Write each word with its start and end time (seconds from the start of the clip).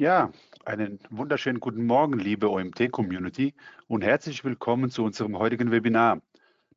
Ja, 0.00 0.32
einen 0.64 0.98
wunderschönen 1.10 1.60
guten 1.60 1.84
Morgen, 1.84 2.18
liebe 2.18 2.50
OMT-Community 2.50 3.52
und 3.86 4.02
herzlich 4.02 4.44
willkommen 4.44 4.90
zu 4.90 5.04
unserem 5.04 5.36
heutigen 5.38 5.72
Webinar. 5.72 6.22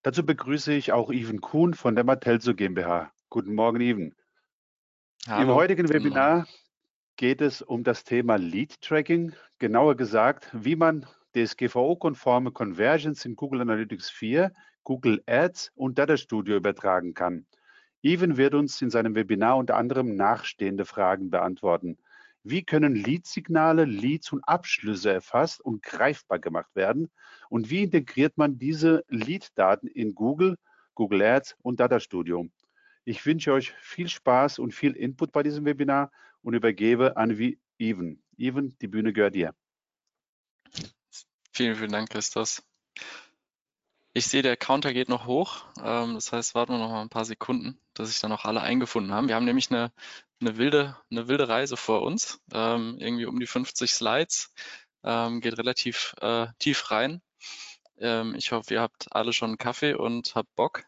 Dazu 0.01 0.25
begrüße 0.25 0.73
ich 0.73 0.91
auch 0.91 1.09
Ivan 1.09 1.39
Kuhn 1.39 1.73
von 1.73 1.95
der 1.95 2.03
Matelso 2.03 2.53
GmbH. 2.53 3.13
Guten 3.29 3.55
Morgen, 3.55 3.79
Ivan. 3.79 4.13
Hallo. 5.25 5.41
Im 5.41 5.55
heutigen 5.55 5.87
Webinar 5.87 6.49
geht 7.15 7.39
es 7.39 7.61
um 7.61 7.85
das 7.85 8.03
Thema 8.03 8.35
Lead 8.35 8.81
Tracking, 8.81 9.31
genauer 9.57 9.95
gesagt, 9.95 10.49
wie 10.51 10.75
man 10.75 11.05
DSGVO-konforme 11.33 12.51
Conversions 12.51 13.23
in 13.23 13.37
Google 13.37 13.61
Analytics 13.61 14.09
4, 14.09 14.51
Google 14.83 15.23
Ads 15.27 15.71
und 15.75 15.97
Data 15.97 16.17
Studio 16.17 16.57
übertragen 16.57 17.13
kann. 17.13 17.45
Ivan 18.01 18.35
wird 18.35 18.53
uns 18.53 18.81
in 18.81 18.89
seinem 18.89 19.15
Webinar 19.15 19.55
unter 19.55 19.77
anderem 19.77 20.17
nachstehende 20.17 20.83
Fragen 20.83 21.29
beantworten. 21.29 21.97
Wie 22.43 22.63
können 22.63 22.93
Lead-Signale, 22.93 23.85
Leads 23.85 24.33
und 24.33 24.43
Abschlüsse 24.43 25.13
erfasst 25.13 25.61
und 25.61 25.81
greifbar 25.81 26.39
gemacht 26.39 26.75
werden? 26.75 27.09
Und 27.49 27.69
wie 27.69 27.83
integriert 27.83 28.37
man 28.37 28.57
diese 28.57 29.05
Lead-Daten 29.07 29.87
in 29.87 30.13
Google, 30.13 30.57
Google 30.93 31.21
Ads 31.21 31.55
und 31.61 31.79
Data 31.79 32.01
Studio? 32.01 32.49
Ich 33.05 33.25
wünsche 33.25 33.53
euch 33.53 33.71
viel 33.79 34.09
Spaß 34.09 34.59
und 34.59 34.73
viel 34.73 34.91
Input 34.93 35.31
bei 35.31 35.43
diesem 35.43 35.65
Webinar 35.65 36.11
und 36.41 36.53
übergebe 36.53 37.15
an 37.15 37.31
Even. 37.79 38.21
Even, 38.37 38.77
die 38.81 38.87
Bühne 38.87 39.13
gehört 39.13 39.35
dir. 39.35 39.55
Vielen, 41.53 41.75
vielen 41.75 41.91
Dank, 41.91 42.09
Christos. 42.09 42.61
Ich 44.15 44.27
sehe, 44.27 44.43
der 44.43 44.57
Counter 44.57 44.93
geht 44.93 45.09
noch 45.09 45.25
hoch. 45.25 45.65
Ähm, 45.83 46.13
das 46.13 46.31
heißt, 46.31 46.53
warten 46.53 46.73
wir 46.73 46.77
noch 46.77 46.89
mal 46.89 47.01
ein 47.01 47.09
paar 47.09 47.25
Sekunden, 47.25 47.79
dass 47.95 48.09
sich 48.09 48.19
dann 48.19 48.29
noch 48.29 48.45
alle 48.45 48.61
eingefunden 48.61 49.11
haben. 49.11 49.27
Wir 49.27 49.35
haben 49.35 49.45
nämlich 49.45 49.71
eine, 49.71 49.91
eine, 50.39 50.57
wilde, 50.57 50.95
eine 51.09 51.27
wilde 51.27 51.47
Reise 51.47 51.77
vor 51.77 52.03
uns. 52.03 52.39
Ähm, 52.53 52.97
irgendwie 52.99 53.25
um 53.25 53.39
die 53.39 53.47
50 53.47 53.91
Slides. 53.91 54.53
Ähm, 55.03 55.41
geht 55.41 55.57
relativ 55.57 56.13
äh, 56.21 56.47
tief 56.59 56.91
rein. 56.91 57.21
ich 58.35 58.51
hoffe, 58.51 58.73
ihr 58.73 58.81
habt 58.81 59.07
alle 59.11 59.33
schon 59.33 59.51
einen 59.51 59.57
Kaffee 59.57 59.93
und 59.93 60.35
habt 60.35 60.53
Bock. 60.55 60.83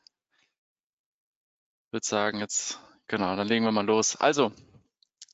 Ich 1.88 1.94
würde 1.94 2.06
sagen, 2.06 2.40
jetzt, 2.40 2.80
genau, 3.08 3.36
dann 3.36 3.48
legen 3.48 3.64
wir 3.64 3.72
mal 3.72 3.86
los. 3.86 4.16
Also, 4.16 4.52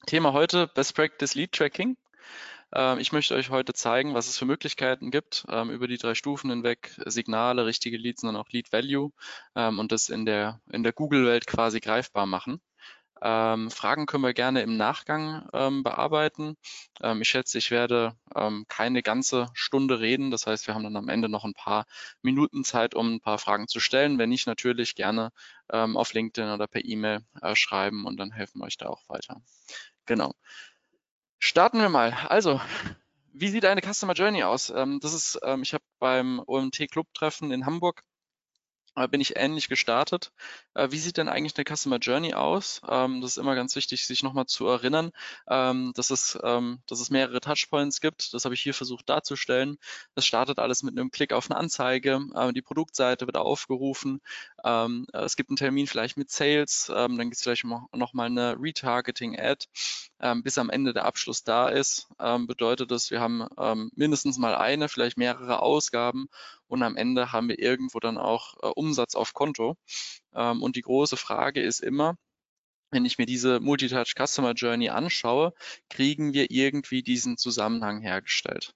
Thema 0.06 0.34
heute 0.34 0.68
Best 0.68 0.96
Practice 0.96 1.36
Lead 1.36 1.52
Tracking. 1.54 1.98
Ähm, 2.74 3.00
ich 3.00 3.12
möchte 3.12 3.36
euch 3.36 3.50
heute 3.50 3.74
zeigen, 3.74 4.14
was 4.14 4.28
es 4.28 4.38
für 4.38 4.46
Möglichkeiten 4.46 5.12
gibt, 5.12 5.46
ähm, 5.50 5.70
über 5.70 5.88
die 5.88 5.98
drei 5.98 6.16
Stufen 6.16 6.50
hinweg, 6.50 6.94
Signale, 7.06 7.66
richtige 7.66 7.98
Leads 7.98 8.24
und 8.24 8.36
auch 8.36 8.50
Lead 8.50 8.72
Value 8.72 9.12
ähm, 9.56 9.80
und 9.80 9.92
das 9.92 10.10
in 10.10 10.26
der, 10.26 10.62
in 10.72 10.84
der 10.84 10.94
Google-Welt 10.94 11.48
quasi 11.48 11.80
greifbar 11.80 12.26
machen. 12.26 12.62
Fragen 13.24 14.08
können 14.08 14.24
wir 14.24 14.34
gerne 14.34 14.64
im 14.64 14.78
Nachgang 14.78 15.48
bearbeiten. 15.84 16.58
Ich 17.20 17.28
schätze, 17.30 17.60
ich 17.60 17.70
werde 17.70 18.16
keine 18.68 19.04
ganze 19.04 19.46
Stunde 19.54 20.00
reden. 20.00 20.32
Das 20.32 20.48
heißt, 20.48 20.66
wir 20.66 20.74
haben 20.74 20.84
dann 20.84 20.96
am 20.96 21.08
Ende 21.08 21.30
noch 21.30 21.46
ein 21.46 21.54
paar 21.54 21.86
Minuten 22.24 22.64
Zeit, 22.64 22.96
um 22.96 23.14
ein 23.14 23.22
paar 23.22 23.38
Fragen 23.38 23.68
zu 23.68 23.80
stellen. 23.80 24.18
Wenn 24.18 24.30
nicht, 24.30 24.48
natürlich 24.48 24.96
gerne 24.96 25.30
auf 25.68 26.14
LinkedIn 26.14 26.50
oder 26.50 26.66
per 26.66 26.84
E-Mail 26.84 27.20
äh, 27.44 27.56
schreiben 27.56 28.08
und 28.08 28.18
dann 28.18 28.32
helfen 28.32 28.58
wir 28.60 28.66
euch 28.66 28.78
da 28.78 28.88
auch 28.88 29.08
weiter. 29.08 29.40
Genau. 30.08 30.34
Starten 31.44 31.80
wir 31.80 31.90
mal. 31.90 32.14
Also, 32.30 32.62
wie 33.34 33.50
sieht 33.50 33.66
eine 33.66 33.82
Customer 33.82 34.14
Journey 34.14 34.44
aus? 34.44 34.70
Ähm, 34.70 35.00
das 35.02 35.14
ist, 35.14 35.40
ähm, 35.44 35.64
ich 35.64 35.74
habe 35.74 35.84
beim 35.98 36.40
OMT 36.46 36.88
Club 36.92 37.08
Treffen 37.16 37.52
in 37.52 37.66
Hamburg 37.66 38.04
bin 39.10 39.22
ich 39.22 39.38
ähnlich 39.38 39.70
gestartet. 39.70 40.32
Äh, 40.74 40.90
wie 40.92 40.98
sieht 40.98 41.18
denn 41.18 41.30
eigentlich 41.30 41.56
eine 41.56 41.76
Customer 41.76 41.98
Journey 41.98 42.34
aus? 42.34 42.82
Ähm, 42.90 43.22
das 43.22 43.32
ist 43.32 43.38
immer 43.38 43.56
ganz 43.56 43.76
wichtig, 43.76 44.06
sich 44.06 44.22
nochmal 44.22 44.48
zu 44.48 44.68
erinnern, 44.68 45.12
ähm, 45.50 45.94
dass, 45.96 46.10
es, 46.10 46.38
ähm, 46.44 46.82
dass 46.88 47.00
es 47.00 47.10
mehrere 47.10 47.40
Touchpoints 47.40 48.02
gibt. 48.02 48.34
Das 48.34 48.44
habe 48.44 48.54
ich 48.54 48.62
hier 48.62 48.74
versucht 48.74 49.10
darzustellen. 49.10 49.78
Das 50.14 50.26
startet 50.26 50.60
alles 50.60 50.84
mit 50.84 50.98
einem 50.98 51.10
Klick 51.10 51.32
auf 51.32 51.50
eine 51.50 51.58
Anzeige. 51.58 52.20
Äh, 52.36 52.54
die 52.54 52.62
Produktseite 52.62 53.28
wird 53.28 53.38
aufgerufen. 53.38 54.22
es 54.64 55.36
gibt 55.36 55.50
einen 55.50 55.58
Termin 55.58 55.88
vielleicht 55.88 56.18
mit 56.18 56.30
Sales. 56.30 56.86
dann 56.88 57.18
gibt 57.18 57.36
es 57.36 57.42
vielleicht 57.42 57.64
nochmal 57.64 58.28
eine 58.28 58.56
Retargeting-Ad. 58.60 59.66
bis 60.44 60.58
am 60.58 60.70
Ende 60.70 60.94
der 60.94 61.06
Abschluss 61.06 61.44
da 61.44 61.70
ist, 61.70 62.08
bedeutet 62.18 62.92
das, 62.92 63.10
wir 63.12 63.20
haben 63.20 63.48
mindestens 63.96 64.38
mal 64.38 64.56
eine, 64.56 64.90
vielleicht 64.90 65.18
mehrere 65.18 65.62
Ausgaben 65.62 66.28
und 66.72 66.84
am 66.84 66.96
Ende 66.96 67.34
haben 67.34 67.50
wir 67.50 67.60
irgendwo 67.60 68.00
dann 68.00 68.18
auch 68.18 68.56
äh, 68.64 68.68
Umsatz 68.68 69.16
auf 69.16 69.34
Konto. 69.34 69.76
Ähm, 70.34 70.64
und 70.64 70.78
die 70.78 70.82
große 70.82 71.18
Frage 71.18 71.62
ist 71.62 71.82
immer, 71.82 72.16
wenn 72.92 73.04
ich 73.06 73.18
mir 73.18 73.26
diese 73.26 73.60
Multitouch 73.60 74.14
Customer 74.16 74.54
Journey 74.54 74.90
anschaue, 74.90 75.54
kriegen 75.90 76.34
wir 76.34 76.50
irgendwie 76.50 77.04
diesen 77.04 77.38
Zusammenhang 77.38 78.02
hergestellt. 78.02 78.74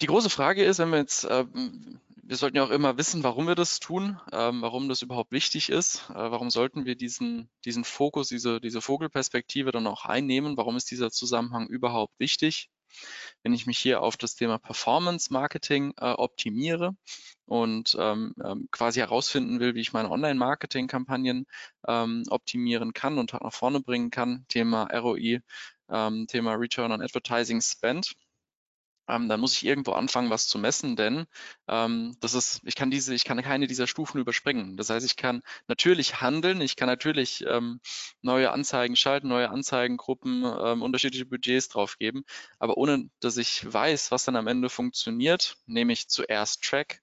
Die 0.00 0.06
große 0.06 0.28
Frage 0.28 0.64
ist, 0.64 0.78
wenn 0.78 0.90
wir 0.90 0.98
jetzt, 0.98 1.24
äh, 1.24 1.46
wir 1.52 2.36
sollten 2.36 2.56
ja 2.56 2.64
auch 2.64 2.70
immer 2.70 2.98
wissen, 2.98 3.22
warum 3.22 3.46
wir 3.46 3.54
das 3.54 3.78
tun, 3.78 4.20
ähm, 4.32 4.62
warum 4.62 4.88
das 4.88 5.02
überhaupt 5.02 5.30
wichtig 5.30 5.70
ist, 5.70 6.10
äh, 6.10 6.14
warum 6.14 6.50
sollten 6.50 6.84
wir 6.84 6.96
diesen, 6.96 7.48
diesen 7.64 7.84
Fokus, 7.84 8.28
diese, 8.28 8.60
diese 8.60 8.80
Vogelperspektive 8.80 9.70
dann 9.70 9.86
auch 9.86 10.04
einnehmen, 10.04 10.56
warum 10.56 10.76
ist 10.76 10.90
dieser 10.90 11.12
Zusammenhang 11.12 11.68
überhaupt 11.68 12.18
wichtig? 12.18 12.70
Wenn 13.42 13.52
ich 13.52 13.66
mich 13.66 13.78
hier 13.78 14.02
auf 14.02 14.16
das 14.16 14.34
Thema 14.34 14.58
Performance 14.58 15.32
Marketing 15.32 15.92
äh, 15.98 16.12
optimiere 16.12 16.96
und 17.46 17.96
ähm, 17.98 18.34
ähm, 18.44 18.68
quasi 18.70 19.00
herausfinden 19.00 19.60
will, 19.60 19.74
wie 19.74 19.80
ich 19.80 19.92
meine 19.92 20.10
Online-Marketing-Kampagnen 20.10 21.46
ähm, 21.86 22.24
optimieren 22.28 22.92
kann 22.92 23.18
und 23.18 23.32
nach 23.32 23.52
vorne 23.52 23.80
bringen 23.80 24.10
kann, 24.10 24.44
Thema 24.48 24.84
ROI, 24.92 25.40
ähm, 25.88 26.26
Thema 26.26 26.54
Return 26.54 26.92
on 26.92 27.02
Advertising 27.02 27.60
Spend, 27.60 28.14
ähm, 29.08 29.28
dann 29.28 29.40
muss 29.40 29.52
ich 29.52 29.64
irgendwo 29.64 29.92
anfangen, 29.92 30.30
was 30.30 30.48
zu 30.48 30.58
messen, 30.58 30.96
denn 30.96 31.26
ähm, 31.68 32.16
das 32.20 32.34
ist, 32.34 32.60
ich 32.64 32.74
kann 32.74 32.90
diese, 32.90 33.14
ich 33.14 33.24
kann 33.24 33.40
keine 33.42 33.66
dieser 33.66 33.86
Stufen 33.86 34.20
überspringen. 34.20 34.76
Das 34.76 34.90
heißt, 34.90 35.06
ich 35.06 35.16
kann 35.16 35.42
natürlich 35.68 36.20
handeln, 36.20 36.60
ich 36.60 36.76
kann 36.76 36.88
natürlich 36.88 37.44
ähm, 37.48 37.80
neue 38.22 38.50
Anzeigen 38.52 38.96
schalten, 38.96 39.28
neue 39.28 39.50
Anzeigengruppen, 39.50 40.44
ähm, 40.44 40.82
unterschiedliche 40.82 41.26
Budgets 41.26 41.68
draufgeben, 41.68 42.24
aber 42.58 42.76
ohne 42.76 43.10
dass 43.20 43.36
ich 43.36 43.72
weiß, 43.72 44.10
was 44.10 44.24
dann 44.24 44.36
am 44.36 44.46
Ende 44.46 44.68
funktioniert, 44.68 45.56
nehme 45.66 45.92
ich 45.92 46.08
zuerst 46.08 46.62
Track, 46.62 47.02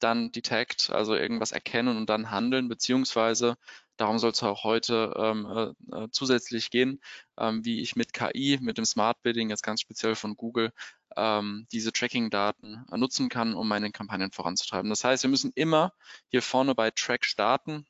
dann 0.00 0.32
Detect, 0.32 0.90
also 0.90 1.14
irgendwas 1.14 1.52
erkennen 1.52 1.96
und 1.96 2.08
dann 2.10 2.30
handeln, 2.30 2.68
beziehungsweise 2.68 3.56
Darum 3.96 4.18
soll 4.18 4.32
es 4.32 4.42
auch 4.42 4.64
heute 4.64 5.14
ähm, 5.16 5.74
äh, 5.92 6.04
äh, 6.04 6.08
zusätzlich 6.10 6.70
gehen, 6.70 7.00
ähm, 7.38 7.64
wie 7.64 7.80
ich 7.80 7.96
mit 7.96 8.12
KI, 8.12 8.58
mit 8.60 8.78
dem 8.78 8.84
Smart 8.84 9.22
Bidding, 9.22 9.50
jetzt 9.50 9.62
ganz 9.62 9.80
speziell 9.80 10.14
von 10.14 10.36
Google, 10.36 10.72
ähm, 11.16 11.66
diese 11.72 11.92
Tracking-Daten 11.92 12.86
nutzen 12.90 13.28
kann, 13.28 13.54
um 13.54 13.68
meine 13.68 13.90
Kampagnen 13.92 14.32
voranzutreiben. 14.32 14.90
Das 14.90 15.04
heißt, 15.04 15.22
wir 15.22 15.30
müssen 15.30 15.52
immer 15.54 15.92
hier 16.28 16.42
vorne 16.42 16.74
bei 16.74 16.90
Track 16.90 17.24
starten. 17.24 17.86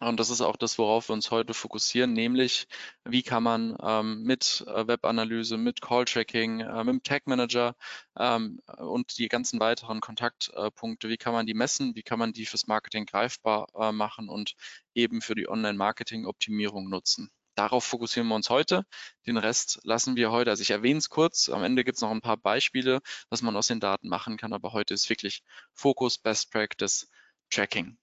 Und 0.00 0.18
das 0.18 0.28
ist 0.28 0.40
auch 0.40 0.56
das, 0.56 0.76
worauf 0.78 1.08
wir 1.08 1.12
uns 1.14 1.30
heute 1.30 1.54
fokussieren, 1.54 2.12
nämlich 2.12 2.66
wie 3.04 3.22
kann 3.22 3.44
man 3.44 3.76
ähm, 3.80 4.22
mit 4.24 4.64
äh, 4.66 4.86
Webanalyse, 4.88 5.56
mit 5.56 5.80
Call-Tracking, 5.80 6.60
äh, 6.60 6.84
mit 6.84 6.94
dem 6.94 7.02
Tag 7.04 7.26
Manager 7.28 7.76
ähm, 8.18 8.60
und 8.76 9.16
die 9.18 9.28
ganzen 9.28 9.60
weiteren 9.60 10.00
Kontaktpunkte, 10.00 11.08
wie 11.08 11.16
kann 11.16 11.32
man 11.32 11.46
die 11.46 11.54
messen, 11.54 11.94
wie 11.94 12.02
kann 12.02 12.18
man 12.18 12.32
die 12.32 12.44
fürs 12.44 12.66
Marketing 12.66 13.06
greifbar 13.06 13.68
äh, 13.78 13.92
machen 13.92 14.28
und 14.28 14.54
eben 14.94 15.20
für 15.20 15.36
die 15.36 15.48
Online-Marketing-Optimierung 15.48 16.88
nutzen. 16.88 17.30
Darauf 17.54 17.84
fokussieren 17.84 18.28
wir 18.28 18.34
uns 18.34 18.50
heute. 18.50 18.84
Den 19.26 19.36
Rest 19.36 19.78
lassen 19.84 20.16
wir 20.16 20.32
heute, 20.32 20.50
also 20.50 20.60
ich 20.62 20.70
erwähne 20.70 20.98
es 20.98 21.08
kurz, 21.08 21.48
am 21.48 21.62
Ende 21.62 21.84
gibt 21.84 21.96
es 21.96 22.02
noch 22.02 22.10
ein 22.10 22.20
paar 22.20 22.36
Beispiele, 22.36 23.00
was 23.30 23.42
man 23.42 23.56
aus 23.56 23.68
den 23.68 23.78
Daten 23.78 24.08
machen 24.08 24.36
kann, 24.38 24.52
aber 24.52 24.72
heute 24.72 24.92
ist 24.92 25.08
wirklich 25.08 25.44
Fokus, 25.72 26.18
Best 26.18 26.50
Practice, 26.50 27.08
Tracking. 27.50 27.96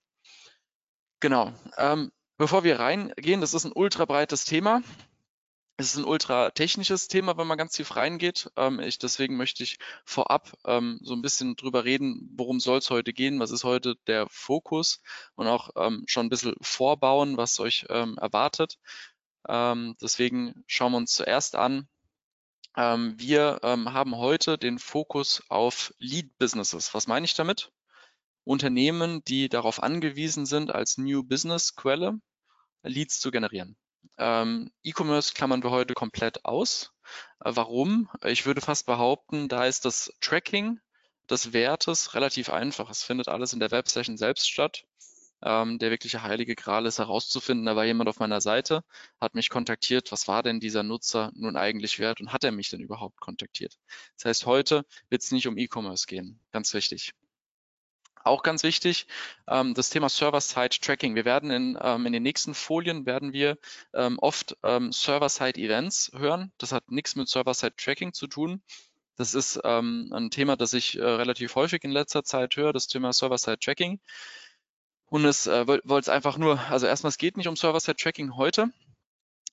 Genau. 1.22 1.54
Ähm, 1.78 2.12
bevor 2.38 2.64
wir 2.64 2.80
reingehen, 2.80 3.42
das 3.42 3.54
ist 3.54 3.64
ein 3.66 3.72
ultra 3.74 4.06
breites 4.06 4.44
Thema. 4.44 4.82
Es 5.78 5.94
ist 5.94 5.98
ein 5.98 6.06
ultra 6.06 6.50
technisches 6.50 7.08
Thema, 7.08 7.38
wenn 7.38 7.48
man 7.48 7.58
ganz 7.58 7.74
tief 7.74 7.96
reingeht. 7.96 8.52
Ähm, 8.56 8.80
ich, 8.80 8.98
deswegen 8.98 9.38
möchte 9.38 9.64
ich 9.64 9.78
vorab 10.04 10.52
ähm, 10.66 11.00
so 11.04 11.14
ein 11.14 11.22
bisschen 11.22 11.56
drüber 11.56 11.86
reden, 11.86 12.30
worum 12.36 12.60
soll 12.60 12.80
es 12.80 12.90
heute 12.90 13.14
gehen, 13.14 13.40
was 13.40 13.52
ist 13.52 13.64
heute 13.64 13.96
der 14.08 14.28
Fokus 14.30 15.02
und 15.36 15.48
auch 15.48 15.70
ähm, 15.76 16.04
schon 16.08 16.26
ein 16.26 16.30
bisschen 16.30 16.56
vorbauen, 16.62 17.38
was 17.38 17.60
euch 17.60 17.86
ähm, 17.90 18.18
erwartet. 18.20 18.80
Ähm, 19.48 19.96
deswegen 20.02 20.64
schauen 20.68 20.94
wir 20.94 20.98
uns 20.98 21.12
zuerst 21.12 21.56
an. 21.56 21.88
Ähm, 22.76 23.14
wir 23.18 23.60
ähm, 23.64 23.94
haben 23.94 24.18
heute 24.18 24.58
den 24.58 24.80
Fokus 24.80 25.44
auf 25.50 25.94
Lead 26.00 26.38
Businesses. 26.40 26.94
Was 26.94 27.08
meine 27.08 27.26
ich 27.26 27.36
damit? 27.36 27.72
Unternehmen, 28.44 29.24
die 29.26 29.50
darauf 29.50 29.82
angewiesen 29.84 30.46
sind, 30.46 30.74
als 30.74 30.98
New 30.98 31.24
Business 31.24 31.76
Quelle 31.76 32.20
Leads 32.84 33.20
zu 33.20 33.32
generieren. 33.32 33.78
Ähm, 34.18 34.72
E-Commerce 34.84 35.34
klammern 35.34 35.64
wir 35.64 35.72
heute 35.72 35.94
komplett 35.94 36.46
aus. 36.46 36.92
Äh, 37.44 37.52
warum? 37.56 38.10
Ich 38.26 38.46
würde 38.46 38.62
fast 38.62 38.86
behaupten, 38.86 39.48
da 39.48 39.66
ist 39.66 39.86
das 39.86 40.12
Tracking 40.22 40.80
des 41.30 41.54
Wertes 41.54 42.14
relativ 42.16 42.50
einfach. 42.50 42.90
Es 42.90 43.04
findet 43.04 43.28
alles 43.28 43.54
in 43.54 43.60
der 43.60 43.72
Websession 43.72 44.18
selbst 44.18 44.50
statt. 44.50 44.86
ähm, 45.44 45.80
der 45.80 45.92
wirkliche 45.92 46.24
heilige 46.24 46.56
Gral 46.56 46.86
ist 46.86 47.00
herauszufinden. 47.00 47.66
Da 47.66 47.76
war 47.76 47.86
jemand 47.86 48.10
auf 48.10 48.20
meiner 48.20 48.42
Seite, 48.42 48.84
hat 49.20 49.36
mich 49.36 49.50
kontaktiert. 49.50 50.12
Was 50.12 50.28
war 50.28 50.44
denn 50.44 50.60
dieser 50.60 50.84
Nutzer 50.84 51.32
nun 51.36 51.56
eigentlich 51.58 52.00
wert 52.00 52.22
und 52.22 52.32
hat 52.34 52.44
er 52.44 52.52
mich 52.52 52.70
denn 52.70 52.80
überhaupt 52.82 53.20
kontaktiert? 53.20 53.78
Das 54.18 54.26
heißt, 54.26 54.46
heute 54.46 54.86
wird 55.10 55.24
es 55.24 55.32
nicht 55.32 55.48
um 55.48 55.58
E-Commerce 55.58 56.06
gehen. 56.08 56.40
Ganz 56.52 56.74
wichtig. 56.74 57.12
Auch 58.24 58.44
ganz 58.44 58.64
wichtig, 58.64 59.08
ähm, 59.48 59.74
das 59.74 59.90
Thema 59.90 60.10
Server-Side-Tracking. 60.10 61.16
Wir 61.16 61.26
werden 61.26 61.52
in, 61.52 61.78
ähm, 61.82 62.06
in 62.06 62.14
den 62.14 62.24
nächsten 62.24 62.54
Folien 62.54 63.06
werden 63.06 63.34
wir 63.34 63.58
ähm, 63.94 64.20
oft 64.20 64.58
ähm, 64.64 64.92
Server-Side-Events 64.92 66.12
hören. 66.16 66.52
Das 66.58 66.72
hat 66.72 66.92
nichts 66.92 67.16
mit 67.16 67.30
Server-Side-Tracking 67.30 68.14
zu 68.14 68.28
tun. 68.28 68.62
Das 69.18 69.34
ist 69.34 69.60
ähm, 69.64 70.10
ein 70.14 70.32
Thema, 70.32 70.56
das 70.56 70.74
ich 70.74 70.98
äh, 70.98 71.04
relativ 71.04 71.56
häufig 71.56 71.84
in 71.84 71.92
letzter 71.92 72.24
Zeit 72.24 72.56
höre, 72.56 72.74
das 72.74 72.88
Thema 72.88 73.14
Server-Side-Tracking. 73.14 74.00
Und 75.06 75.26
es 75.26 75.48
äh, 75.48 75.68
wollte 75.68 76.00
es 76.00 76.10
einfach 76.10 76.38
nur, 76.38 76.60
also 76.70 76.88
erstmal, 76.88 77.10
es 77.10 77.18
geht 77.18 77.38
nicht 77.38 77.48
um 77.48 77.56
Server-Side-Tracking 77.56 78.36
heute. 78.38 78.72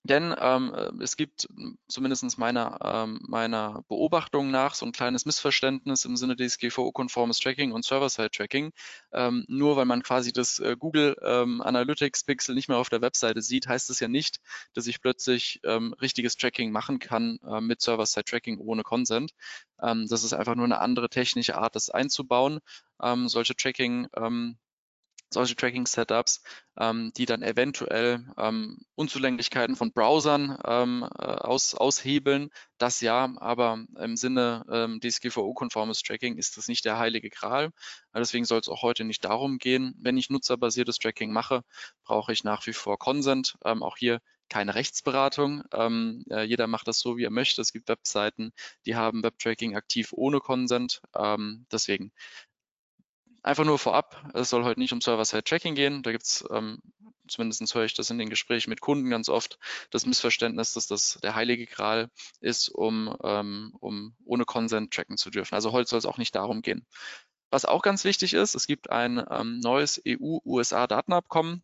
Denn 0.05 0.35
ähm, 0.39 0.73
äh, 0.75 1.03
es 1.03 1.17
gibt 1.17 1.49
zumindest 1.89 2.39
meiner, 2.39 2.79
ähm, 2.83 3.21
meiner 3.23 3.83
Beobachtung 3.89 4.51
nach 4.51 4.75
so 4.75 4.87
ein 4.87 4.93
kleines 4.93 5.27
Missverständnis 5.27 6.05
im 6.05 6.17
Sinne 6.17 6.37
DSGVO-konformes 6.37 7.41
Tracking 7.41 7.73
und 7.73 7.85
Server-Side-Tracking. 7.85 8.73
Ähm, 9.13 9.45
nur 9.49 9.77
weil 9.77 9.85
man 9.85 10.03
quasi 10.03 10.33
das 10.33 10.61
äh, 10.61 10.77
Google 10.79 11.17
ähm, 11.23 11.61
Analytics-Pixel 11.61 12.55
nicht 12.55 12.69
mehr 12.69 12.79
auf 12.79 12.89
der 12.89 13.03
Webseite 13.03 13.43
sieht, 13.43 13.67
heißt 13.67 13.91
es 13.91 14.01
ja 14.01 14.09
nicht, 14.09 14.41
dass 14.73 14.87
ich 14.87 15.01
plötzlich 15.01 15.61
ähm, 15.65 15.93
richtiges 15.95 16.37
Tracking 16.37 16.71
machen 16.71 16.99
kann 17.01 17.39
äh, 17.47 17.61
mit 17.61 17.81
Server-Side-Tracking 17.81 18.59
ohne 18.59 18.83
Consent. 18.83 19.33
Ähm, 19.83 20.07
das 20.09 20.25
ist 20.25 20.33
einfach 20.33 20.55
nur 20.55 20.65
eine 20.65 20.81
andere 20.81 21.09
technische 21.09 21.57
Art, 21.57 21.75
das 21.75 21.91
einzubauen. 21.91 22.61
Ähm, 23.03 23.29
solche 23.29 23.57
Tracking 23.57 24.09
ähm, 24.17 24.59
solche 25.31 25.57
Tracking-Setups, 25.57 26.43
ähm, 26.79 27.13
die 27.17 27.27
dann 27.27 27.43
eventuell 27.43 28.25
ähm, 28.37 28.79
Unzulänglichkeiten 28.95 29.77
von 29.77 29.93
Browsern 29.93 30.59
ähm, 30.65 31.09
äh, 31.19 31.25
aus, 31.25 31.75
aushebeln. 31.75 32.51
Das 32.79 33.01
ja, 33.01 33.33
aber 33.39 33.85
im 33.99 34.17
Sinne 34.17 34.65
ähm, 34.71 35.01
DSGVO-konformes 35.01 36.03
Tracking 36.03 36.37
ist 36.37 36.57
das 36.57 36.69
nicht 36.69 36.85
der 36.85 36.99
heilige 36.99 37.31
Gral. 37.31 37.71
Deswegen 38.15 38.45
soll 38.45 38.61
es 38.61 38.69
auch 38.69 38.83
heute 38.83 39.05
nicht 39.05 39.25
darum 39.25 39.59
gehen. 39.59 39.95
Wenn 39.99 40.17
ich 40.17 40.31
nutzerbasiertes 40.31 40.99
Tracking 40.99 41.33
mache, 41.33 41.63
brauche 42.05 42.33
ich 42.33 42.45
nach 42.45 42.67
wie 42.67 42.73
vor 42.73 42.99
Consent. 42.99 43.57
Ähm, 43.65 43.83
auch 43.83 43.97
hier 43.97 44.21
keine 44.49 44.75
Rechtsberatung. 44.75 45.63
Ähm, 45.73 46.25
äh, 46.31 46.43
jeder 46.43 46.67
macht 46.67 46.89
das 46.89 47.01
so, 47.01 47.17
wie 47.17 47.25
er 47.25 47.31
möchte. 47.31 47.61
Es 47.61 47.73
gibt 47.73 47.89
Webseiten, 47.89 48.53
die 48.87 48.97
haben 48.97 49.23
Webtracking 49.23 49.77
aktiv 49.77 50.13
ohne 50.13 50.41
Consent. 50.41 51.03
Ähm, 51.15 51.67
deswegen 51.71 52.13
Einfach 53.49 53.65
nur 53.65 53.79
vorab, 53.79 54.31
es 54.35 54.51
soll 54.51 54.63
heute 54.63 54.79
nicht 54.79 54.93
um 54.93 55.01
Server-Side-Tracking 55.01 55.75
gehen. 55.75 56.03
Da 56.03 56.13
gibt 56.13 56.25
es, 56.25 56.45
ähm, 56.51 56.83
zumindest 57.29 57.75
höre 57.75 57.87
ich 57.87 57.95
das 57.95 58.11
in 58.11 58.19
den 58.19 58.29
Gesprächen 58.29 58.69
mit 58.69 58.83
Kunden 58.83 59.09
ganz 59.09 59.31
oft, 59.31 59.59
das 59.89 60.05
Missverständnis, 60.05 60.75
dass 60.75 60.87
das 60.87 61.19
der 61.23 61.35
heilige 61.35 61.65
Gral 61.65 62.11
ist, 62.43 62.69
um, 62.69 63.17
ähm, 63.25 63.73
um 63.81 64.15
ohne 64.27 64.45
Consent 64.45 64.93
tracken 64.93 65.17
zu 65.17 65.31
dürfen. 65.31 65.55
Also 65.55 65.73
heute 65.73 65.89
soll 65.89 65.99
es 65.99 66.05
auch 66.05 66.19
nicht 66.19 66.35
darum 66.35 66.61
gehen. 66.61 66.87
Was 67.49 67.65
auch 67.65 67.81
ganz 67.81 68.05
wichtig 68.05 68.35
ist, 68.35 68.55
es 68.55 68.67
gibt 68.67 68.91
ein 68.91 69.25
ähm, 69.31 69.61
neues 69.61 69.99
EU-USA-Datenabkommen. 70.07 71.63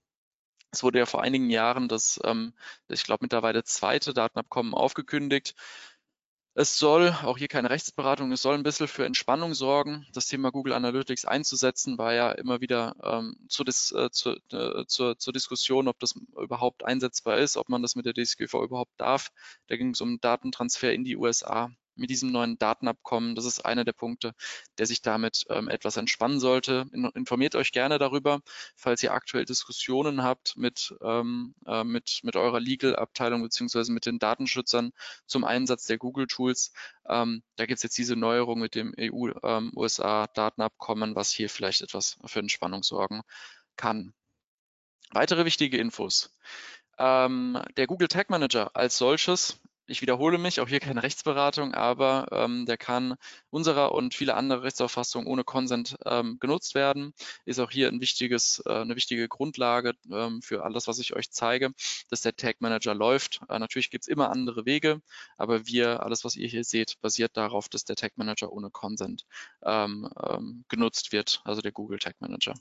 Es 0.71 0.83
wurde 0.83 1.01
ja 1.01 1.07
vor 1.07 1.21
einigen 1.21 1.51
Jahren 1.51 1.89
das, 1.89 2.19
ähm, 2.25 2.55
ich 2.89 3.05
glaube, 3.05 3.25
mittlerweile 3.25 3.63
zweite 3.63 4.15
Datenabkommen 4.15 4.73
aufgekündigt. 4.73 5.55
Es 6.57 6.79
soll, 6.79 7.11
auch 7.25 7.37
hier 7.37 7.49
keine 7.49 7.69
Rechtsberatung, 7.71 8.31
es 8.31 8.43
soll 8.43 8.55
ein 8.55 8.63
bisschen 8.63 8.87
für 8.87 9.05
Entspannung 9.05 9.55
sorgen. 9.55 10.07
Das 10.13 10.29
Thema 10.29 10.53
Google 10.53 10.73
Analytics 10.75 11.25
einzusetzen, 11.25 11.99
war 11.99 12.15
ja 12.15 12.31
immer 12.31 12.61
wieder 12.61 12.95
ähm, 13.03 13.37
zu 13.49 13.65
dis, 13.65 13.91
äh, 13.91 14.11
zu, 14.11 14.37
äh, 14.53 14.85
zur, 14.87 15.19
zur 15.19 15.33
Diskussion, 15.33 15.89
ob 15.89 15.99
das 15.99 16.15
überhaupt 16.41 16.85
einsetzbar 16.85 17.39
ist, 17.39 17.57
ob 17.57 17.69
man 17.69 17.83
das 17.83 17.97
mit 17.97 18.07
der 18.07 18.15
DSGV 18.15 18.55
überhaupt 18.63 18.93
darf. 18.99 19.31
Da 19.67 19.77
ging 19.77 19.91
es 19.91 20.01
um 20.01 20.21
Datentransfer 20.21 20.93
in 20.93 21.03
die 21.03 21.17
USA 21.17 21.73
mit 21.97 22.11
diesem 22.11 22.33
neuen 22.33 22.59
Datenabkommen. 22.59 23.35
Das 23.35 23.45
ist 23.45 23.65
einer 23.65 23.85
der 23.85 23.93
Punkte, 23.93 24.35
der 24.79 24.87
sich 24.87 25.03
damit 25.03 25.45
ähm, 25.51 25.69
etwas 25.69 25.97
entspannen 25.97 26.41
sollte. 26.41 26.87
informiert 27.15 27.55
euch 27.55 27.73
gerne 27.73 27.99
darüber, 27.99 28.41
falls 28.77 29.03
ihr 29.03 29.13
aktuell 29.13 29.45
Diskussionen 29.45 30.23
habt 30.23 30.57
mit, 30.57 30.95
ähm, 31.03 31.55
äh, 31.67 31.85
mit, 31.85 32.21
mit 32.23 32.37
eurer 32.37 32.61
Legal-Abteilung 32.61 33.43
beziehungsweise 33.43 33.93
mit 33.93 34.07
den 34.07 34.19
Datenschützern 34.19 34.93
zum 35.27 35.45
Einsatz 35.45 35.85
der 35.87 35.99
Google-Tools. 35.99 36.73
Ähm, 37.09 37.43
da 37.57 37.67
gibt 37.67 37.79
es 37.79 37.83
jetzt 37.83 37.99
diese 37.99 38.17
Neuerung 38.17 38.61
mit 38.61 38.75
dem 38.75 38.95
EU-USA-Datenabkommen, 38.99 41.11
ähm, 41.11 41.17
was 41.17 41.31
hier 41.31 41.51
vielleicht 41.51 41.83
etwas 41.83 42.17
für 42.25 42.41
Entspannung 42.41 42.83
sorgen 42.83 43.23
kann. 43.77 44.15
Weitere 45.11 45.45
wichtige 45.45 45.79
Infos. 45.79 46.33
Ähm, 46.99 47.61
der 47.77 47.87
Google 47.87 48.09
Tag 48.09 48.31
Manager 48.31 48.71
als 48.75 48.99
solches 48.99 49.61
ich 49.87 50.01
wiederhole 50.03 50.39
mich, 50.39 50.61
auch 50.61 50.69
hier 50.69 50.81
keine 50.81 51.03
Rechtsberatung, 51.03 51.75
aber 51.75 52.29
ähm, 52.33 52.67
der 52.67 52.77
kann 52.77 53.17
unserer 53.51 53.93
und 53.93 54.15
viele 54.15 54.35
andere 54.35 54.63
Rechtsauffassungen 54.63 55.27
ohne 55.29 55.45
Consent 55.45 55.97
ähm, 56.07 56.39
genutzt 56.41 56.75
werden. 56.75 57.13
Ist 57.45 57.59
auch 57.61 57.71
hier 57.71 57.89
ein 57.89 58.01
wichtiges, 58.01 58.63
äh, 58.67 58.73
eine 58.73 58.97
wichtige 58.97 59.29
Grundlage 59.29 59.93
ähm, 60.11 60.41
für 60.43 60.65
alles, 60.65 60.89
was 60.89 60.99
ich 60.99 61.15
euch 61.15 61.31
zeige, 61.31 61.73
dass 62.09 62.23
der 62.23 62.35
Tag 62.35 62.61
Manager 62.61 62.95
läuft. 62.95 63.41
Äh, 63.49 63.59
natürlich 63.59 63.91
gibt 63.91 64.05
es 64.05 64.09
immer 64.09 64.31
andere 64.31 64.65
Wege, 64.65 65.03
aber 65.37 65.67
wir, 65.67 66.03
alles, 66.03 66.25
was 66.25 66.37
ihr 66.37 66.49
hier 66.49 66.65
seht, 66.65 67.01
basiert 67.01 67.37
darauf, 67.37 67.69
dass 67.69 67.85
der 67.85 67.97
Tag 67.97 68.13
Manager 68.17 68.53
ohne 68.53 68.71
Consent 68.71 69.27
ähm, 69.63 70.09
ähm, 70.29 70.65
genutzt 70.69 71.13
wird, 71.13 71.43
also 71.45 71.61
der 71.61 71.73
Google 71.73 71.99
Tag 71.99 72.21
Manager. 72.21 72.55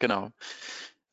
Genau. 0.00 0.30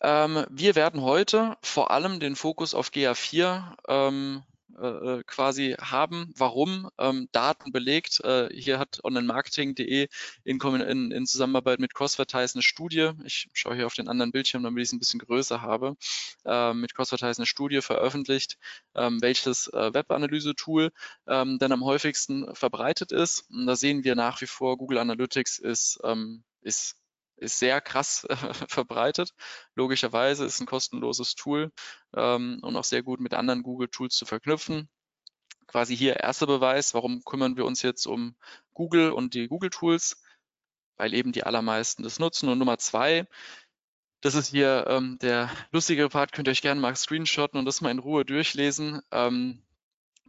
Ähm, 0.02 0.46
wir 0.50 0.76
werden 0.76 1.02
heute 1.02 1.58
vor 1.62 1.92
allem 1.92 2.20
den 2.20 2.36
Fokus 2.36 2.74
auf 2.74 2.90
GA4 2.90 3.76
ähm, 3.88 4.44
äh, 4.80 4.88
äh, 4.88 5.24
quasi 5.26 5.76
haben, 5.80 6.32
warum 6.38 6.90
ähm, 7.00 7.30
Daten 7.32 7.72
belegt. 7.72 8.20
Äh, 8.24 8.50
hier 8.54 8.78
hat 8.78 9.00
onlinemarketing.de 9.04 10.08
in, 10.44 10.60
in, 10.60 11.12
in, 11.12 11.26
Zusammenarbeit 11.26 11.80
mit 11.80 11.96
Crossvertise 11.96 12.56
eine 12.56 12.62
Studie, 12.62 13.12
ich 13.26 13.50
schaue 13.54 13.76
hier 13.76 13.88
auf 13.88 13.96
den 13.96 14.08
anderen 14.08 14.32
Bildschirm, 14.32 14.62
damit 14.62 14.84
ich 14.84 14.90
es 14.90 14.94
ein 14.94 15.00
bisschen 15.00 15.20
größer 15.20 15.64
habe, 15.64 15.96
äh, 16.46 16.74
mit 16.74 16.94
Crossvertise 16.94 17.40
eine 17.40 17.48
Studie 17.48 17.82
veröffentlicht, 17.82 18.60
ähm, 18.94 19.20
welches 19.22 19.68
äh, 19.70 19.94
Webanalyse-Tool 19.94 20.92
ähm, 21.28 21.58
denn 21.58 21.72
am 21.72 21.84
häufigsten 21.84 22.54
verbreitet 22.54 23.12
ist. 23.12 23.50
Und 23.50 23.66
da 23.66 23.76
sehen 23.76 24.04
wir 24.04 24.16
nach 24.16 24.42
wie 24.42 24.48
vor, 24.48 24.78
Google 24.78 25.00
Analytics 25.00 25.58
ist, 25.58 26.00
ähm, 26.04 26.44
ist 26.62 26.98
ist 27.38 27.60
sehr 27.60 27.82
krass 27.82 28.26
äh, 28.26 28.36
verbreitet. 28.68 29.34
Logischerweise 29.76 30.46
ist 30.46 30.60
ein 30.60 30.66
kostenloses 30.66 31.36
Tool 31.36 31.72
ähm, 32.16 32.60
und 32.62 32.76
auch 32.76 32.84
sehr 32.84 33.04
gut 33.04 33.20
mit 33.20 33.34
anderen 33.34 33.64
Google-Tools 33.64 34.16
zu 34.16 34.26
verknüpfen. 34.26 34.90
Quasi 35.68 35.96
hier 35.96 36.18
erster 36.18 36.48
Beweis, 36.48 36.94
warum 36.94 37.24
kümmern 37.24 37.58
wir 37.58 37.66
uns 37.66 37.82
jetzt 37.82 38.06
um 38.08 38.36
Google 38.74 39.12
und 39.12 39.34
die 39.34 39.48
Google-Tools, 39.48 40.22
weil 40.98 41.14
eben 41.14 41.32
die 41.32 41.44
allermeisten 41.44 42.04
das 42.04 42.20
nutzen. 42.20 42.50
Und 42.50 42.60
Nummer 42.60 42.78
zwei, 42.78 43.28
das 44.22 44.36
ist 44.36 44.50
hier 44.50 44.86
ähm, 44.88 45.18
der 45.22 45.52
lustige 45.72 46.10
Part, 46.10 46.32
könnt 46.32 46.48
ihr 46.48 46.52
euch 46.52 46.62
gerne 46.62 46.82
mal 46.82 46.96
screenshotten 46.96 47.60
und 47.60 47.66
das 47.66 47.82
mal 47.82 47.92
in 47.92 48.00
Ruhe 48.00 48.26
durchlesen. 48.26 49.02
Ähm, 49.12 49.62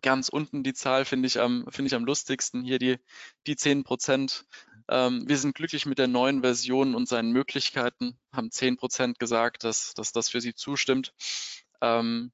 ganz 0.02 0.28
unten 0.28 0.62
die 0.62 0.74
Zahl 0.74 1.04
finde 1.04 1.26
ich 1.26 1.40
am, 1.40 1.66
finde 1.70 1.88
ich 1.88 1.94
am 1.94 2.04
lustigsten. 2.04 2.62
Hier 2.62 2.78
die, 2.78 2.98
die 3.46 3.56
10 3.56 3.84
Prozent 3.84 4.44
wir 4.88 5.36
sind 5.36 5.54
glücklich 5.54 5.86
mit 5.86 5.98
der 5.98 6.08
neuen 6.08 6.40
Version 6.40 6.94
und 6.94 7.08
seinen 7.08 7.30
Möglichkeiten, 7.32 8.18
haben 8.32 8.50
10 8.50 8.76
Prozent 8.76 9.18
gesagt, 9.18 9.64
dass, 9.64 9.94
dass 9.94 10.12
das 10.12 10.30
für 10.30 10.40
sie 10.40 10.54
zustimmt. 10.54 11.12
Ähm, 11.80 12.32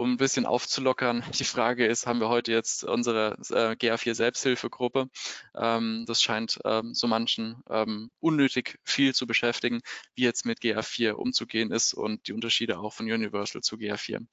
um 0.00 0.12
ein 0.12 0.16
bisschen 0.16 0.46
aufzulockern, 0.46 1.22
die 1.38 1.44
Frage 1.44 1.86
ist, 1.86 2.06
haben 2.06 2.20
wir 2.20 2.30
heute 2.30 2.52
jetzt 2.52 2.84
unsere 2.84 3.36
äh, 3.50 3.76
GA4 3.76 4.14
Selbsthilfegruppe? 4.14 5.10
Ähm, 5.54 6.04
das 6.06 6.22
scheint 6.22 6.58
ähm, 6.64 6.94
so 6.94 7.06
manchen 7.06 7.62
ähm, 7.68 8.10
unnötig 8.18 8.78
viel 8.82 9.14
zu 9.14 9.26
beschäftigen, 9.26 9.80
wie 10.14 10.22
jetzt 10.22 10.46
mit 10.46 10.60
GA4 10.60 11.12
umzugehen 11.12 11.70
ist 11.70 11.92
und 11.92 12.28
die 12.28 12.32
Unterschiede 12.32 12.78
auch 12.78 12.94
von 12.94 13.10
Universal 13.10 13.60
zu 13.60 13.76
GA4. 13.76 14.24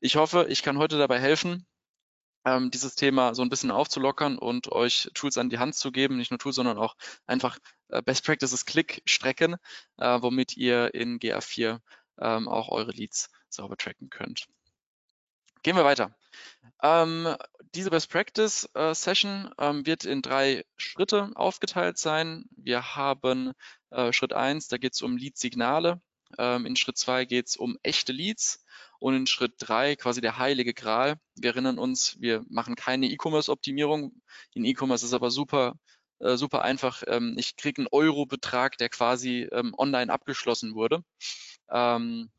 Ich 0.00 0.16
hoffe, 0.16 0.46
ich 0.50 0.62
kann 0.62 0.76
heute 0.76 0.98
dabei 0.98 1.18
helfen, 1.18 1.66
ähm, 2.44 2.70
dieses 2.70 2.94
Thema 2.94 3.34
so 3.34 3.42
ein 3.42 3.48
bisschen 3.48 3.70
aufzulockern 3.70 4.38
und 4.38 4.70
euch 4.70 5.10
Tools 5.14 5.38
an 5.38 5.50
die 5.50 5.58
Hand 5.58 5.74
zu 5.74 5.92
geben, 5.92 6.16
nicht 6.16 6.30
nur 6.30 6.38
Tools, 6.38 6.56
sondern 6.56 6.78
auch 6.78 6.96
einfach 7.26 7.58
äh, 7.88 8.02
Best 8.02 8.24
Practices 8.24 8.64
Klickstrecken, 8.66 9.56
äh, 9.98 10.22
womit 10.22 10.56
ihr 10.56 10.94
in 10.94 11.18
GA4 11.18 11.80
ähm, 12.20 12.48
auch 12.48 12.68
eure 12.68 12.92
Leads 12.92 13.30
sauber 13.48 13.76
tracken 13.76 14.10
könnt. 14.10 14.46
Gehen 15.62 15.76
wir 15.76 15.84
weiter. 15.84 16.14
Ähm, 16.82 17.34
diese 17.74 17.90
Best 17.90 18.10
Practice 18.10 18.68
äh, 18.74 18.94
Session 18.94 19.50
ähm, 19.58 19.86
wird 19.86 20.04
in 20.04 20.20
drei 20.20 20.64
Schritte 20.76 21.30
aufgeteilt 21.34 21.96
sein. 21.96 22.44
Wir 22.50 22.96
haben 22.96 23.52
äh, 23.90 24.12
Schritt 24.12 24.34
eins, 24.34 24.68
da 24.68 24.76
geht 24.76 24.92
es 24.92 25.00
um 25.00 25.16
Lead-Signale. 25.16 26.02
Ähm, 26.38 26.66
in 26.66 26.76
Schritt 26.76 26.98
zwei 26.98 27.24
geht 27.24 27.48
es 27.48 27.56
um 27.56 27.78
echte 27.82 28.12
Leads. 28.12 28.64
Und 28.98 29.14
in 29.14 29.26
Schritt 29.26 29.54
drei 29.58 29.96
quasi 29.96 30.20
der 30.20 30.38
heilige 30.38 30.72
Gral. 30.74 31.16
Wir 31.36 31.50
erinnern 31.50 31.78
uns, 31.78 32.16
wir 32.20 32.44
machen 32.48 32.74
keine 32.74 33.06
E-Commerce-Optimierung. 33.06 34.22
In 34.54 34.64
E-Commerce 34.64 35.04
ist 35.04 35.12
aber 35.12 35.30
super 35.30 35.74
äh, 36.20 36.36
super 36.36 36.62
einfach. 36.62 37.02
Ähm, 37.06 37.36
ich 37.38 37.56
kriege 37.56 37.82
einen 37.82 37.88
Euro-Betrag, 37.90 38.78
der 38.78 38.88
quasi 38.88 39.48
ähm, 39.52 39.74
online 39.76 40.12
abgeschlossen 40.12 40.74
wurde. 40.74 41.04
Ähm, 41.70 42.30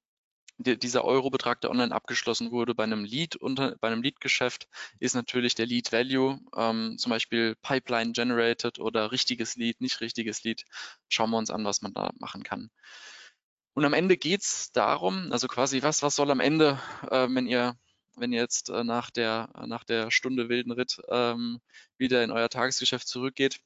die, 0.57 0.77
dieser 0.79 1.03
Euro-Betrag, 1.03 1.61
der 1.61 1.69
online 1.71 1.93
abgeschlossen 1.93 2.51
wurde 2.51 2.75
bei 2.75 2.83
einem 2.83 3.03
Lead 3.03 3.35
unter, 3.35 3.75
bei 3.81 3.89
einem 3.89 4.01
Lead-Geschäft, 4.01 4.67
ist 4.99 5.15
natürlich 5.15 5.55
der 5.55 5.65
Lead 5.65 5.91
Value, 5.91 6.39
ähm, 6.55 6.97
zum 6.97 7.09
Beispiel 7.09 7.55
Pipeline 7.61 8.13
Generated 8.13 8.79
oder 8.79 9.11
richtiges 9.11 9.55
Lead, 9.55 9.81
nicht 9.81 9.99
richtiges 10.01 10.43
Lead. 10.43 10.63
Schauen 11.09 11.31
wir 11.31 11.37
uns 11.37 11.49
an, 11.49 11.65
was 11.65 11.81
man 11.81 11.93
da 11.93 12.11
machen 12.19 12.43
kann. 12.43 12.69
Und 13.75 13.85
am 13.85 13.93
Ende 13.93 14.17
geht's 14.17 14.71
darum, 14.71 15.31
also 15.31 15.47
quasi 15.47 15.83
was, 15.83 16.01
was 16.01 16.15
soll 16.15 16.31
am 16.31 16.39
Ende, 16.39 16.79
äh, 17.11 17.27
wenn 17.29 17.45
ihr 17.45 17.77
wenn 18.17 18.31
ihr 18.31 18.39
jetzt 18.39 18.69
äh, 18.69 18.83
nach, 18.83 19.11
der, 19.11 19.49
nach 19.67 19.83
der 19.83 20.09
Stunde 20.09 20.47
wilden 20.47 20.71
Ritt 20.71 21.01
ähm, 21.09 21.59
wieder 21.97 22.23
in 22.23 22.31
euer 22.31 22.49
Tagesgeschäft 22.49 23.07
zurückgeht, 23.07 23.59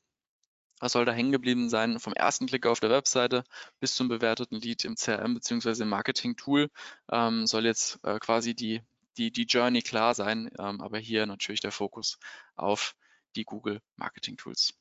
was 0.80 0.94
soll 0.94 1.06
da 1.06 1.12
hängen 1.12 1.32
geblieben 1.32 1.70
sein? 1.70 2.00
Vom 2.00 2.14
ersten 2.14 2.48
Klick 2.48 2.66
auf 2.66 2.80
der 2.80 2.90
Webseite 2.90 3.44
bis 3.80 3.96
zum 3.96 4.08
bewerteten 4.08 4.60
Lead 4.60 4.86
im 4.86 4.96
CRM 4.96 5.36
bzw. 5.36 5.84
im 5.84 5.90
Marketing-Tool 5.90 6.70
ähm, 7.12 7.46
soll 7.48 7.66
jetzt 7.66 8.04
äh, 8.04 8.18
quasi 8.20 8.56
die, 8.56 8.82
die, 9.18 9.32
die 9.32 9.44
Journey 9.44 9.82
klar 9.82 10.16
sein, 10.16 10.50
ähm, 10.58 10.82
aber 10.82 10.98
hier 10.98 11.26
natürlich 11.26 11.60
der 11.60 11.72
Fokus 11.72 12.18
auf 12.56 12.96
die 13.36 13.44
Google 13.44 13.82
Marketing 13.98 14.38
Tools. 14.38 14.74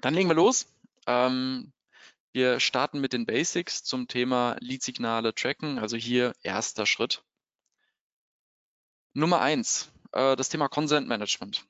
Dann 0.00 0.14
legen 0.14 0.28
wir 0.28 0.34
los. 0.34 0.66
Ähm, 1.06 1.72
wir 2.32 2.60
starten 2.60 3.00
mit 3.00 3.12
den 3.12 3.26
Basics 3.26 3.82
zum 3.84 4.08
Thema 4.08 4.56
Lead-Signale 4.60 5.34
tracken, 5.34 5.78
also 5.78 5.96
hier 5.96 6.34
erster 6.42 6.86
Schritt. 6.86 7.22
Nummer 9.14 9.40
eins, 9.40 9.90
äh, 10.12 10.36
das 10.36 10.48
Thema 10.48 10.68
Consent 10.68 11.08
Management. 11.08 11.66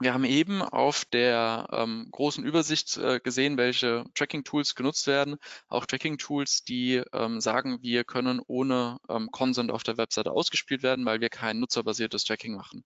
Wir 0.00 0.12
haben 0.12 0.24
eben 0.24 0.60
auf 0.60 1.04
der 1.04 1.68
ähm, 1.72 2.08
großen 2.10 2.44
Übersicht 2.44 2.96
äh, 2.96 3.20
gesehen, 3.20 3.56
welche 3.56 4.04
Tracking-Tools 4.14 4.74
genutzt 4.74 5.06
werden. 5.06 5.36
Auch 5.68 5.86
Tracking-Tools, 5.86 6.64
die 6.64 7.02
ähm, 7.12 7.40
sagen, 7.40 7.78
wir 7.80 8.02
können 8.04 8.40
ohne 8.46 8.98
ähm, 9.08 9.30
Consent 9.30 9.70
auf 9.70 9.84
der 9.84 9.96
Webseite 9.96 10.32
ausgespielt 10.32 10.82
werden, 10.82 11.06
weil 11.06 11.20
wir 11.20 11.28
kein 11.28 11.60
nutzerbasiertes 11.60 12.24
Tracking 12.24 12.56
machen. 12.56 12.84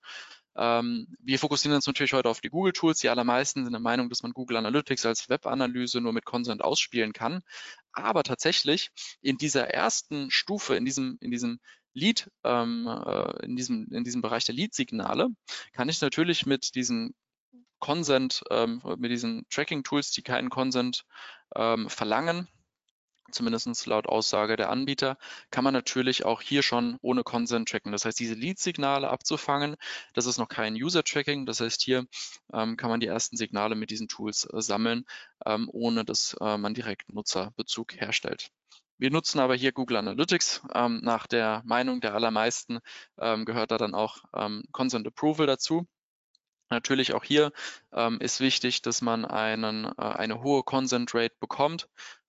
Ähm, 0.58 1.06
wir 1.20 1.38
fokussieren 1.38 1.76
uns 1.76 1.86
natürlich 1.86 2.12
heute 2.12 2.28
auf 2.28 2.40
die 2.40 2.50
Google-Tools. 2.50 2.98
Die 2.98 3.08
allermeisten 3.08 3.64
sind 3.64 3.72
der 3.72 3.80
Meinung, 3.80 4.08
dass 4.08 4.24
man 4.24 4.32
Google 4.32 4.56
Analytics 4.56 5.06
als 5.06 5.28
Webanalyse 5.28 6.00
nur 6.00 6.12
mit 6.12 6.24
Consent 6.24 6.62
ausspielen 6.62 7.12
kann. 7.12 7.42
Aber 7.92 8.24
tatsächlich 8.24 8.90
in 9.22 9.36
dieser 9.38 9.68
ersten 9.68 10.32
Stufe, 10.32 10.74
in 10.74 10.84
diesem, 10.84 11.16
in 11.20 11.30
diesem 11.30 11.60
Lead, 11.94 12.28
ähm, 12.42 12.88
äh, 12.88 13.44
in, 13.46 13.54
diesem, 13.54 13.86
in 13.92 14.02
diesem 14.02 14.20
Bereich 14.20 14.44
der 14.44 14.56
Lead-Signale, 14.56 15.28
kann 15.72 15.88
ich 15.88 16.00
natürlich 16.00 16.44
mit 16.44 16.74
diesen 16.74 17.14
Consent, 17.78 18.42
ähm, 18.50 18.82
mit 18.98 19.12
diesen 19.12 19.46
Tracking-Tools, 19.50 20.10
die 20.10 20.22
keinen 20.22 20.50
Consent 20.50 21.04
verlangen, 21.54 22.46
zumindest 23.30 23.86
laut 23.86 24.06
Aussage 24.06 24.56
der 24.56 24.70
Anbieter, 24.70 25.18
kann 25.50 25.64
man 25.64 25.74
natürlich 25.74 26.24
auch 26.24 26.40
hier 26.40 26.62
schon 26.62 26.98
ohne 27.02 27.22
Consent 27.22 27.68
tracken. 27.68 27.92
Das 27.92 28.04
heißt, 28.04 28.18
diese 28.18 28.34
Lead-Signale 28.34 29.08
abzufangen, 29.08 29.76
das 30.14 30.26
ist 30.26 30.38
noch 30.38 30.48
kein 30.48 30.74
User-Tracking. 30.74 31.46
Das 31.46 31.60
heißt, 31.60 31.82
hier 31.82 32.06
ähm, 32.52 32.76
kann 32.76 32.90
man 32.90 33.00
die 33.00 33.06
ersten 33.06 33.36
Signale 33.36 33.74
mit 33.74 33.90
diesen 33.90 34.08
Tools 34.08 34.44
äh, 34.52 34.60
sammeln, 34.60 35.04
ähm, 35.46 35.68
ohne 35.72 36.04
dass 36.04 36.36
äh, 36.40 36.56
man 36.58 36.74
direkt 36.74 37.12
Nutzerbezug 37.12 37.94
herstellt. 37.94 38.50
Wir 38.98 39.12
nutzen 39.12 39.38
aber 39.38 39.54
hier 39.54 39.72
Google 39.72 39.98
Analytics. 39.98 40.62
Ähm, 40.74 41.00
nach 41.02 41.26
der 41.28 41.62
Meinung 41.64 42.00
der 42.00 42.14
allermeisten 42.14 42.80
ähm, 43.20 43.44
gehört 43.44 43.70
da 43.70 43.78
dann 43.78 43.94
auch 43.94 44.18
ähm, 44.34 44.64
Consent 44.72 45.06
Approval 45.06 45.46
dazu. 45.46 45.86
Natürlich 46.70 47.14
auch 47.14 47.24
hier 47.24 47.52
ähm, 47.92 48.20
ist 48.20 48.40
wichtig, 48.40 48.82
dass 48.82 49.00
man 49.00 49.24
einen, 49.24 49.86
äh, 49.86 50.02
eine 50.02 50.42
hohe 50.42 50.62
Consent 50.62 51.14
Rate 51.14 51.34
bekommt. 51.40 51.88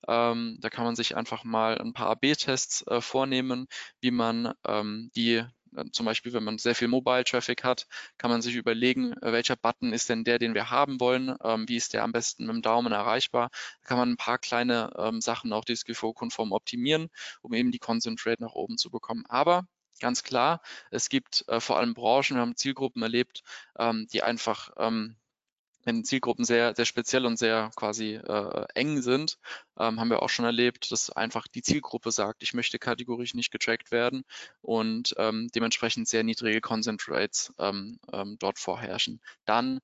Ähm, 0.09 0.57
da 0.59 0.69
kann 0.69 0.85
man 0.85 0.95
sich 0.95 1.15
einfach 1.15 1.43
mal 1.43 1.77
ein 1.77 1.93
paar 1.93 2.09
AB-Tests 2.09 2.85
äh, 2.87 3.01
vornehmen, 3.01 3.67
wie 4.01 4.11
man 4.11 4.53
ähm, 4.67 5.11
die 5.15 5.43
äh, 5.75 5.85
zum 5.91 6.05
Beispiel, 6.05 6.33
wenn 6.33 6.43
man 6.43 6.57
sehr 6.57 6.75
viel 6.75 6.87
Mobile-Traffic 6.87 7.63
hat, 7.63 7.87
kann 8.17 8.31
man 8.31 8.41
sich 8.41 8.55
überlegen, 8.55 9.13
äh, 9.13 9.31
welcher 9.31 9.55
Button 9.55 9.93
ist 9.93 10.09
denn 10.09 10.23
der, 10.23 10.39
den 10.39 10.53
wir 10.53 10.69
haben 10.71 10.99
wollen, 10.99 11.35
ähm, 11.43 11.67
wie 11.69 11.75
ist 11.75 11.93
der 11.93 12.03
am 12.03 12.11
besten 12.11 12.45
mit 12.45 12.55
dem 12.55 12.61
Daumen 12.61 12.91
erreichbar. 12.91 13.49
Da 13.81 13.87
kann 13.87 13.97
man 13.97 14.11
ein 14.11 14.17
paar 14.17 14.39
kleine 14.39 14.91
ähm, 14.97 15.21
Sachen 15.21 15.53
auch 15.53 15.65
DSGVO-konform 15.65 16.51
optimieren, 16.51 17.09
um 17.41 17.53
eben 17.53 17.71
die 17.71 17.79
Consent 17.79 18.25
Rate 18.25 18.43
nach 18.43 18.53
oben 18.53 18.77
zu 18.77 18.89
bekommen. 18.89 19.25
Aber 19.27 19.67
ganz 19.99 20.23
klar. 20.23 20.61
Es 20.91 21.09
gibt 21.09 21.45
äh, 21.47 21.59
vor 21.59 21.77
allem 21.77 21.93
Branchen, 21.93 22.35
wir 22.35 22.41
haben 22.41 22.55
Zielgruppen 22.55 23.01
erlebt, 23.01 23.43
ähm, 23.77 24.07
die 24.11 24.23
einfach 24.23 24.71
ähm, 24.77 25.15
wenn 25.89 26.03
Zielgruppen 26.03 26.45
sehr, 26.45 26.75
sehr 26.75 26.85
speziell 26.85 27.25
und 27.25 27.37
sehr 27.37 27.71
quasi 27.75 28.13
äh, 28.13 28.65
eng 28.75 29.01
sind, 29.01 29.39
ähm, 29.79 29.99
haben 29.99 30.11
wir 30.11 30.21
auch 30.21 30.29
schon 30.29 30.45
erlebt, 30.45 30.91
dass 30.91 31.09
einfach 31.09 31.47
die 31.47 31.63
Zielgruppe 31.63 32.11
sagt, 32.11 32.43
ich 32.43 32.53
möchte 32.53 32.77
kategorisch 32.77 33.33
nicht 33.33 33.49
getrackt 33.49 33.91
werden 33.91 34.23
und 34.61 35.15
ähm, 35.17 35.49
dementsprechend 35.55 36.07
sehr 36.07 36.23
niedrige 36.23 36.61
Consent 36.61 37.05
Rates 37.07 37.51
ähm, 37.57 37.99
ähm, 38.13 38.37
dort 38.39 38.59
vorherrschen. 38.59 39.19
Dann 39.45 39.79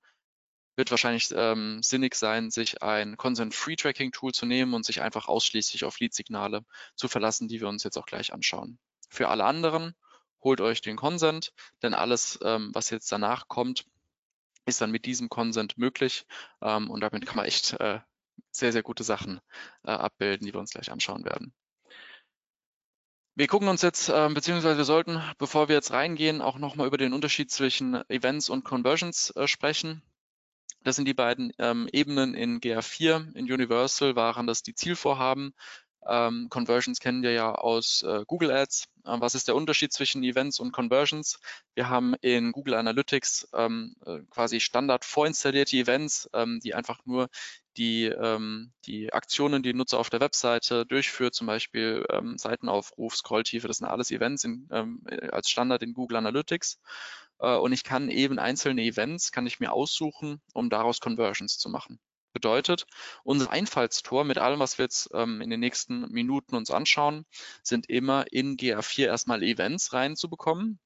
wird 0.76 0.92
wahrscheinlich 0.92 1.30
ähm, 1.34 1.82
sinnig 1.82 2.14
sein, 2.14 2.52
sich 2.52 2.84
ein 2.84 3.16
Consent-Free-Tracking-Tool 3.16 4.30
zu 4.30 4.46
nehmen 4.46 4.74
und 4.74 4.86
sich 4.86 5.02
einfach 5.02 5.26
ausschließlich 5.26 5.84
auf 5.84 5.98
Lead-Signale 5.98 6.62
zu 6.94 7.08
verlassen, 7.08 7.48
die 7.48 7.60
wir 7.60 7.68
uns 7.68 7.82
jetzt 7.82 7.98
auch 7.98 8.06
gleich 8.06 8.32
anschauen. 8.32 8.78
Für 9.08 9.28
alle 9.28 9.44
anderen 9.44 9.94
holt 10.44 10.60
euch 10.60 10.82
den 10.82 10.96
Consent, 10.96 11.52
denn 11.82 11.94
alles, 11.94 12.38
ähm, 12.44 12.70
was 12.74 12.90
jetzt 12.90 13.10
danach 13.10 13.48
kommt, 13.48 13.86
ist 14.66 14.80
dann 14.80 14.90
mit 14.90 15.06
diesem 15.06 15.28
Consent 15.28 15.78
möglich 15.78 16.26
ähm, 16.60 16.90
und 16.90 17.00
damit 17.00 17.24
kann 17.26 17.36
man 17.36 17.46
echt 17.46 17.72
äh, 17.80 18.00
sehr, 18.50 18.72
sehr 18.72 18.82
gute 18.82 19.04
Sachen 19.04 19.40
äh, 19.84 19.90
abbilden, 19.90 20.46
die 20.46 20.52
wir 20.52 20.60
uns 20.60 20.72
gleich 20.72 20.90
anschauen 20.90 21.24
werden. 21.24 21.54
Wir 23.38 23.48
gucken 23.48 23.68
uns 23.68 23.82
jetzt, 23.82 24.08
äh, 24.08 24.28
beziehungsweise 24.32 24.78
wir 24.78 24.84
sollten, 24.84 25.22
bevor 25.38 25.68
wir 25.68 25.76
jetzt 25.76 25.92
reingehen, 25.92 26.40
auch 26.40 26.58
nochmal 26.58 26.86
über 26.86 26.96
den 26.96 27.12
Unterschied 27.12 27.50
zwischen 27.50 27.94
Events 28.08 28.48
und 28.48 28.64
Conversions 28.64 29.30
äh, 29.36 29.46
sprechen. 29.46 30.02
Das 30.82 30.96
sind 30.96 31.06
die 31.06 31.14
beiden 31.14 31.52
ähm, 31.58 31.88
Ebenen 31.92 32.34
in 32.34 32.60
GA4. 32.60 33.34
In 33.34 33.52
Universal 33.52 34.16
waren 34.16 34.46
das 34.46 34.62
die 34.62 34.74
Zielvorhaben 34.74 35.52
ähm, 36.08 36.48
Conversions 36.50 37.00
kennen 37.00 37.22
wir 37.22 37.32
ja 37.32 37.54
aus 37.54 38.02
äh, 38.02 38.24
Google 38.26 38.50
Ads. 38.50 38.88
Ähm, 39.06 39.20
was 39.20 39.34
ist 39.34 39.48
der 39.48 39.56
Unterschied 39.56 39.92
zwischen 39.92 40.22
Events 40.22 40.60
und 40.60 40.72
Conversions? 40.72 41.38
Wir 41.74 41.88
haben 41.88 42.14
in 42.20 42.52
Google 42.52 42.74
Analytics 42.74 43.48
ähm, 43.54 43.96
äh, 44.04 44.20
quasi 44.30 44.60
Standard 44.60 45.04
vorinstallierte 45.04 45.76
Events, 45.76 46.28
ähm, 46.32 46.60
die 46.62 46.74
einfach 46.74 47.04
nur 47.04 47.28
die, 47.76 48.04
ähm, 48.04 48.72
die 48.86 49.12
Aktionen, 49.12 49.62
die 49.62 49.74
Nutzer 49.74 49.98
auf 49.98 50.10
der 50.10 50.20
Webseite 50.20 50.86
durchführt, 50.86 51.34
zum 51.34 51.46
Beispiel 51.46 52.04
ähm, 52.10 52.38
Seitenaufruf, 52.38 53.16
Scrolltiefe, 53.16 53.68
das 53.68 53.78
sind 53.78 53.86
alles 53.86 54.10
Events 54.10 54.44
in, 54.44 54.68
als 55.30 55.50
Standard 55.50 55.82
in 55.82 55.92
Google 55.92 56.16
Analytics. 56.16 56.78
Äh, 57.38 57.56
und 57.56 57.72
ich 57.72 57.84
kann 57.84 58.10
eben 58.10 58.38
einzelne 58.38 58.82
Events, 58.82 59.32
kann 59.32 59.46
ich 59.46 59.60
mir 59.60 59.72
aussuchen, 59.72 60.40
um 60.54 60.70
daraus 60.70 61.00
Conversions 61.00 61.58
zu 61.58 61.68
machen. 61.68 61.98
Bedeutet, 62.36 62.86
unser 63.24 63.50
Einfallstor 63.50 64.24
mit 64.24 64.36
allem, 64.36 64.60
was 64.60 64.76
wir 64.76 64.84
jetzt 64.84 65.08
ähm, 65.14 65.40
in 65.40 65.48
den 65.48 65.58
nächsten 65.58 66.02
Minuten 66.12 66.54
uns 66.54 66.70
anschauen, 66.70 67.24
sind 67.62 67.88
immer 67.88 68.26
in 68.30 68.58
GA4 68.58 69.06
erstmal 69.06 69.42
Events 69.42 69.94
reinzubekommen 69.94 70.78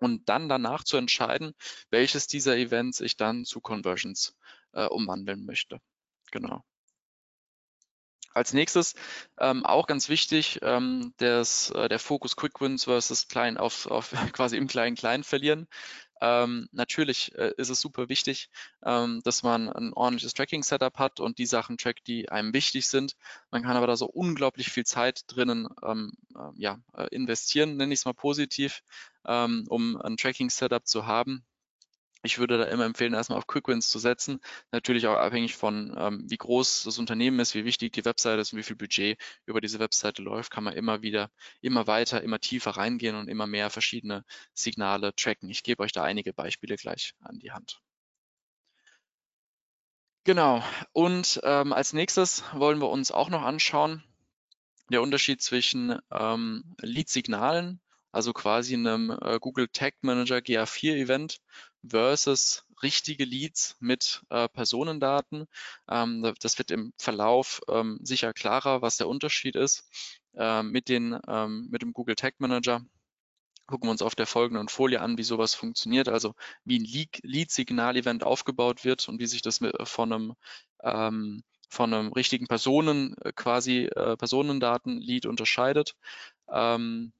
und 0.00 0.28
dann 0.28 0.48
danach 0.48 0.82
zu 0.82 0.96
entscheiden, 0.96 1.54
welches 1.90 2.26
dieser 2.26 2.56
Events 2.56 3.00
ich 3.00 3.16
dann 3.16 3.44
zu 3.44 3.60
Conversions 3.60 4.36
äh, 4.72 4.86
umwandeln 4.86 5.46
möchte. 5.46 5.78
Genau. 6.32 6.64
Als 8.34 8.52
nächstes 8.52 8.94
ähm, 9.38 9.64
auch 9.64 9.86
ganz 9.86 10.08
wichtig, 10.08 10.60
ähm, 10.62 11.12
des, 11.20 11.70
äh, 11.70 11.88
der 11.88 11.98
Fokus 11.98 12.36
Quick 12.36 12.60
Wins 12.60 12.84
versus 12.84 13.28
klein 13.28 13.56
auf, 13.56 13.86
auf 13.86 14.10
quasi 14.32 14.56
im 14.56 14.66
kleinen 14.66 14.96
klein 14.96 15.24
verlieren. 15.24 15.68
Ähm, 16.20 16.68
natürlich 16.70 17.34
äh, 17.36 17.52
ist 17.56 17.68
es 17.68 17.80
super 17.80 18.08
wichtig, 18.08 18.48
ähm, 18.84 19.20
dass 19.24 19.42
man 19.42 19.68
ein 19.68 19.92
ordentliches 19.92 20.34
Tracking-Setup 20.34 20.96
hat 20.98 21.18
und 21.18 21.38
die 21.38 21.46
Sachen 21.46 21.78
trackt, 21.78 22.06
die 22.06 22.28
einem 22.28 22.54
wichtig 22.54 22.86
sind. 22.86 23.16
Man 23.50 23.64
kann 23.64 23.76
aber 23.76 23.88
da 23.88 23.96
so 23.96 24.06
unglaublich 24.06 24.70
viel 24.70 24.84
Zeit 24.84 25.22
drinnen 25.26 25.68
ähm, 25.84 26.12
äh, 26.36 26.50
ja, 26.54 26.78
investieren, 27.10 27.76
nenne 27.76 27.92
ich 27.92 28.00
es 28.00 28.04
mal 28.04 28.14
positiv, 28.14 28.82
ähm, 29.26 29.64
um 29.68 30.00
ein 30.00 30.16
Tracking-Setup 30.16 30.86
zu 30.86 31.06
haben, 31.06 31.44
ich 32.22 32.38
würde 32.38 32.58
da 32.58 32.64
immer 32.64 32.84
empfehlen, 32.84 33.14
erstmal 33.14 33.38
auf 33.38 33.46
Quick 33.46 33.68
Wins 33.68 33.88
zu 33.88 33.98
setzen. 33.98 34.40
Natürlich 34.70 35.06
auch 35.06 35.16
abhängig 35.16 35.56
von, 35.56 35.94
ähm, 35.98 36.24
wie 36.28 36.36
groß 36.36 36.84
das 36.84 36.98
Unternehmen 36.98 37.40
ist, 37.40 37.54
wie 37.54 37.64
wichtig 37.64 37.92
die 37.92 38.04
Webseite 38.04 38.40
ist 38.40 38.52
und 38.52 38.58
wie 38.60 38.62
viel 38.62 38.76
Budget 38.76 39.18
über 39.44 39.60
diese 39.60 39.80
Webseite 39.80 40.22
läuft, 40.22 40.50
kann 40.52 40.64
man 40.64 40.74
immer 40.74 41.02
wieder, 41.02 41.30
immer 41.60 41.86
weiter, 41.86 42.22
immer 42.22 42.38
tiefer 42.38 42.72
reingehen 42.72 43.16
und 43.16 43.28
immer 43.28 43.46
mehr 43.46 43.70
verschiedene 43.70 44.24
Signale 44.54 45.14
tracken. 45.14 45.50
Ich 45.50 45.64
gebe 45.64 45.82
euch 45.82 45.92
da 45.92 46.04
einige 46.04 46.32
Beispiele 46.32 46.76
gleich 46.76 47.14
an 47.20 47.38
die 47.38 47.52
Hand. 47.52 47.80
Genau. 50.24 50.62
Und 50.92 51.40
ähm, 51.42 51.72
als 51.72 51.92
nächstes 51.92 52.44
wollen 52.54 52.80
wir 52.80 52.88
uns 52.88 53.10
auch 53.10 53.28
noch 53.28 53.42
anschauen, 53.42 54.04
der 54.90 55.02
Unterschied 55.02 55.42
zwischen 55.42 55.98
ähm, 56.12 56.76
Lead-Signalen 56.80 57.80
also 58.12 58.32
quasi 58.32 58.74
einem 58.74 59.10
äh, 59.10 59.38
Google 59.40 59.68
Tag 59.68 59.94
Manager 60.02 60.36
GA4 60.36 60.94
Event 60.94 61.40
versus 61.84 62.64
richtige 62.82 63.24
Leads 63.24 63.76
mit 63.80 64.22
äh, 64.30 64.48
Personendaten. 64.48 65.46
Ähm, 65.88 66.34
das 66.40 66.58
wird 66.58 66.70
im 66.70 66.92
Verlauf 66.98 67.60
ähm, 67.68 67.98
sicher 68.02 68.32
klarer, 68.32 68.82
was 68.82 68.96
der 68.96 69.08
Unterschied 69.08 69.56
ist 69.56 69.88
äh, 70.34 70.62
mit, 70.62 70.88
den, 70.88 71.18
ähm, 71.26 71.68
mit 71.70 71.82
dem 71.82 71.92
Google 71.92 72.16
Tag 72.16 72.34
Manager 72.38 72.82
gucken 73.66 73.86
wir 73.86 73.92
uns 73.92 74.02
auf 74.02 74.14
der 74.14 74.26
folgenden 74.26 74.68
Folie 74.68 75.00
an, 75.00 75.16
wie 75.16 75.22
sowas 75.22 75.54
funktioniert, 75.54 76.08
also 76.08 76.34
wie 76.64 76.78
ein 76.78 77.08
Lead-Signal-Event 77.22 78.24
aufgebaut 78.24 78.84
wird 78.84 79.08
und 79.08 79.18
wie 79.18 79.26
sich 79.26 79.40
das 79.40 79.60
mit, 79.60 79.74
von 79.88 80.12
einem 80.12 80.34
ähm, 80.82 81.42
von 81.72 81.94
einem 81.94 82.12
richtigen 82.12 82.46
Personen, 82.48 83.16
äh, 83.22 83.32
quasi 83.32 83.84
äh, 83.84 84.16
Personendaten-Lead 84.16 85.24
unterscheidet. 85.24 85.94
Ähm, 86.50 87.12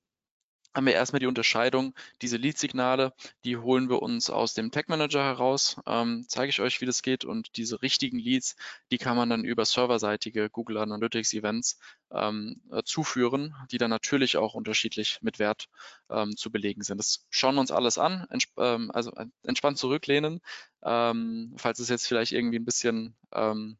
haben 0.74 0.86
wir 0.86 0.94
erstmal 0.94 1.20
die 1.20 1.26
Unterscheidung, 1.26 1.94
diese 2.22 2.36
Lead-Signale, 2.36 3.12
die 3.44 3.56
holen 3.56 3.88
wir 3.88 4.02
uns 4.02 4.30
aus 4.30 4.54
dem 4.54 4.70
Tag 4.70 4.88
Manager 4.88 5.22
heraus, 5.22 5.76
ähm, 5.86 6.24
zeige 6.28 6.50
ich 6.50 6.60
euch, 6.60 6.80
wie 6.80 6.86
das 6.86 7.02
geht 7.02 7.24
und 7.24 7.56
diese 7.56 7.82
richtigen 7.82 8.18
Leads, 8.18 8.56
die 8.90 8.98
kann 8.98 9.16
man 9.16 9.28
dann 9.28 9.44
über 9.44 9.64
serverseitige 9.64 10.48
Google 10.50 10.78
Analytics 10.78 11.34
Events 11.34 11.78
ähm, 12.10 12.60
äh, 12.70 12.82
zuführen, 12.84 13.54
die 13.70 13.78
dann 13.78 13.90
natürlich 13.90 14.36
auch 14.36 14.54
unterschiedlich 14.54 15.18
mit 15.22 15.38
Wert 15.38 15.68
ähm, 16.10 16.36
zu 16.36 16.50
belegen 16.50 16.82
sind. 16.82 16.98
Das 16.98 17.26
schauen 17.30 17.54
wir 17.56 17.60
uns 17.60 17.70
alles 17.70 17.98
an, 17.98 18.26
entsp 18.30 18.52
ähm, 18.58 18.90
also 18.92 19.12
äh, 19.14 19.26
entspannt 19.44 19.78
zurücklehnen, 19.78 20.40
ähm, 20.82 21.54
falls 21.56 21.78
es 21.78 21.88
jetzt 21.88 22.06
vielleicht 22.06 22.32
irgendwie 22.32 22.58
ein 22.58 22.64
bisschen 22.64 23.14
ähm, 23.32 23.78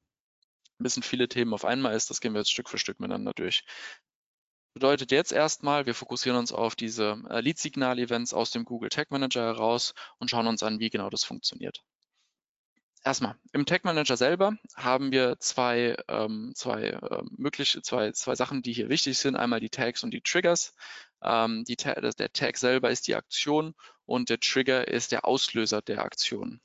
ein 0.80 0.82
bisschen 0.82 1.02
viele 1.02 1.28
Themen 1.28 1.54
auf 1.54 1.64
einmal 1.64 1.94
ist, 1.94 2.10
das 2.10 2.20
gehen 2.20 2.32
wir 2.34 2.40
jetzt 2.40 2.50
Stück 2.50 2.68
für 2.68 2.78
Stück 2.78 3.00
miteinander 3.00 3.32
durch. 3.34 3.64
Bedeutet 4.74 5.12
jetzt 5.12 5.32
erstmal, 5.32 5.84
wir 5.86 5.94
fokussieren 5.94 6.38
uns 6.38 6.50
auf 6.50 6.74
diese 6.74 7.22
äh, 7.28 7.40
Lead-Signal-Events 7.40 8.32
aus 8.32 8.50
dem 8.50 8.64
Google 8.64 8.88
Tag 8.88 9.10
Manager 9.10 9.42
heraus 9.42 9.92
und 10.18 10.30
schauen 10.30 10.46
uns 10.46 10.62
an, 10.62 10.78
wie 10.78 10.88
genau 10.88 11.10
das 11.10 11.24
funktioniert. 11.24 11.82
Erstmal, 13.04 13.34
im 13.52 13.66
Tag 13.66 13.84
Manager 13.84 14.16
selber 14.16 14.56
haben 14.76 15.10
wir 15.10 15.38
zwei, 15.40 15.96
ähm, 16.08 16.52
zwei, 16.54 16.90
äh, 16.90 17.22
mögliche, 17.36 17.82
zwei, 17.82 18.12
zwei 18.12 18.36
Sachen, 18.36 18.62
die 18.62 18.72
hier 18.72 18.88
wichtig 18.88 19.18
sind. 19.18 19.34
Einmal 19.34 19.58
die 19.58 19.70
Tags 19.70 20.04
und 20.04 20.12
die 20.12 20.20
Triggers. 20.20 20.72
Ähm, 21.20 21.64
die, 21.64 21.76
der 21.76 22.32
Tag 22.32 22.56
selber 22.56 22.90
ist 22.90 23.08
die 23.08 23.16
Aktion 23.16 23.74
und 24.06 24.30
der 24.30 24.38
Trigger 24.38 24.86
ist 24.86 25.12
der 25.12 25.24
Auslöser 25.24 25.82
der 25.82 26.02
Aktion. 26.02 26.60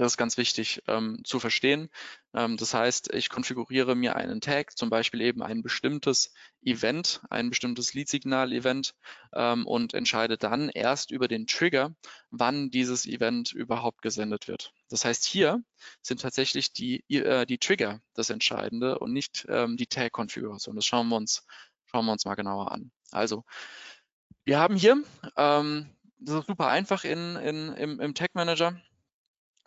Das 0.00 0.14
ist 0.14 0.16
ganz 0.16 0.38
wichtig 0.38 0.82
ähm, 0.86 1.20
zu 1.24 1.38
verstehen. 1.40 1.90
Ähm, 2.32 2.56
das 2.56 2.72
heißt, 2.72 3.12
ich 3.12 3.28
konfiguriere 3.28 3.94
mir 3.94 4.16
einen 4.16 4.40
Tag, 4.40 4.78
zum 4.78 4.88
Beispiel 4.88 5.20
eben 5.20 5.42
ein 5.42 5.60
bestimmtes 5.60 6.32
Event, 6.62 7.20
ein 7.28 7.50
bestimmtes 7.50 7.92
Lead-Signal-Event 7.92 8.94
ähm, 9.34 9.66
und 9.66 9.92
entscheide 9.92 10.38
dann 10.38 10.70
erst 10.70 11.10
über 11.10 11.28
den 11.28 11.46
Trigger, 11.46 11.94
wann 12.30 12.70
dieses 12.70 13.04
Event 13.04 13.52
überhaupt 13.52 14.00
gesendet 14.00 14.48
wird. 14.48 14.72
Das 14.88 15.04
heißt, 15.04 15.26
hier 15.26 15.62
sind 16.00 16.22
tatsächlich 16.22 16.72
die, 16.72 17.04
äh, 17.10 17.44
die 17.44 17.58
Trigger 17.58 18.00
das 18.14 18.30
Entscheidende 18.30 19.00
und 19.00 19.12
nicht 19.12 19.44
ähm, 19.50 19.76
die 19.76 19.86
Tag-Konfiguration. 19.86 20.76
Das 20.76 20.86
schauen 20.86 21.08
wir, 21.08 21.16
uns, 21.16 21.44
schauen 21.84 22.06
wir 22.06 22.12
uns 22.12 22.24
mal 22.24 22.36
genauer 22.36 22.72
an. 22.72 22.90
Also, 23.10 23.44
wir 24.44 24.58
haben 24.58 24.76
hier, 24.76 25.04
ähm, 25.36 25.94
das 26.16 26.36
ist 26.36 26.46
super 26.46 26.68
einfach 26.68 27.04
in, 27.04 27.36
in, 27.36 27.74
im, 27.74 28.00
im 28.00 28.14
Tag 28.14 28.34
Manager, 28.34 28.80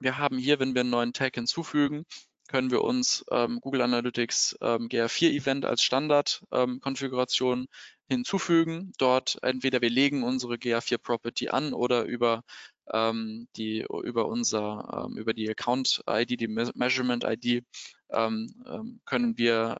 wir 0.03 0.17
haben 0.17 0.37
hier, 0.37 0.59
wenn 0.59 0.75
wir 0.75 0.81
einen 0.81 0.89
neuen 0.89 1.13
Tag 1.13 1.35
hinzufügen, 1.35 2.05
können 2.47 2.71
wir 2.71 2.83
uns 2.83 3.25
ähm, 3.31 3.59
Google 3.61 3.81
Analytics 3.81 4.57
ähm, 4.61 4.87
GA4 4.87 5.31
Event 5.31 5.65
als 5.65 5.81
Standard-Konfiguration 5.81 7.59
ähm, 7.61 7.67
hinzufügen. 8.07 8.93
Dort 8.97 9.39
entweder 9.41 9.81
wir 9.81 9.89
legen 9.89 10.23
unsere 10.23 10.55
GA4 10.55 10.97
Property 10.97 11.49
an 11.49 11.73
oder 11.73 12.03
über 12.03 12.43
ähm, 12.91 13.47
die 13.55 13.85
über 14.03 14.27
unser 14.27 15.05
ähm, 15.07 15.17
über 15.17 15.33
die 15.33 15.49
Account 15.49 16.03
ID, 16.07 16.39
die 16.39 16.47
Measurement 16.47 17.23
ID 17.23 17.63
ähm, 18.11 18.99
können 19.05 19.37
wir 19.37 19.77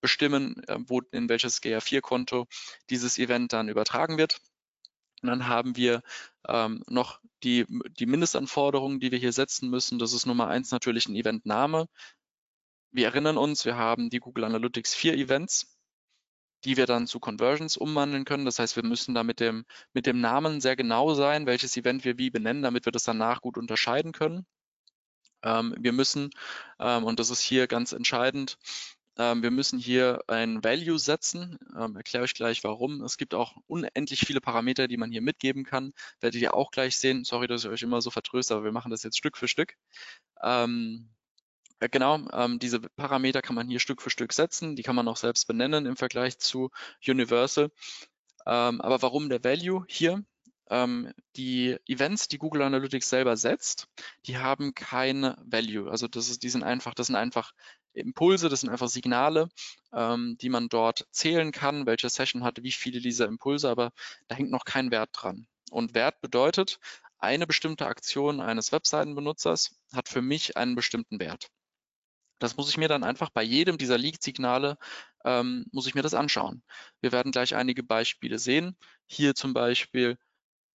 bestimmen, 0.00 0.62
äh, 0.66 0.78
wo 0.86 1.00
in 1.12 1.28
welches 1.28 1.62
GA4 1.62 2.00
Konto 2.00 2.46
dieses 2.88 3.18
Event 3.18 3.52
dann 3.52 3.68
übertragen 3.68 4.18
wird. 4.18 4.40
Und 5.22 5.28
dann 5.28 5.48
haben 5.48 5.76
wir 5.76 6.02
ähm, 6.48 6.82
noch 6.88 7.20
die, 7.42 7.66
die 7.98 8.06
Mindestanforderungen, 8.06 9.00
die 9.00 9.10
wir 9.10 9.18
hier 9.18 9.32
setzen 9.32 9.70
müssen. 9.70 9.98
Das 9.98 10.12
ist 10.12 10.26
Nummer 10.26 10.48
eins 10.48 10.70
natürlich 10.70 11.08
ein 11.08 11.16
Eventname. 11.16 11.86
Wir 12.92 13.06
erinnern 13.06 13.36
uns, 13.36 13.64
wir 13.64 13.76
haben 13.76 14.10
die 14.10 14.18
Google 14.18 14.44
Analytics 14.44 14.94
4 14.94 15.14
Events, 15.14 15.78
die 16.64 16.76
wir 16.76 16.86
dann 16.86 17.06
zu 17.06 17.20
Conversions 17.20 17.76
umwandeln 17.76 18.24
können. 18.24 18.44
Das 18.44 18.58
heißt, 18.58 18.76
wir 18.76 18.84
müssen 18.84 19.14
da 19.14 19.22
mit 19.22 19.40
dem, 19.40 19.64
mit 19.92 20.06
dem 20.06 20.20
Namen 20.20 20.60
sehr 20.60 20.76
genau 20.76 21.14
sein, 21.14 21.46
welches 21.46 21.76
Event 21.76 22.04
wir 22.04 22.18
wie 22.18 22.30
benennen, 22.30 22.62
damit 22.62 22.84
wir 22.86 22.92
das 22.92 23.04
danach 23.04 23.40
gut 23.40 23.56
unterscheiden 23.58 24.12
können. 24.12 24.46
Ähm, 25.42 25.74
wir 25.78 25.92
müssen, 25.92 26.30
ähm, 26.78 27.04
und 27.04 27.18
das 27.20 27.30
ist 27.30 27.40
hier 27.40 27.66
ganz 27.66 27.92
entscheidend, 27.92 28.58
wir 29.16 29.50
müssen 29.50 29.78
hier 29.78 30.22
ein 30.28 30.64
Value 30.64 30.98
setzen. 30.98 31.58
Ähm, 31.76 31.96
erkläre 31.96 32.24
ich 32.24 32.34
gleich 32.34 32.64
warum. 32.64 33.02
Es 33.02 33.18
gibt 33.18 33.34
auch 33.34 33.56
unendlich 33.66 34.20
viele 34.20 34.40
Parameter, 34.40 34.88
die 34.88 34.96
man 34.96 35.10
hier 35.10 35.20
mitgeben 35.20 35.64
kann. 35.64 35.92
Werdet 36.20 36.40
ihr 36.40 36.54
auch 36.54 36.70
gleich 36.70 36.96
sehen. 36.96 37.24
Sorry, 37.24 37.46
dass 37.46 37.64
ich 37.64 37.70
euch 37.70 37.82
immer 37.82 38.00
so 38.00 38.10
vertröste, 38.10 38.54
aber 38.54 38.64
wir 38.64 38.72
machen 38.72 38.90
das 38.90 39.02
jetzt 39.02 39.18
Stück 39.18 39.36
für 39.36 39.48
Stück. 39.48 39.74
Ähm, 40.42 41.10
äh, 41.80 41.88
genau, 41.88 42.28
ähm, 42.32 42.58
diese 42.58 42.80
Parameter 42.80 43.42
kann 43.42 43.56
man 43.56 43.68
hier 43.68 43.80
Stück 43.80 44.02
für 44.02 44.10
Stück 44.10 44.32
setzen. 44.32 44.76
Die 44.76 44.82
kann 44.82 44.96
man 44.96 45.08
auch 45.08 45.16
selbst 45.16 45.46
benennen 45.46 45.86
im 45.86 45.96
Vergleich 45.96 46.38
zu 46.38 46.70
Universal. 47.06 47.70
Ähm, 48.46 48.80
aber 48.80 49.02
warum 49.02 49.28
der 49.28 49.42
Value 49.44 49.84
hier? 49.88 50.24
Ähm, 50.70 51.12
die 51.36 51.76
Events, 51.86 52.28
die 52.28 52.38
Google 52.38 52.62
Analytics 52.62 53.08
selber 53.08 53.36
setzt, 53.36 53.88
die 54.26 54.38
haben 54.38 54.74
kein 54.74 55.34
Value. 55.44 55.90
Also 55.90 56.08
das 56.08 56.30
ist, 56.30 56.42
die 56.42 56.48
sind 56.48 56.62
einfach, 56.62 56.94
das 56.94 57.08
sind 57.08 57.16
einfach 57.16 57.52
Impulse, 57.92 58.48
das 58.48 58.60
sind 58.60 58.70
einfach 58.70 58.88
Signale, 58.88 59.48
ähm, 59.92 60.36
die 60.40 60.48
man 60.48 60.68
dort 60.68 61.06
zählen 61.10 61.52
kann, 61.52 61.86
welche 61.86 62.08
Session 62.08 62.44
hat 62.44 62.62
wie 62.62 62.72
viele 62.72 63.00
dieser 63.00 63.26
Impulse, 63.26 63.68
aber 63.68 63.92
da 64.28 64.36
hängt 64.36 64.50
noch 64.50 64.64
kein 64.64 64.90
Wert 64.90 65.10
dran. 65.12 65.46
Und 65.70 65.94
Wert 65.94 66.20
bedeutet, 66.20 66.78
eine 67.18 67.46
bestimmte 67.46 67.86
Aktion 67.86 68.40
eines 68.40 68.72
Webseitenbenutzers 68.72 69.76
hat 69.92 70.08
für 70.08 70.22
mich 70.22 70.56
einen 70.56 70.74
bestimmten 70.74 71.20
Wert. 71.20 71.50
Das 72.38 72.56
muss 72.56 72.70
ich 72.70 72.78
mir 72.78 72.88
dann 72.88 73.04
einfach 73.04 73.28
bei 73.30 73.42
jedem 73.42 73.76
dieser 73.76 73.98
Leak-Signale, 73.98 74.78
ähm, 75.24 75.66
muss 75.72 75.86
ich 75.86 75.94
mir 75.94 76.02
das 76.02 76.14
anschauen. 76.14 76.62
Wir 77.02 77.12
werden 77.12 77.32
gleich 77.32 77.54
einige 77.54 77.82
Beispiele 77.82 78.38
sehen. 78.38 78.76
Hier 79.06 79.34
zum 79.34 79.52
Beispiel 79.52 80.16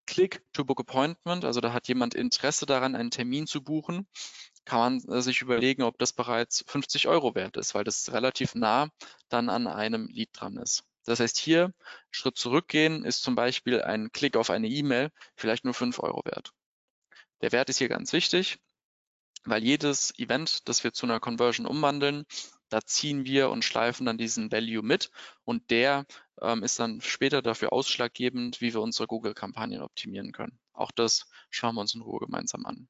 Click 0.05 0.41
to 0.53 0.65
Book 0.65 0.79
Appointment, 0.79 1.45
also 1.45 1.61
da 1.61 1.73
hat 1.73 1.87
jemand 1.87 2.13
Interesse 2.13 2.65
daran, 2.65 2.95
einen 2.95 3.11
Termin 3.11 3.47
zu 3.47 3.63
buchen 3.63 4.07
kann 4.65 4.79
man 4.79 5.15
äh, 5.15 5.21
sich 5.21 5.41
überlegen, 5.41 5.83
ob 5.83 5.97
das 5.99 6.11
bereits 6.11 6.65
50 6.67 7.07
Euro 7.07 7.35
wert 7.35 7.55
ist, 7.57 7.75
weil 7.75 7.83
das 7.83 8.11
relativ 8.11 8.55
nah 8.55 8.89
dann 9.29 9.49
an 9.49 9.67
einem 9.67 10.07
Lead 10.07 10.29
dran 10.33 10.57
ist. 10.57 10.83
Das 11.05 11.19
heißt, 11.19 11.37
hier 11.37 11.71
Schritt 12.09 12.37
zurückgehen 12.37 13.05
ist 13.05 13.21
zum 13.21 13.35
Beispiel 13.35 13.81
ein 13.81 14.11
Klick 14.11 14.35
auf 14.35 14.49
eine 14.49 14.67
E-Mail 14.67 15.11
vielleicht 15.35 15.63
nur 15.63 15.75
5 15.75 15.99
Euro 15.99 16.25
wert. 16.25 16.51
Der 17.41 17.51
Wert 17.51 17.69
ist 17.69 17.77
hier 17.77 17.89
ganz 17.89 18.11
wichtig, 18.11 18.57
weil 19.43 19.63
jedes 19.63 20.17
Event, 20.17 20.67
das 20.67 20.83
wir 20.83 20.93
zu 20.93 21.05
einer 21.05 21.19
Conversion 21.19 21.67
umwandeln, 21.67 22.25
da 22.75 22.81
ziehen 22.81 23.23
wir 23.23 23.51
und 23.51 23.63
schleifen 23.63 24.05
dann 24.05 24.17
diesen 24.17 24.51
Value 24.51 24.83
mit 24.83 25.09
und 25.45 25.71
der 25.71 26.05
ähm, 26.41 26.61
ist 26.61 26.77
dann 26.77 26.99
später 26.99 27.41
dafür 27.41 27.71
ausschlaggebend, 27.71 28.59
wie 28.59 28.73
wir 28.73 28.81
unsere 28.81 29.07
Google-Kampagnen 29.07 29.81
optimieren 29.81 30.33
können. 30.33 30.59
Auch 30.73 30.91
das 30.91 31.25
schauen 31.49 31.75
wir 31.75 31.79
uns 31.79 31.95
in 31.95 32.01
Ruhe 32.01 32.19
gemeinsam 32.19 32.65
an. 32.65 32.89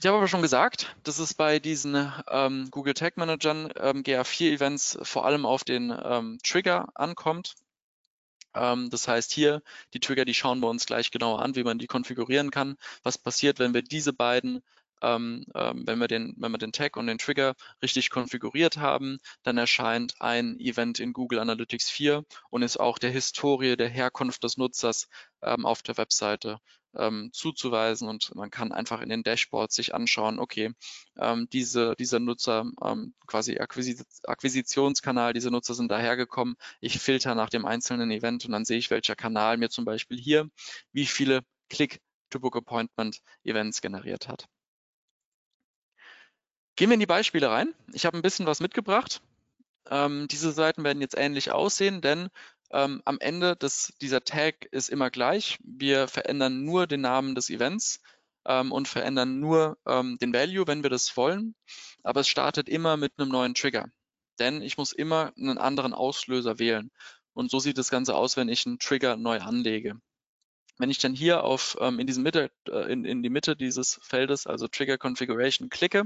Ich 0.00 0.06
habe 0.08 0.16
aber 0.16 0.26
schon 0.26 0.42
gesagt, 0.42 0.96
dass 1.04 1.20
es 1.20 1.32
bei 1.32 1.60
diesen 1.60 2.12
ähm, 2.28 2.66
Google 2.72 2.94
Tag 2.94 3.18
Managern 3.18 3.72
ähm, 3.76 4.02
GA4-Events 4.02 4.98
vor 5.02 5.24
allem 5.24 5.46
auf 5.46 5.62
den 5.62 5.96
ähm, 6.02 6.40
Trigger 6.42 6.88
ankommt. 6.96 7.54
Ähm, 8.52 8.90
das 8.90 9.06
heißt 9.06 9.32
hier, 9.32 9.62
die 9.94 10.00
Trigger, 10.00 10.24
die 10.24 10.34
schauen 10.34 10.58
wir 10.58 10.68
uns 10.68 10.86
gleich 10.86 11.12
genauer 11.12 11.40
an, 11.40 11.54
wie 11.54 11.62
man 11.62 11.78
die 11.78 11.86
konfigurieren 11.86 12.50
kann. 12.50 12.78
Was 13.04 13.16
passiert, 13.16 13.60
wenn 13.60 13.74
wir 13.74 13.82
diese 13.82 14.12
beiden 14.12 14.64
ähm, 15.02 15.44
ähm, 15.54 15.86
wenn, 15.86 15.98
wir 15.98 16.08
den, 16.08 16.34
wenn 16.38 16.52
wir 16.52 16.58
den 16.58 16.72
Tag 16.72 16.96
und 16.96 17.06
den 17.06 17.18
Trigger 17.18 17.54
richtig 17.82 18.10
konfiguriert 18.10 18.78
haben, 18.78 19.18
dann 19.42 19.58
erscheint 19.58 20.14
ein 20.20 20.58
Event 20.60 21.00
in 21.00 21.12
Google 21.12 21.38
Analytics 21.38 21.90
4 21.90 22.24
und 22.50 22.62
ist 22.62 22.78
auch 22.78 22.98
der 22.98 23.10
Historie, 23.10 23.76
der 23.76 23.88
Herkunft 23.88 24.44
des 24.44 24.56
Nutzers 24.56 25.08
ähm, 25.42 25.66
auf 25.66 25.82
der 25.82 25.96
Webseite 25.96 26.58
ähm, 26.94 27.30
zuzuweisen 27.32 28.08
und 28.08 28.34
man 28.34 28.50
kann 28.50 28.72
einfach 28.72 29.00
in 29.00 29.08
den 29.08 29.22
Dashboards 29.22 29.76
sich 29.76 29.94
anschauen, 29.94 30.38
okay, 30.38 30.72
ähm, 31.18 31.48
diese, 31.52 31.94
dieser 31.96 32.18
Nutzer, 32.18 32.64
ähm, 32.82 33.14
quasi 33.26 33.58
Akquis 33.58 34.04
Akquisitionskanal, 34.24 35.32
diese 35.32 35.50
Nutzer 35.50 35.74
sind 35.74 35.90
dahergekommen, 35.90 36.56
ich 36.80 36.98
filter 36.98 37.34
nach 37.34 37.50
dem 37.50 37.66
einzelnen 37.66 38.10
Event 38.10 38.44
und 38.46 38.52
dann 38.52 38.64
sehe 38.64 38.78
ich, 38.78 38.90
welcher 38.90 39.16
Kanal 39.16 39.58
mir 39.58 39.70
zum 39.70 39.84
Beispiel 39.84 40.18
hier 40.18 40.48
wie 40.92 41.06
viele 41.06 41.42
Click-to-Book-Appointment-Events 41.70 43.80
generiert 43.80 44.28
hat. 44.28 44.46
Gehen 46.78 46.90
wir 46.90 46.94
in 46.94 47.00
die 47.00 47.06
Beispiele 47.06 47.50
rein. 47.50 47.74
Ich 47.92 48.06
habe 48.06 48.16
ein 48.16 48.22
bisschen 48.22 48.46
was 48.46 48.60
mitgebracht. 48.60 49.20
Ähm, 49.90 50.28
diese 50.28 50.52
Seiten 50.52 50.84
werden 50.84 51.00
jetzt 51.00 51.18
ähnlich 51.18 51.50
aussehen, 51.50 52.02
denn 52.02 52.28
ähm, 52.70 53.02
am 53.04 53.18
Ende 53.18 53.56
des, 53.56 53.94
dieser 54.00 54.22
Tag 54.22 54.64
ist 54.66 54.88
immer 54.88 55.10
gleich. 55.10 55.58
Wir 55.64 56.06
verändern 56.06 56.64
nur 56.64 56.86
den 56.86 57.00
Namen 57.00 57.34
des 57.34 57.50
Events 57.50 58.00
ähm, 58.46 58.70
und 58.70 58.86
verändern 58.86 59.40
nur 59.40 59.76
ähm, 59.88 60.18
den 60.20 60.32
Value, 60.32 60.68
wenn 60.68 60.84
wir 60.84 60.90
das 60.90 61.16
wollen. 61.16 61.56
Aber 62.04 62.20
es 62.20 62.28
startet 62.28 62.68
immer 62.68 62.96
mit 62.96 63.14
einem 63.18 63.30
neuen 63.30 63.54
Trigger. 63.54 63.90
Denn 64.38 64.62
ich 64.62 64.78
muss 64.78 64.92
immer 64.92 65.32
einen 65.36 65.58
anderen 65.58 65.92
Auslöser 65.92 66.60
wählen. 66.60 66.92
Und 67.32 67.50
so 67.50 67.58
sieht 67.58 67.78
das 67.78 67.90
Ganze 67.90 68.14
aus, 68.14 68.36
wenn 68.36 68.48
ich 68.48 68.66
einen 68.66 68.78
Trigger 68.78 69.16
neu 69.16 69.40
anlege. 69.40 70.00
Wenn 70.78 70.90
ich 70.90 70.98
dann 70.98 71.14
hier 71.14 71.44
auf 71.44 71.76
ähm, 71.80 71.98
in, 71.98 72.06
diesem 72.06 72.22
Mitte, 72.22 72.50
äh, 72.68 72.92
in, 72.92 73.04
in 73.04 73.22
die 73.22 73.30
Mitte 73.30 73.56
dieses 73.56 73.98
Feldes, 74.02 74.46
also 74.46 74.68
Trigger 74.68 74.98
Configuration, 74.98 75.68
klicke, 75.68 76.04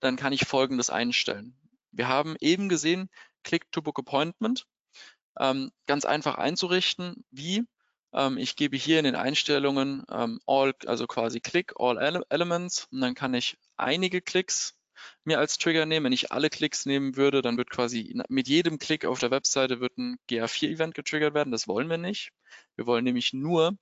dann 0.00 0.16
kann 0.16 0.32
ich 0.32 0.46
Folgendes 0.46 0.90
einstellen. 0.90 1.56
Wir 1.90 2.08
haben 2.08 2.36
eben 2.40 2.68
gesehen, 2.68 3.08
Click 3.42 3.70
to 3.72 3.82
Book 3.82 3.98
Appointment. 3.98 4.66
Ähm, 5.38 5.72
ganz 5.86 6.04
einfach 6.04 6.36
einzurichten. 6.36 7.24
Wie? 7.30 7.64
Ähm, 8.12 8.36
ich 8.38 8.56
gebe 8.56 8.76
hier 8.76 8.98
in 8.98 9.04
den 9.04 9.16
Einstellungen 9.16 10.04
ähm, 10.10 10.40
All, 10.46 10.74
also 10.86 11.06
quasi 11.06 11.40
Click, 11.40 11.72
All 11.78 11.98
Ele 11.98 12.22
Elements 12.28 12.88
und 12.90 13.00
dann 13.00 13.14
kann 13.14 13.34
ich 13.34 13.58
einige 13.76 14.20
Klicks 14.20 14.74
mir 15.24 15.38
als 15.38 15.58
Trigger 15.58 15.86
nehmen. 15.86 16.04
Wenn 16.04 16.12
ich 16.12 16.32
alle 16.32 16.50
Klicks 16.50 16.86
nehmen 16.86 17.16
würde, 17.16 17.42
dann 17.42 17.56
wird 17.56 17.70
quasi 17.70 18.14
mit 18.28 18.48
jedem 18.48 18.78
Klick 18.78 19.04
auf 19.04 19.18
der 19.18 19.30
Webseite 19.30 19.80
wird 19.80 19.96
ein 19.98 20.18
GA4-Event 20.28 20.94
getriggert 20.94 21.34
werden. 21.34 21.50
Das 21.50 21.68
wollen 21.68 21.88
wir 21.88 21.98
nicht. 21.98 22.32
Wir 22.76 22.86
wollen 22.86 23.04
nämlich 23.04 23.32
nur 23.32 23.76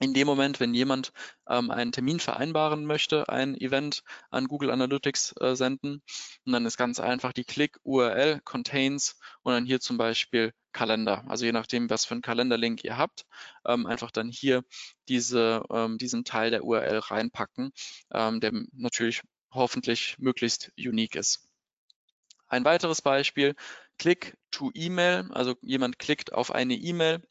in 0.00 0.14
dem 0.14 0.26
Moment, 0.26 0.60
wenn 0.60 0.74
jemand 0.74 1.12
ähm, 1.48 1.70
einen 1.70 1.92
Termin 1.92 2.20
vereinbaren 2.20 2.84
möchte, 2.84 3.28
ein 3.28 3.56
Event 3.56 4.02
an 4.30 4.46
Google 4.46 4.70
Analytics 4.70 5.34
äh, 5.40 5.56
senden. 5.56 6.02
Und 6.44 6.52
dann 6.52 6.66
ist 6.66 6.76
ganz 6.76 7.00
einfach 7.00 7.32
die 7.32 7.44
Click-URL 7.44 8.40
contains 8.44 9.18
und 9.42 9.52
dann 9.52 9.66
hier 9.66 9.80
zum 9.80 9.98
Beispiel 9.98 10.52
Kalender. 10.72 11.24
Also 11.28 11.44
je 11.44 11.52
nachdem, 11.52 11.90
was 11.90 12.04
für 12.04 12.12
einen 12.12 12.22
Kalenderlink 12.22 12.84
ihr 12.84 12.96
habt, 12.96 13.24
ähm, 13.66 13.86
einfach 13.86 14.10
dann 14.10 14.28
hier 14.28 14.64
diese, 15.08 15.62
ähm, 15.70 15.98
diesen 15.98 16.24
Teil 16.24 16.50
der 16.50 16.64
URL 16.64 16.98
reinpacken, 16.98 17.72
ähm, 18.12 18.40
der 18.40 18.52
natürlich 18.72 19.22
hoffentlich 19.50 20.16
möglichst 20.18 20.70
unique 20.78 21.16
ist. 21.16 21.48
Ein 22.46 22.64
weiteres 22.64 23.02
Beispiel, 23.02 23.54
Click 23.98 24.36
to 24.50 24.70
E-Mail, 24.74 25.28
also 25.32 25.56
jemand 25.60 25.98
klickt 25.98 26.32
auf 26.32 26.50
eine 26.50 26.74
E-Mail 26.74 27.22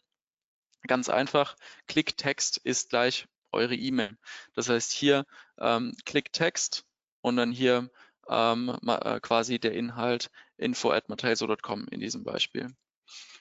Ganz 0.86 1.10
einfach, 1.10 1.56
Klicktext 1.88 2.58
ist 2.58 2.90
gleich 2.90 3.28
eure 3.52 3.76
E-Mail. 3.76 4.18
Das 4.54 4.70
heißt 4.70 4.92
hier 4.92 5.26
ähm, 5.58 5.94
Klicktext 6.06 6.86
und 7.22 7.38
dann 7.38 7.52
hier 7.52 7.90
ähm, 8.30 8.78
äh, 8.86 9.20
quasi 9.20 9.60
der 9.60 9.74
Inhalt 9.74 10.30
info 10.58 10.92
at 10.92 11.06
in 11.10 12.00
diesem 12.00 12.24
Beispiel. 12.24 12.68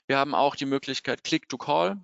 Wir 0.07 0.19
haben 0.19 0.35
auch 0.35 0.55
die 0.57 0.67
Möglichkeit 0.67 1.25
Click 1.25 1.49
to 1.49 1.59
Call. 1.59 2.01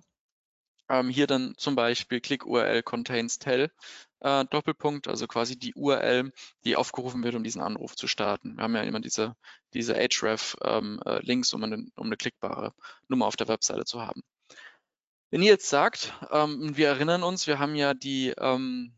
Ähm, 0.89 1.09
hier 1.09 1.27
dann 1.27 1.55
zum 1.57 1.75
Beispiel 1.75 2.19
Click 2.19 2.45
URL 2.45 2.83
contains 2.83 3.39
tell 3.39 3.71
äh, 4.19 4.45
Doppelpunkt, 4.45 5.07
also 5.07 5.27
quasi 5.27 5.57
die 5.57 5.73
URL, 5.75 6.31
die 6.65 6.75
aufgerufen 6.75 7.23
wird, 7.23 7.35
um 7.35 7.43
diesen 7.43 7.61
Anruf 7.61 7.95
zu 7.95 8.07
starten. 8.07 8.57
Wir 8.57 8.63
haben 8.63 8.75
ja 8.75 8.81
immer 8.81 8.99
diese, 8.99 9.35
diese 9.73 9.95
href 9.95 10.57
ähm, 10.63 10.99
äh, 11.05 11.19
Links, 11.19 11.53
um 11.53 11.63
eine, 11.63 11.85
um 11.95 12.07
eine 12.07 12.17
klickbare 12.17 12.73
Nummer 13.07 13.27
auf 13.27 13.35
der 13.35 13.47
Webseite 13.47 13.85
zu 13.85 14.01
haben. 14.01 14.23
Wenn 15.33 15.41
ihr 15.41 15.49
jetzt 15.49 15.67
sagt, 15.67 16.13
ähm, 16.29 16.77
wir 16.77 16.89
erinnern 16.89 17.23
uns, 17.23 17.47
wir 17.47 17.57
haben 17.57 17.73
ja 17.73 17.95
die, 17.95 18.35
ähm, 18.37 18.93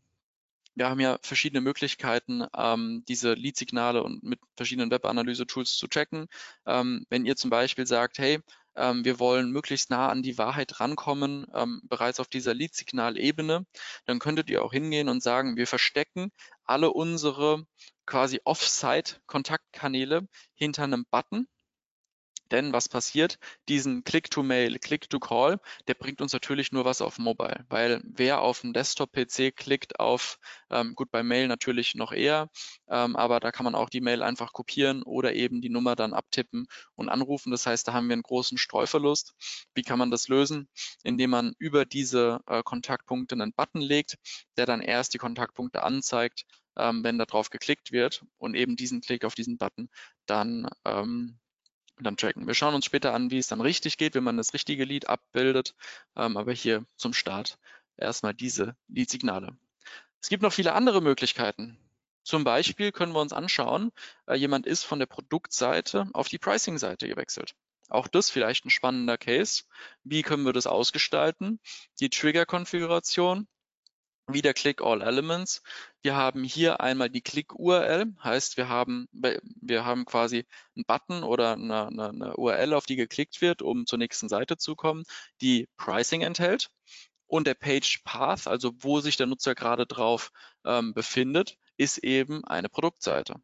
wir 0.74 0.90
haben 0.90 1.00
ja 1.00 1.18
verschiedene 1.22 1.62
Möglichkeiten, 1.62 2.44
ähm, 2.54 3.04
diese 3.08 3.32
Lead-Signale 3.32 4.02
und 4.02 4.22
mit 4.22 4.38
verschiedenen 4.54 4.90
Web-Analyse-Tools 4.90 5.78
zu 5.78 5.88
checken. 5.88 6.26
Ähm, 6.66 7.06
wenn 7.08 7.24
ihr 7.24 7.36
zum 7.36 7.48
Beispiel 7.48 7.86
sagt, 7.86 8.18
hey, 8.18 8.40
ähm, 8.74 9.02
wir 9.02 9.18
wollen 9.18 9.50
möglichst 9.50 9.88
nah 9.88 10.10
an 10.10 10.20
die 10.20 10.36
Wahrheit 10.36 10.78
rankommen, 10.78 11.46
ähm, 11.54 11.80
bereits 11.84 12.20
auf 12.20 12.28
dieser 12.28 12.52
Lead-Signal-Ebene, 12.52 13.64
dann 14.04 14.18
könntet 14.18 14.50
ihr 14.50 14.62
auch 14.62 14.74
hingehen 14.74 15.08
und 15.08 15.22
sagen, 15.22 15.56
wir 15.56 15.66
verstecken 15.66 16.32
alle 16.64 16.92
unsere 16.92 17.64
quasi 18.04 18.42
Off-Site-Kontaktkanäle 18.44 20.28
hinter 20.54 20.84
einem 20.84 21.06
Button 21.10 21.48
denn 22.52 22.72
was 22.72 22.88
passiert? 22.88 23.38
Diesen 23.68 24.04
Click-to-Mail, 24.04 24.78
Click-to-Call, 24.78 25.60
der 25.88 25.94
bringt 25.94 26.20
uns 26.20 26.32
natürlich 26.32 26.72
nur 26.72 26.84
was 26.84 27.00
auf 27.00 27.18
Mobile, 27.18 27.64
weil 27.68 28.02
wer 28.04 28.40
auf 28.40 28.60
dem 28.60 28.72
Desktop-PC 28.72 29.54
klickt 29.56 30.00
auf, 30.00 30.38
ähm, 30.70 30.94
gut 30.94 31.10
bei 31.10 31.22
Mail 31.22 31.48
natürlich 31.48 31.94
noch 31.94 32.12
eher, 32.12 32.48
ähm, 32.88 33.16
aber 33.16 33.40
da 33.40 33.52
kann 33.52 33.64
man 33.64 33.74
auch 33.74 33.90
die 33.90 34.00
Mail 34.00 34.22
einfach 34.22 34.52
kopieren 34.52 35.02
oder 35.02 35.34
eben 35.34 35.60
die 35.60 35.70
Nummer 35.70 35.96
dann 35.96 36.14
abtippen 36.14 36.66
und 36.94 37.08
anrufen. 37.08 37.50
Das 37.50 37.66
heißt, 37.66 37.88
da 37.88 37.92
haben 37.92 38.08
wir 38.08 38.14
einen 38.14 38.22
großen 38.22 38.58
Streuverlust. 38.58 39.34
Wie 39.74 39.82
kann 39.82 39.98
man 39.98 40.10
das 40.10 40.28
lösen? 40.28 40.68
Indem 41.02 41.30
man 41.30 41.54
über 41.58 41.84
diese 41.84 42.40
äh, 42.46 42.62
Kontaktpunkte 42.62 43.34
einen 43.34 43.52
Button 43.52 43.80
legt, 43.80 44.16
der 44.56 44.66
dann 44.66 44.80
erst 44.80 45.14
die 45.14 45.18
Kontaktpunkte 45.18 45.82
anzeigt, 45.82 46.44
ähm, 46.76 47.02
wenn 47.04 47.18
da 47.18 47.24
drauf 47.24 47.50
geklickt 47.50 47.92
wird 47.92 48.24
und 48.38 48.54
eben 48.54 48.76
diesen 48.76 49.00
Klick 49.00 49.24
auf 49.24 49.34
diesen 49.34 49.58
Button 49.58 49.88
dann 50.26 50.68
ähm, 50.84 51.38
dann 52.04 52.16
tracken. 52.16 52.46
Wir 52.46 52.54
schauen 52.54 52.74
uns 52.74 52.84
später 52.84 53.14
an, 53.14 53.30
wie 53.30 53.38
es 53.38 53.48
dann 53.48 53.60
richtig 53.60 53.98
geht, 53.98 54.14
wenn 54.14 54.24
man 54.24 54.36
das 54.36 54.54
richtige 54.54 54.84
Lead 54.84 55.08
abbildet. 55.08 55.74
Ähm, 56.16 56.36
aber 56.36 56.52
hier 56.52 56.84
zum 56.96 57.12
Start 57.12 57.58
erstmal 57.96 58.34
diese 58.34 58.76
Lead-Signale. 58.88 59.56
Es 60.20 60.28
gibt 60.28 60.42
noch 60.42 60.52
viele 60.52 60.74
andere 60.74 61.00
Möglichkeiten. 61.00 61.78
Zum 62.22 62.42
Beispiel 62.42 62.90
können 62.90 63.12
wir 63.12 63.20
uns 63.20 63.32
anschauen, 63.32 63.92
äh, 64.26 64.34
jemand 64.34 64.66
ist 64.66 64.82
von 64.82 64.98
der 64.98 65.06
Produktseite 65.06 66.08
auf 66.12 66.28
die 66.28 66.38
Pricing-Seite 66.38 67.08
gewechselt. 67.08 67.54
Auch 67.88 68.08
das 68.08 68.30
vielleicht 68.30 68.64
ein 68.64 68.70
spannender 68.70 69.16
Case. 69.16 69.62
Wie 70.02 70.22
können 70.22 70.44
wir 70.44 70.52
das 70.52 70.66
ausgestalten? 70.66 71.60
Die 72.00 72.10
Trigger-Konfiguration, 72.10 73.46
wieder 74.28 74.54
Click 74.54 74.82
All 74.82 75.02
Elements. 75.02 75.62
Wir 76.02 76.16
haben 76.16 76.42
hier 76.42 76.80
einmal 76.80 77.10
die 77.10 77.20
Click-URL, 77.20 78.12
heißt 78.22 78.56
wir 78.56 78.68
haben, 78.68 79.08
wir 79.12 79.84
haben 79.84 80.04
quasi 80.04 80.46
einen 80.74 80.84
Button 80.84 81.22
oder 81.22 81.52
eine, 81.52 81.86
eine, 81.86 82.08
eine, 82.08 82.36
URL, 82.36 82.74
auf 82.74 82.86
die 82.86 82.96
geklickt 82.96 83.40
wird, 83.40 83.62
um 83.62 83.86
zur 83.86 83.98
nächsten 83.98 84.28
Seite 84.28 84.56
zu 84.56 84.74
kommen, 84.74 85.04
die 85.40 85.68
Pricing 85.76 86.22
enthält. 86.22 86.70
Und 87.28 87.46
der 87.46 87.54
Page 87.54 88.02
Path, 88.04 88.46
also 88.46 88.72
wo 88.78 89.00
sich 89.00 89.16
der 89.16 89.26
Nutzer 89.26 89.54
gerade 89.54 89.86
drauf 89.86 90.30
ähm, 90.64 90.94
befindet, 90.94 91.56
ist 91.76 91.98
eben 91.98 92.44
eine 92.44 92.68
Produktseite. 92.68 93.34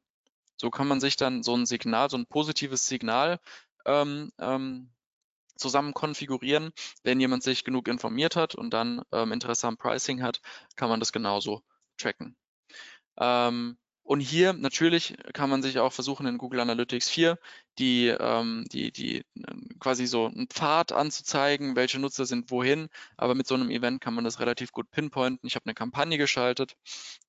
So 0.57 0.71
kann 0.71 0.87
man 0.87 1.01
sich 1.01 1.17
dann 1.17 1.43
so 1.43 1.57
ein 1.57 1.67
Signal, 1.67 2.09
so 2.09 2.17
ein 2.17 2.27
positives 2.27 2.87
Signal 2.87 3.41
ähm, 3.85 4.31
ähm, 4.39 4.91
zusammen 5.57 5.95
konfigurieren. 5.95 6.73
Wenn 7.03 7.21
jemand 7.21 7.43
sich 7.43 7.65
genug 7.65 7.89
informiert 7.89 8.37
hat 8.37 8.55
und 8.55 8.71
dann 8.71 9.03
ähm, 9.13 9.33
Interesse 9.33 9.67
am 9.69 9.77
Pricing 9.77 10.23
hat, 10.23 10.41
kann 10.77 10.89
man 10.89 11.01
das 11.01 11.13
genauso 11.13 11.63
tracken. 11.99 12.37
Ähm, 13.19 13.79
und 14.05 14.21
hier 14.21 14.53
natürlich 14.53 15.15
kann 15.33 15.49
man 15.49 15.63
sich 15.63 15.79
auch 15.79 15.93
versuchen 15.93 16.27
in 16.27 16.39
Google 16.39 16.61
Analytics 16.61 17.09
4 17.09 17.39
die, 17.79 18.09
ähm, 18.09 18.65
die, 18.73 18.91
die 18.93 19.25
quasi 19.79 20.07
so 20.07 20.27
einen 20.27 20.49
Pfad 20.49 20.93
anzuzeigen, 20.93 21.77
welche 21.77 21.99
Nutzer 21.99 22.27
sind 22.27 22.51
wohin. 22.51 22.89
Aber 23.17 23.35
mit 23.35 23.47
so 23.47 23.55
einem 23.55 23.71
Event 23.71 24.01
kann 24.01 24.15
man 24.15 24.25
das 24.25 24.41
relativ 24.41 24.73
gut 24.73 24.91
pinpointen. 24.91 25.47
Ich 25.47 25.55
habe 25.55 25.67
eine 25.67 25.75
Kampagne 25.75 26.19
geschaltet. 26.19 26.75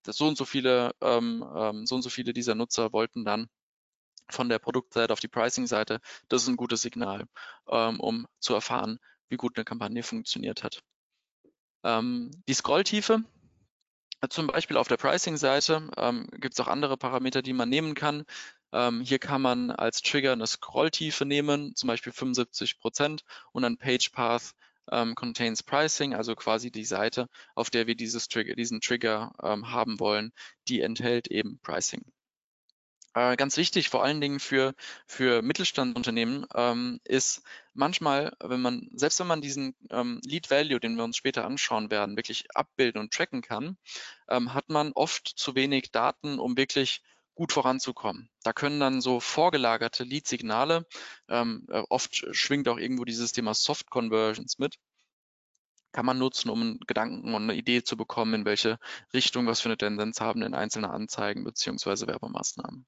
Das 0.03 0.17
so 0.17 0.27
und 0.27 0.37
so 0.37 0.45
viele, 0.45 0.93
ähm, 1.01 1.45
ähm, 1.55 1.85
so 1.85 1.95
und 1.95 2.01
so 2.01 2.09
viele 2.09 2.33
dieser 2.33 2.55
Nutzer 2.55 2.91
wollten 2.91 3.23
dann 3.23 3.47
von 4.29 4.49
der 4.49 4.59
Produktseite 4.59 5.13
auf 5.13 5.19
die 5.19 5.27
Pricing-Seite, 5.27 5.99
das 6.29 6.43
ist 6.43 6.47
ein 6.47 6.57
gutes 6.57 6.81
Signal, 6.81 7.25
ähm, 7.69 7.99
um 7.99 8.27
zu 8.39 8.53
erfahren, 8.53 8.99
wie 9.29 9.37
gut 9.37 9.57
eine 9.57 9.65
Kampagne 9.65 10.03
funktioniert 10.03 10.63
hat. 10.63 10.81
Ähm, 11.83 12.31
die 12.47 12.53
Scrolltiefe, 12.53 13.23
zum 14.29 14.47
Beispiel 14.47 14.77
auf 14.77 14.87
der 14.87 14.97
Pricing-Seite 14.97 15.89
ähm, 15.97 16.27
gibt 16.33 16.53
es 16.53 16.59
auch 16.59 16.67
andere 16.67 16.97
Parameter, 16.97 17.41
die 17.41 17.53
man 17.53 17.69
nehmen 17.69 17.93
kann. 17.93 18.23
Ähm, 18.71 19.01
hier 19.01 19.19
kann 19.19 19.41
man 19.41 19.69
als 19.69 20.01
Trigger 20.01 20.31
eine 20.31 20.47
Scrolltiefe 20.47 21.25
nehmen, 21.25 21.75
zum 21.75 21.87
Beispiel 21.87 22.13
75 22.13 22.79
Prozent 22.79 23.23
und 23.51 23.65
ein 23.65 23.77
Page 23.77 24.09
Path 24.09 24.53
ähm, 24.91 25.15
contains 25.15 25.63
Pricing, 25.63 26.13
also 26.13 26.35
quasi 26.35 26.71
die 26.71 26.85
Seite, 26.85 27.27
auf 27.55 27.69
der 27.69 27.87
wir 27.87 27.95
Trigger, 27.95 28.55
diesen 28.55 28.81
Trigger 28.81 29.33
ähm, 29.41 29.71
haben 29.71 29.99
wollen, 29.99 30.31
die 30.67 30.81
enthält 30.81 31.27
eben 31.27 31.59
Pricing. 31.59 32.03
Äh, 33.15 33.35
ganz 33.35 33.57
wichtig, 33.57 33.89
vor 33.89 34.03
allen 34.03 34.21
Dingen 34.21 34.39
für, 34.39 34.73
für 35.05 35.43
Mittelstandsunternehmen, 35.43 36.47
ähm, 36.55 36.99
ist 37.03 37.43
manchmal, 37.73 38.35
wenn 38.39 38.61
man, 38.61 38.89
selbst 38.93 39.19
wenn 39.19 39.27
man 39.27 39.41
diesen 39.41 39.75
ähm, 39.91 40.19
Lead 40.25 40.49
Value, 40.49 40.79
den 40.79 40.95
wir 40.95 41.03
uns 41.03 41.17
später 41.17 41.45
anschauen 41.45 41.91
werden, 41.91 42.17
wirklich 42.17 42.45
abbilden 42.55 42.99
und 42.99 43.13
tracken 43.13 43.41
kann, 43.41 43.77
ähm, 44.29 44.53
hat 44.53 44.69
man 44.69 44.93
oft 44.93 45.27
zu 45.27 45.53
wenig 45.55 45.91
Daten, 45.91 46.39
um 46.39 46.57
wirklich 46.57 47.03
gut 47.35 47.51
voranzukommen. 47.51 48.29
Da 48.43 48.53
können 48.53 48.79
dann 48.79 49.01
so 49.01 49.19
vorgelagerte 49.19 50.03
Lead-Signale, 50.03 50.87
ähm, 51.29 51.67
äh, 51.69 51.83
oft 51.89 52.25
schwingt 52.35 52.67
auch 52.67 52.77
irgendwo 52.77 53.05
dieses 53.05 53.31
Thema 53.31 53.53
Soft 53.53 53.89
Conversions 53.91 54.57
mit, 54.59 54.77
kann 55.91 56.05
man 56.05 56.17
nutzen, 56.17 56.49
um 56.49 56.61
einen 56.61 56.79
Gedanken 56.87 57.35
und 57.35 57.43
eine 57.43 57.55
Idee 57.55 57.83
zu 57.83 57.95
bekommen, 57.95 58.33
in 58.33 58.45
welche 58.45 58.79
Richtung, 59.13 59.45
was 59.47 59.61
für 59.61 59.69
eine 59.69 59.77
Tendenz 59.77 60.19
haben 60.19 60.41
in 60.41 60.55
einzelne 60.55 60.89
Anzeigen 60.89 61.43
beziehungsweise 61.43 62.07
Werbemaßnahmen. 62.07 62.87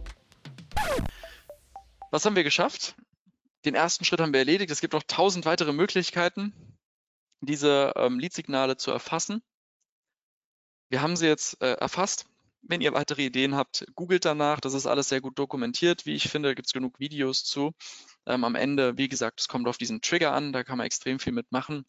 Was 2.11 2.25
haben 2.25 2.35
wir 2.35 2.43
geschafft? 2.43 2.95
Den 3.63 3.75
ersten 3.75 4.05
Schritt 4.05 4.19
haben 4.19 4.33
wir 4.33 4.39
erledigt. 4.39 4.71
Es 4.71 4.81
gibt 4.81 4.93
noch 4.93 5.03
tausend 5.03 5.45
weitere 5.45 5.71
Möglichkeiten, 5.71 6.53
diese 7.39 7.93
ähm, 7.95 8.19
Leadsignale 8.19 8.77
zu 8.77 8.91
erfassen. 8.91 9.41
Wir 10.89 11.01
haben 11.01 11.15
sie 11.15 11.27
jetzt 11.27 11.61
äh, 11.61 11.73
erfasst. 11.73 12.25
Wenn 12.63 12.81
ihr 12.81 12.93
weitere 12.93 13.25
Ideen 13.25 13.55
habt, 13.55 13.85
googelt 13.95 14.25
danach. 14.25 14.59
Das 14.59 14.73
ist 14.73 14.85
alles 14.85 15.09
sehr 15.09 15.21
gut 15.21 15.39
dokumentiert. 15.39 16.05
Wie 16.05 16.15
ich 16.15 16.29
finde, 16.29 16.53
gibt 16.53 16.67
es 16.67 16.73
genug 16.73 16.99
Videos 16.99 17.43
zu. 17.43 17.71
Ähm, 18.25 18.43
am 18.43 18.55
Ende, 18.55 18.97
wie 18.97 19.07
gesagt, 19.07 19.39
es 19.39 19.47
kommt 19.47 19.67
auf 19.67 19.77
diesen 19.77 20.01
Trigger 20.01 20.33
an. 20.33 20.53
Da 20.53 20.63
kann 20.63 20.77
man 20.77 20.85
extrem 20.85 21.19
viel 21.19 21.33
mitmachen. 21.33 21.85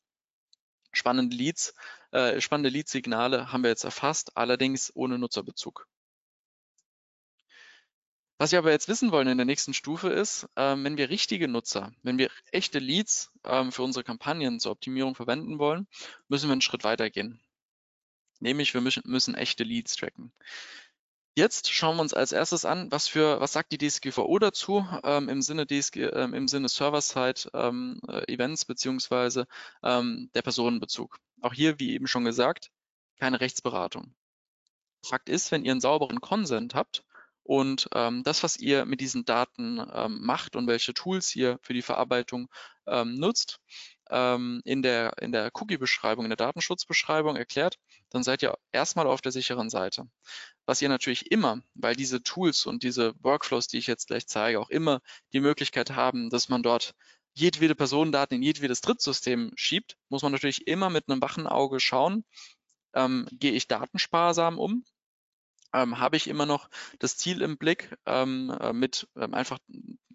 Spannende 0.93 1.35
Leads, 1.35 1.75
äh, 2.13 2.41
spannende 2.41 2.69
Leadsignale 2.69 3.51
haben 3.51 3.63
wir 3.63 3.71
jetzt 3.71 3.85
erfasst, 3.85 4.37
allerdings 4.37 4.93
ohne 4.95 5.19
Nutzerbezug. 5.19 5.87
Was 8.43 8.51
wir 8.51 8.59
aber 8.59 8.73
jetzt 8.73 8.89
wissen 8.89 9.13
wollen 9.13 9.29
in 9.29 9.39
der 9.39 9.47
nächsten 9.47 9.73
Stufe 9.73 10.09
ist, 10.09 10.49
ähm, 10.57 10.83
wenn 10.83 10.97
wir 10.97 11.11
richtige 11.11 11.47
Nutzer, 11.47 11.93
wenn 12.03 12.19
wir 12.19 12.29
echte 12.51 12.81
Leads 12.81 13.31
ähm, 13.45 13.71
für 13.71 13.85
unsere 13.85 14.03
Kampagnen 14.03 14.59
zur 14.59 14.73
Optimierung 14.73 15.15
verwenden 15.15 15.61
wollen, 15.61 15.87
müssen 16.27 16.49
wir 16.49 16.53
einen 16.53 16.61
Schritt 16.61 16.83
weiter 16.83 17.09
gehen. 17.09 17.41
Nämlich 18.41 18.75
wir 18.75 18.81
müssen, 18.81 19.05
müssen 19.07 19.37
echte 19.37 19.63
Leads 19.63 19.95
tracken. 19.95 20.33
Jetzt 21.37 21.73
schauen 21.73 21.95
wir 21.95 22.03
uns 22.03 22.15
als 22.15 22.33
erstes 22.33 22.65
an, 22.65 22.91
was 22.91 23.07
für, 23.07 23.41
was 23.41 23.53
sagt 23.53 23.71
die 23.71 23.79
DSGVO 23.79 24.37
dazu 24.41 24.85
ähm, 25.05 25.29
im 25.29 25.41
Sinne 25.41 25.65
DSG, 25.65 25.99
ähm, 25.99 26.35
im 26.35 26.49
Sinne 26.49 26.69
Server-Side 26.69 27.49
ähm, 27.55 28.01
äh, 28.09 28.37
beziehungsweise 28.67 29.47
ähm, 29.85 30.31
der 30.35 30.43
Personenbezug. 30.43 31.21
Auch 31.43 31.55
hier, 31.55 31.79
wie 31.79 31.95
eben 31.95 32.09
schon 32.09 32.25
gesagt, 32.25 32.73
keine 33.21 33.41
Rechtsberatung. 33.41 34.17
Fakt 35.07 35.29
ist, 35.29 35.53
wenn 35.53 35.65
ihr 35.65 35.71
einen 35.71 35.81
sauberen 35.81 36.21
Consent 36.21 36.75
habt, 36.75 37.05
und 37.45 37.89
ähm, 37.95 38.23
das, 38.23 38.43
was 38.43 38.57
ihr 38.57 38.85
mit 38.85 39.01
diesen 39.01 39.25
Daten 39.25 39.85
ähm, 39.93 40.21
macht 40.23 40.55
und 40.57 40.67
welche 40.67 40.95
Tools 40.95 41.35
ihr 41.35 41.59
für 41.63 41.75
die 41.75 41.83
Verarbeitung 41.83 42.49
ähm, 42.87 43.15
nutzt, 43.15 43.61
ähm, 44.11 44.61
in 44.65 44.83
der, 44.83 45.19
in 45.21 45.33
der 45.33 45.51
Cookie-Beschreibung, 45.55 46.25
in 46.25 46.31
der 46.31 46.37
Datenschutzbeschreibung 46.37 47.37
erklärt, 47.37 47.79
dann 48.11 48.23
seid 48.23 48.43
ihr 48.43 48.57
erstmal 48.71 49.07
auf 49.07 49.23
der 49.23 49.33
sicheren 49.33 49.71
Seite. 49.71 50.07
Was 50.67 50.83
ihr 50.83 50.89
natürlich 50.89 51.31
immer, 51.33 51.61
weil 51.75 51.97
diese 51.97 52.23
Tools 52.23 52.67
und 52.67 52.83
diese 52.83 53.15
Workflows, 53.21 53.67
die 53.67 53.79
ich 53.79 53.87
jetzt 53.87 54.07
gleich 54.07 54.27
zeige, 54.27 54.61
auch 54.61 54.71
immer 54.71 55.01
die 55.33 55.41
Möglichkeit 55.41 55.93
haben, 55.93 56.31
dass 56.31 56.49
man 56.49 56.63
dort 56.63 56.95
jedwede 57.35 57.75
Personendaten 57.75 58.37
in 58.37 58.43
jedwedes 58.43 58.83
Drittsystem 58.83 59.53
schiebt, 59.57 59.97
muss 60.11 60.23
man 60.23 60.33
natürlich 60.33 60.67
immer 60.67 60.91
mit 60.91 61.09
einem 61.09 61.23
wachen 61.23 61.47
Auge 61.47 61.81
schauen, 61.81 62.25
ähm, 62.95 63.27
gehe 63.33 63.53
ich 63.53 63.69
datensparsam 63.69 64.59
um 64.59 64.85
ähm, 65.73 65.99
habe 65.99 66.17
ich 66.17 66.29
immer 66.29 66.47
noch 66.47 66.69
das 66.99 67.17
Ziel 67.17 67.43
im 67.43 67.57
Blick, 67.57 67.97
ähm, 68.07 68.57
äh, 68.61 68.73
mit 68.73 69.09
ähm, 69.17 69.35
einfach 69.35 69.59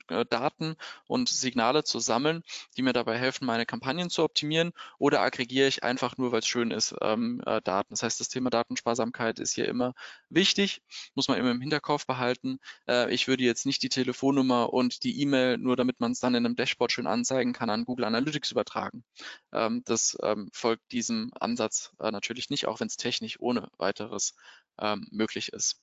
Daten 0.08 0.76
und 1.08 1.30
Signale 1.30 1.84
zu 1.84 2.00
sammeln, 2.00 2.44
die 2.76 2.82
mir 2.82 2.94
dabei 2.94 3.18
helfen, 3.18 3.46
meine 3.46 3.66
Kampagnen 3.66 4.10
zu 4.10 4.24
optimieren 4.24 4.74
oder 4.98 5.22
aggregiere 5.22 5.68
ich 5.68 5.84
einfach 5.84 6.18
nur, 6.18 6.32
weil 6.32 6.40
es 6.40 6.48
schön 6.48 6.72
ist, 6.72 6.96
ähm, 7.02 7.42
äh, 7.46 7.62
Daten. 7.62 7.90
Das 7.92 8.04
heißt, 8.04 8.20
das 8.20 8.30
Thema 8.30 8.50
Datensparsamkeit 8.50 9.40
ist 9.40 9.54
hier 9.54 9.68
immer 9.68 9.94
wichtig, 10.30 10.82
muss 11.16 11.28
man 11.28 11.38
immer 11.38 11.52
im 11.52 11.62
Hinterkopf 11.62 12.06
behalten. 12.06 12.60
Äh, 12.88 13.14
ich 13.14 13.28
würde 13.28 13.44
jetzt 13.44 13.66
nicht 13.66 13.84
die 13.84 13.90
Telefonnummer 13.90 14.74
und 14.74 15.04
die 15.04 15.22
E-Mail, 15.22 15.58
nur 15.58 15.76
damit 15.76 16.00
man 16.00 16.12
es 16.12 16.20
dann 16.20 16.36
in 16.36 16.46
einem 16.46 16.56
Dashboard 16.56 16.92
schön 16.92 17.08
anzeigen 17.08 17.54
kann, 17.54 17.70
an 17.70 17.86
Google 17.86 18.06
Analytics 18.06 18.52
übertragen. 18.52 19.04
Ähm, 19.52 19.84
das 19.86 20.18
ähm, 20.24 20.50
folgt 20.54 20.92
diesem 20.92 21.32
Ansatz 21.40 21.92
äh, 22.00 22.12
natürlich 22.12 22.50
nicht, 22.50 22.68
auch 22.68 22.80
wenn 22.80 22.88
es 22.88 22.98
technisch 22.98 23.40
ohne 23.40 23.70
weiteres 23.78 24.36
ähm, 24.80 25.08
möglich 25.12 25.54
ist. 25.54 25.82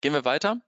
Gehen 0.00 0.12
wir 0.12 0.24
weiter. 0.24 0.60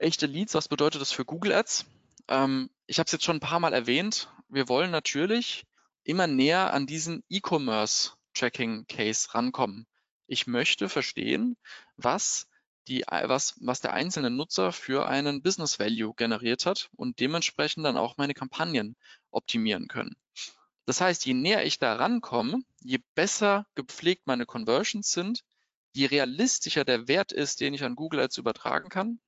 Echte 0.00 0.24
Leads, 0.24 0.54
was 0.54 0.68
bedeutet 0.68 1.02
das 1.02 1.12
für 1.12 1.26
Google 1.26 1.52
Ads? 1.52 1.84
Ähm, 2.28 2.70
ich 2.86 2.98
habe 2.98 3.04
es 3.04 3.12
jetzt 3.12 3.24
schon 3.24 3.36
ein 3.36 3.40
paar 3.40 3.60
Mal 3.60 3.74
erwähnt. 3.74 4.30
Wir 4.48 4.66
wollen 4.66 4.90
natürlich 4.90 5.66
immer 6.04 6.26
näher 6.26 6.72
an 6.72 6.86
diesen 6.86 7.22
E-Commerce 7.28 8.12
Tracking 8.32 8.86
Case 8.86 9.34
rankommen. 9.34 9.86
Ich 10.26 10.46
möchte 10.46 10.88
verstehen, 10.88 11.58
was 11.98 12.48
die, 12.88 13.04
was, 13.06 13.56
was 13.60 13.82
der 13.82 13.92
einzelne 13.92 14.30
Nutzer 14.30 14.72
für 14.72 15.06
einen 15.06 15.42
Business 15.42 15.78
Value 15.78 16.14
generiert 16.14 16.64
hat 16.64 16.88
und 16.96 17.20
dementsprechend 17.20 17.84
dann 17.84 17.98
auch 17.98 18.16
meine 18.16 18.32
Kampagnen 18.32 18.96
optimieren 19.30 19.86
können. 19.86 20.16
Das 20.86 21.02
heißt, 21.02 21.26
je 21.26 21.34
näher 21.34 21.66
ich 21.66 21.78
da 21.78 21.96
rankomme, 21.96 22.62
je 22.80 23.00
besser 23.14 23.66
gepflegt 23.74 24.26
meine 24.26 24.46
Conversions 24.46 25.12
sind, 25.12 25.44
je 25.92 26.06
realistischer 26.06 26.86
der 26.86 27.06
Wert 27.06 27.32
ist, 27.32 27.60
den 27.60 27.74
ich 27.74 27.84
an 27.84 27.96
Google 27.96 28.20
Ads 28.20 28.38
übertragen 28.38 28.88
kann, 28.88 29.20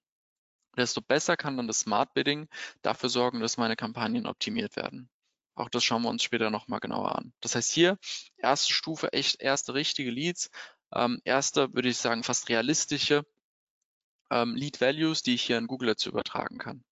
desto 0.77 1.01
besser 1.01 1.37
kann 1.37 1.57
dann 1.57 1.67
das 1.67 1.81
Smart 1.81 2.15
Bidding 2.15 2.49
dafür 2.83 3.09
sorgen, 3.09 3.41
dass 3.41 3.57
meine 3.57 3.77
Kampagnen 3.77 4.27
optimiert 4.27 4.77
werden. 4.77 5.11
Auch 5.55 5.69
das 5.69 5.85
schauen 5.85 6.03
wir 6.03 6.09
uns 6.09 6.23
später 6.23 6.51
nochmal 6.51 6.81
genauer 6.81 7.17
an. 7.17 7.33
Das 7.41 7.55
heißt 7.55 7.73
hier, 7.73 7.99
erste 8.39 8.73
Stufe, 8.73 9.13
echt 9.13 9.41
erste 9.41 9.75
richtige 9.75 10.11
Leads, 10.11 10.51
ähm, 10.95 11.21
erste, 11.25 11.73
würde 11.75 11.89
ich 11.89 11.99
sagen, 11.99 12.23
fast 12.23 12.49
realistische 12.49 13.25
ähm, 14.31 14.55
Lead 14.55 14.81
Values, 14.81 15.23
die 15.23 15.35
ich 15.35 15.43
hier 15.43 15.59
in 15.59 15.67
Google 15.67 15.91
Ads 15.91 16.07
übertragen 16.07 16.59
kann. 16.59 16.85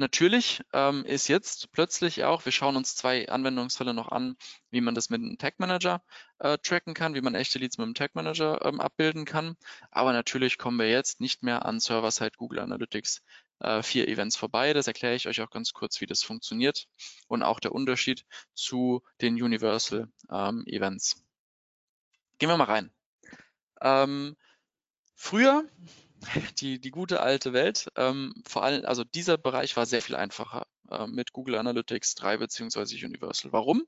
Natürlich 0.00 0.62
ähm, 0.72 1.04
ist 1.04 1.28
jetzt 1.28 1.72
plötzlich 1.72 2.24
auch, 2.24 2.46
wir 2.46 2.52
schauen 2.52 2.74
uns 2.74 2.96
zwei 2.96 3.28
Anwendungsfälle 3.28 3.92
noch 3.92 4.08
an, 4.08 4.34
wie 4.70 4.80
man 4.80 4.94
das 4.94 5.10
mit 5.10 5.20
einem 5.20 5.36
Tag 5.36 5.60
Manager 5.60 6.02
äh, 6.38 6.56
tracken 6.56 6.94
kann, 6.94 7.14
wie 7.14 7.20
man 7.20 7.34
echte 7.34 7.58
Leads 7.58 7.76
mit 7.76 7.84
einem 7.84 7.92
Tag 7.92 8.14
Manager 8.14 8.64
ähm, 8.64 8.80
abbilden 8.80 9.26
kann. 9.26 9.58
Aber 9.90 10.14
natürlich 10.14 10.56
kommen 10.56 10.78
wir 10.78 10.88
jetzt 10.88 11.20
nicht 11.20 11.42
mehr 11.42 11.66
an 11.66 11.80
Server-Side 11.80 12.38
Google 12.38 12.60
Analytics 12.60 13.22
äh, 13.58 13.82
vier 13.82 14.08
Events 14.08 14.38
vorbei. 14.38 14.72
Das 14.72 14.86
erkläre 14.86 15.14
ich 15.16 15.28
euch 15.28 15.42
auch 15.42 15.50
ganz 15.50 15.74
kurz, 15.74 16.00
wie 16.00 16.06
das 16.06 16.22
funktioniert 16.22 16.88
und 17.28 17.42
auch 17.42 17.60
der 17.60 17.72
Unterschied 17.72 18.24
zu 18.54 19.02
den 19.20 19.34
Universal 19.34 20.08
ähm, 20.30 20.64
Events. 20.66 21.22
Gehen 22.38 22.48
wir 22.48 22.56
mal 22.56 22.64
rein. 22.64 22.90
Ähm, 23.82 24.34
früher 25.14 25.68
die, 26.60 26.80
die 26.80 26.90
gute 26.90 27.20
alte 27.20 27.52
Welt. 27.52 27.88
Ähm, 27.96 28.34
vor 28.46 28.64
allem, 28.64 28.84
also 28.84 29.04
dieser 29.04 29.38
Bereich 29.38 29.76
war 29.76 29.86
sehr 29.86 30.02
viel 30.02 30.16
einfacher 30.16 30.66
äh, 30.90 31.06
mit 31.06 31.32
Google 31.32 31.56
Analytics 31.56 32.14
3 32.16 32.36
beziehungsweise 32.36 32.96
Universal. 32.96 33.52
Warum? 33.52 33.84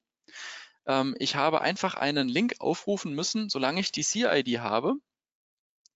Ähm, 0.87 1.15
ich 1.19 1.37
habe 1.37 1.61
einfach 1.61 1.95
einen 1.95 2.29
Link 2.29 2.55
aufrufen 2.59 3.15
müssen, 3.15 3.49
solange 3.49 3.81
ich 3.81 3.93
die 3.93 4.03
CID 4.03 4.61
habe, 4.61 4.95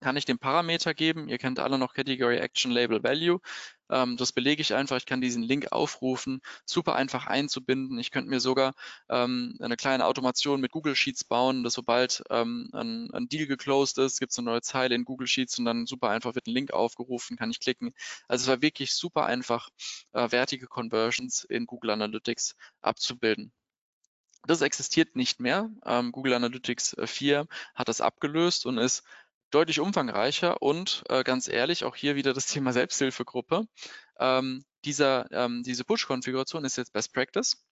kann 0.00 0.16
ich 0.16 0.24
den 0.24 0.38
Parameter 0.38 0.94
geben. 0.94 1.28
Ihr 1.28 1.38
kennt 1.38 1.59
alle 1.59 1.78
noch 1.78 1.94
Category 1.94 2.37
Action 2.38 2.70
Label 2.70 3.02
Value. 3.02 3.40
Ähm, 3.88 4.16
das 4.16 4.32
belege 4.32 4.61
ich 4.61 4.74
einfach. 4.74 4.96
Ich 4.96 5.06
kann 5.06 5.20
diesen 5.20 5.42
Link 5.42 5.72
aufrufen, 5.72 6.40
super 6.64 6.96
einfach 6.96 7.26
einzubinden. 7.26 7.98
Ich 7.98 8.11
könnte 8.11 8.30
mir 8.30 8.40
sogar 8.40 8.74
ähm, 9.09 9.56
eine 9.61 9.76
kleine 9.76 10.06
Automation 10.06 10.61
mit 10.61 10.72
Google 10.72 10.96
Sheets 10.96 11.24
bauen, 11.24 11.64
dass 11.64 11.74
sobald 11.74 12.22
ähm, 12.30 12.68
ein, 12.72 13.11
ein, 13.12 13.28
Deal 13.28 13.46
geclosed 13.46 13.98
ist, 13.98 14.18
gibt 14.20 14.32
es 14.32 14.38
eine 14.38 14.46
neue 14.46 14.62
Zeile 14.62 14.94
in 14.94 15.04
Google 15.04 15.26
Sheets 15.26 15.59
und 15.59 15.64
dann 15.64 15.87
super 15.87 16.11
einfach 16.11 16.35
wird 16.35 16.46
ein 16.46 16.54
Link 16.54 16.72
aufgerufen, 16.72 17.37
kann 17.37 17.50
ich 17.50 17.61
klicken. 17.61 17.94
Also 18.28 18.44
es 18.44 18.48
war 18.48 18.62
wirklich 18.62 18.94
super 18.94 19.26
einfach, 19.26 19.70
äh, 20.12 20.30
wertige 20.30 20.66
Conversions 20.66 21.44
in 21.44 21.66
Google 21.66 21.90
Analytics 21.90 22.56
abzubilden. 22.82 23.52
Das 24.46 24.61
existiert 24.61 25.16
nicht 25.16 25.40
mehr. 25.40 25.70
Ähm, 25.85 26.12
Google 26.12 26.35
Analytics 26.35 26.96
4 27.04 27.40
äh, 27.40 27.44
hat 27.74 27.88
das 27.88 28.00
abgelöst 28.00 28.64
und 28.64 28.78
ist 28.78 29.02
deutlich 29.50 29.80
umfangreicher 29.80 30.62
und 30.62 31.04
äh, 31.09 31.24
ganz 31.24 31.48
ehrlich, 31.48 31.85
auch 31.85 31.96
hier 31.96 32.16
wieder 32.16 32.32
das 32.32 32.46
Thema 32.52 32.72
Selbsthilfegruppe. 32.72 33.66
Ähm, 34.18 34.64
dieser, 34.85 35.30
ähm, 35.32 35.62
diese 35.62 35.85
Push-Konfiguration 35.85 36.64
ist 36.64 36.76
jetzt 36.76 36.92
Best 36.92 37.12
Practice. 37.12 37.64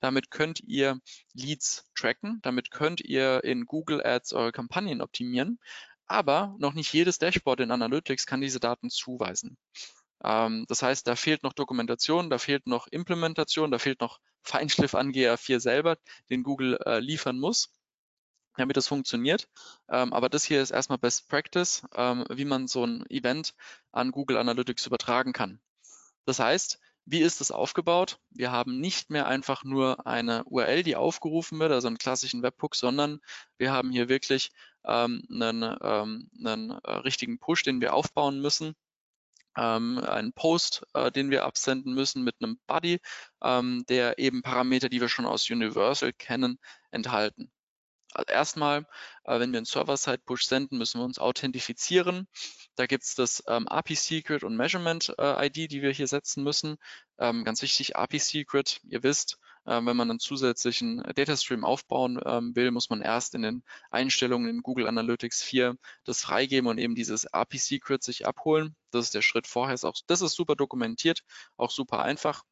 Damit 0.00 0.30
könnt 0.30 0.60
ihr 0.60 1.00
Leads 1.32 1.88
tracken, 1.94 2.40
damit 2.42 2.70
könnt 2.72 3.00
ihr 3.00 3.44
in 3.44 3.66
Google 3.66 4.04
Ads 4.04 4.32
eure 4.32 4.50
Kampagnen 4.50 5.00
optimieren, 5.00 5.60
aber 6.06 6.56
noch 6.58 6.74
nicht 6.74 6.92
jedes 6.92 7.18
Dashboard 7.18 7.60
in 7.60 7.70
Analytics 7.70 8.26
kann 8.26 8.40
diese 8.40 8.58
Daten 8.58 8.90
zuweisen. 8.90 9.56
Ähm, 10.24 10.64
das 10.68 10.82
heißt, 10.82 11.06
da 11.06 11.14
fehlt 11.14 11.44
noch 11.44 11.52
Dokumentation, 11.52 12.30
da 12.30 12.38
fehlt 12.38 12.66
noch 12.66 12.88
Implementation, 12.88 13.70
da 13.70 13.78
fehlt 13.78 14.00
noch 14.00 14.18
Feinschliff 14.42 14.96
an 14.96 15.12
GA4 15.12 15.60
selber, 15.60 15.98
den 16.30 16.42
Google 16.42 16.78
äh, 16.84 16.98
liefern 16.98 17.38
muss 17.38 17.70
damit 18.56 18.76
das 18.76 18.88
funktioniert. 18.88 19.48
Ähm, 19.88 20.12
aber 20.12 20.28
das 20.28 20.44
hier 20.44 20.62
ist 20.62 20.70
erstmal 20.70 20.98
Best 20.98 21.28
Practice, 21.28 21.82
ähm, 21.94 22.24
wie 22.30 22.44
man 22.44 22.68
so 22.68 22.84
ein 22.84 23.04
Event 23.10 23.54
an 23.92 24.10
Google 24.10 24.36
Analytics 24.36 24.86
übertragen 24.86 25.32
kann. 25.32 25.60
Das 26.26 26.38
heißt, 26.38 26.78
wie 27.06 27.20
ist 27.20 27.40
es 27.40 27.50
aufgebaut? 27.50 28.20
Wir 28.30 28.52
haben 28.52 28.80
nicht 28.80 29.10
mehr 29.10 29.26
einfach 29.26 29.64
nur 29.64 30.06
eine 30.06 30.44
URL, 30.44 30.82
die 30.82 30.96
aufgerufen 30.96 31.58
wird, 31.58 31.72
also 31.72 31.88
einen 31.88 31.98
klassischen 31.98 32.42
Webhook, 32.42 32.76
sondern 32.76 33.20
wir 33.58 33.72
haben 33.72 33.90
hier 33.90 34.08
wirklich 34.08 34.50
ähm, 34.84 35.22
einen, 35.30 35.76
ähm, 35.82 36.30
einen 36.44 36.70
äh, 36.70 36.92
richtigen 36.98 37.38
Push, 37.38 37.62
den 37.64 37.80
wir 37.80 37.94
aufbauen 37.94 38.40
müssen 38.40 38.76
ähm, 39.56 39.98
einen 39.98 40.32
Post, 40.32 40.86
äh, 40.94 41.10
den 41.10 41.30
wir 41.30 41.44
absenden 41.44 41.94
müssen 41.94 42.22
mit 42.22 42.36
einem 42.40 42.58
Body, 42.66 43.00
ähm, 43.42 43.84
der 43.88 44.18
eben 44.18 44.42
Parameter, 44.42 44.88
die 44.88 45.00
wir 45.00 45.08
schon 45.08 45.26
aus 45.26 45.50
Universal 45.50 46.12
kennen, 46.12 46.58
enthalten. 46.90 47.50
Also 48.12 48.32
erstmal, 48.32 48.86
äh, 49.24 49.38
wenn 49.38 49.52
wir 49.52 49.58
einen 49.58 49.66
Server-Side-Push 49.66 50.44
senden, 50.44 50.78
müssen 50.78 51.00
wir 51.00 51.04
uns 51.04 51.18
authentifizieren. 51.18 52.26
Da 52.76 52.86
gibt 52.86 53.04
es 53.04 53.14
das 53.14 53.42
ähm, 53.46 53.68
API-Secret 53.68 54.42
und 54.42 54.56
Measurement-ID, 54.56 55.58
äh, 55.58 55.68
die 55.68 55.82
wir 55.82 55.92
hier 55.92 56.08
setzen 56.08 56.42
müssen. 56.42 56.76
Ähm, 57.18 57.44
ganz 57.44 57.62
wichtig, 57.62 57.96
API-Secret, 57.96 58.80
ihr 58.84 59.02
wisst, 59.02 59.38
äh, 59.64 59.74
wenn 59.84 59.96
man 59.96 60.10
einen 60.10 60.18
zusätzlichen 60.18 61.02
Datastream 61.14 61.64
aufbauen 61.64 62.20
ähm, 62.24 62.56
will, 62.56 62.70
muss 62.70 62.90
man 62.90 63.02
erst 63.02 63.34
in 63.34 63.42
den 63.42 63.62
Einstellungen 63.90 64.48
in 64.48 64.62
Google 64.62 64.88
Analytics 64.88 65.42
4 65.42 65.76
das 66.04 66.22
freigeben 66.22 66.68
und 66.68 66.78
eben 66.78 66.94
dieses 66.94 67.26
API-Secret 67.32 68.02
sich 68.02 68.26
abholen. 68.26 68.74
Das 68.90 69.04
ist 69.04 69.14
der 69.14 69.22
Schritt 69.22 69.46
vorher. 69.46 69.74
Ist 69.74 69.84
auch, 69.84 69.94
das 70.06 70.22
ist 70.22 70.34
super 70.34 70.56
dokumentiert, 70.56 71.22
auch 71.56 71.70
super 71.70 72.00
einfach 72.00 72.42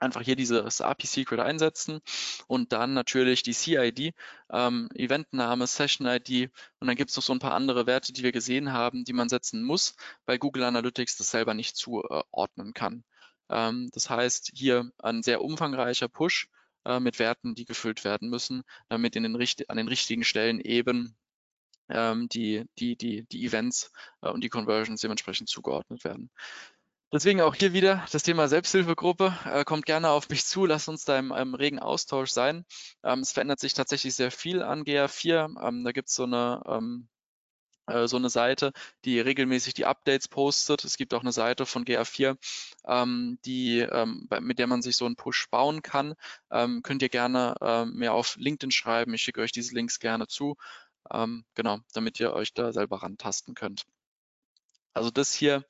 einfach 0.00 0.22
hier 0.22 0.36
dieses 0.36 0.80
API-Secret 0.80 1.40
einsetzen 1.40 2.00
und 2.46 2.72
dann 2.72 2.94
natürlich 2.94 3.42
die 3.42 3.52
CID, 3.52 4.14
ähm, 4.50 4.88
Eventname, 4.94 5.66
Session-ID 5.66 6.50
und 6.80 6.86
dann 6.86 6.96
gibt 6.96 7.10
es 7.10 7.16
noch 7.16 7.22
so 7.22 7.32
ein 7.32 7.38
paar 7.38 7.54
andere 7.54 7.86
Werte, 7.86 8.12
die 8.12 8.22
wir 8.22 8.32
gesehen 8.32 8.72
haben, 8.72 9.04
die 9.04 9.12
man 9.12 9.28
setzen 9.28 9.62
muss, 9.62 9.96
weil 10.26 10.38
Google 10.38 10.64
Analytics 10.64 11.16
das 11.16 11.30
selber 11.30 11.54
nicht 11.54 11.76
zuordnen 11.76 12.74
kann. 12.74 13.04
Ähm, 13.50 13.90
das 13.92 14.10
heißt, 14.10 14.52
hier 14.54 14.90
ein 14.98 15.22
sehr 15.22 15.42
umfangreicher 15.42 16.08
Push 16.08 16.48
äh, 16.84 17.00
mit 17.00 17.18
Werten, 17.18 17.54
die 17.54 17.64
gefüllt 17.64 18.04
werden 18.04 18.30
müssen, 18.30 18.62
damit 18.88 19.16
in 19.16 19.22
den, 19.22 19.36
an 19.36 19.76
den 19.76 19.88
richtigen 19.88 20.24
Stellen 20.24 20.60
eben 20.60 21.16
ähm, 21.88 22.28
die, 22.28 22.64
die, 22.78 22.96
die, 22.96 23.24
die 23.24 23.44
Events 23.46 23.90
äh, 24.22 24.28
und 24.28 24.42
die 24.44 24.48
Conversions 24.48 25.00
dementsprechend 25.00 25.48
zugeordnet 25.48 26.04
werden. 26.04 26.30
Deswegen 27.10 27.40
auch 27.40 27.54
hier 27.54 27.72
wieder 27.72 28.04
das 28.12 28.22
Thema 28.22 28.48
Selbsthilfegruppe. 28.48 29.34
Äh, 29.46 29.64
kommt 29.64 29.86
gerne 29.86 30.10
auf 30.10 30.28
mich 30.28 30.44
zu, 30.44 30.66
lasst 30.66 30.88
uns 30.90 31.04
da 31.04 31.18
im, 31.18 31.32
im 31.32 31.54
regen 31.54 31.78
Austausch 31.78 32.30
sein. 32.30 32.66
Ähm, 33.02 33.20
es 33.20 33.32
verändert 33.32 33.60
sich 33.60 33.72
tatsächlich 33.72 34.14
sehr 34.14 34.30
viel 34.30 34.62
an 34.62 34.84
GA4. 34.84 35.66
Ähm, 35.66 35.84
da 35.84 35.92
gibt 35.92 36.08
es 36.10 36.14
so 36.14 36.24
eine 36.24 36.62
ähm, 36.66 37.08
äh, 37.86 38.06
so 38.08 38.16
eine 38.18 38.28
Seite, 38.30 38.72
die 39.04 39.20
regelmäßig 39.20 39.74
die 39.74 39.86
Updates 39.86 40.28
postet. 40.28 40.84
Es 40.84 40.98
gibt 40.98 41.14
auch 41.14 41.22
eine 41.22 41.32
Seite 41.32 41.66
von 41.66 41.84
GA4, 41.84 42.36
ähm, 42.86 43.38
die, 43.44 43.80
ähm, 43.80 44.28
mit 44.40 44.58
der 44.58 44.66
man 44.66 44.82
sich 44.82 44.96
so 44.96 45.06
einen 45.06 45.16
Push 45.16 45.48
bauen 45.50 45.82
kann. 45.82 46.14
Ähm, 46.50 46.82
könnt 46.82 47.02
ihr 47.02 47.08
gerne 47.08 47.54
ähm, 47.62 47.94
mir 47.94 48.12
auf 48.12 48.36
LinkedIn 48.36 48.70
schreiben. 48.70 49.14
Ich 49.14 49.22
schicke 49.22 49.40
euch 49.40 49.52
diese 49.52 49.74
Links 49.74 49.98
gerne 49.98 50.26
zu. 50.28 50.56
Genau, 51.54 51.78
damit 51.94 52.20
ihr 52.20 52.34
euch 52.34 52.52
da 52.52 52.70
selber 52.70 53.02
rantasten 53.02 53.54
könnt. 53.54 53.86
Also 54.98 55.10
das 55.10 55.32
hier 55.32 55.64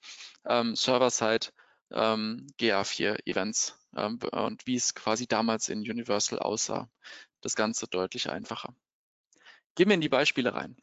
ähm, 0.46 0.74
Server-Side 0.74 1.48
ähm, 1.92 2.46
GA4 2.58 3.26
Events 3.26 3.78
ähm, 3.94 4.18
und 4.32 4.66
wie 4.66 4.76
es 4.76 4.94
quasi 4.94 5.26
damals 5.26 5.68
in 5.68 5.80
Universal 5.80 6.38
aussah. 6.38 6.90
Das 7.42 7.54
Ganze 7.54 7.86
deutlich 7.86 8.30
einfacher. 8.30 8.74
Gehen 9.74 9.88
wir 9.88 9.94
in 9.94 10.00
die 10.00 10.08
Beispiele 10.08 10.54
rein. 10.54 10.76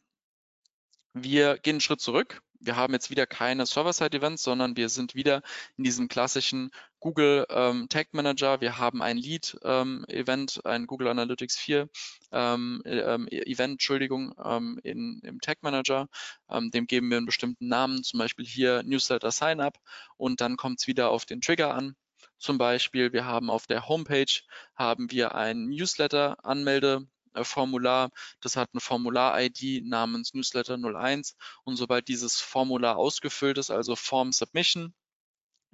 Wir 1.12 1.58
gehen 1.58 1.74
einen 1.74 1.80
Schritt 1.80 2.00
zurück. 2.00 2.40
Wir 2.60 2.76
haben 2.76 2.92
jetzt 2.92 3.10
wieder 3.10 3.26
keine 3.26 3.66
Server-Side-Events, 3.66 4.42
sondern 4.42 4.76
wir 4.76 4.88
sind 4.88 5.14
wieder 5.14 5.42
in 5.76 5.84
diesem 5.84 6.08
klassischen 6.08 6.70
Google 7.06 7.46
ähm, 7.50 7.88
Tag 7.88 8.14
Manager. 8.14 8.60
Wir 8.60 8.78
haben 8.78 9.00
ein 9.00 9.16
Lead-Event, 9.16 10.56
ähm, 10.56 10.62
ein 10.64 10.88
Google 10.88 11.06
Analytics 11.06 11.56
4 11.56 11.88
ähm, 12.32 12.82
ähm, 12.84 13.28
Event, 13.28 13.74
Entschuldigung, 13.74 14.34
ähm, 14.44 14.80
in, 14.82 15.20
im 15.22 15.40
Tag 15.40 15.62
Manager. 15.62 16.08
Ähm, 16.50 16.72
dem 16.72 16.88
geben 16.88 17.08
wir 17.08 17.18
einen 17.18 17.26
bestimmten 17.26 17.68
Namen, 17.68 18.02
zum 18.02 18.18
Beispiel 18.18 18.44
hier 18.44 18.82
Newsletter 18.82 19.30
Sign-up 19.30 19.78
und 20.16 20.40
dann 20.40 20.56
kommt 20.56 20.80
es 20.80 20.88
wieder 20.88 21.10
auf 21.10 21.24
den 21.26 21.40
Trigger 21.40 21.72
an. 21.74 21.94
Zum 22.38 22.58
Beispiel, 22.58 23.12
wir 23.12 23.24
haben 23.24 23.50
auf 23.50 23.68
der 23.68 23.86
Homepage 23.86 24.42
haben 24.74 25.08
wir 25.12 25.36
ein 25.36 25.66
Newsletter-Anmelde 25.68 27.06
äh, 27.34 27.44
Formular. 27.44 28.10
Das 28.40 28.56
hat 28.56 28.70
eine 28.72 28.80
Formular-ID 28.80 29.86
namens 29.86 30.34
Newsletter 30.34 30.76
01 30.76 31.36
und 31.62 31.76
sobald 31.76 32.08
dieses 32.08 32.40
Formular 32.40 32.96
ausgefüllt 32.96 33.58
ist, 33.58 33.70
also 33.70 33.94
Form 33.94 34.32
Submission, 34.32 34.92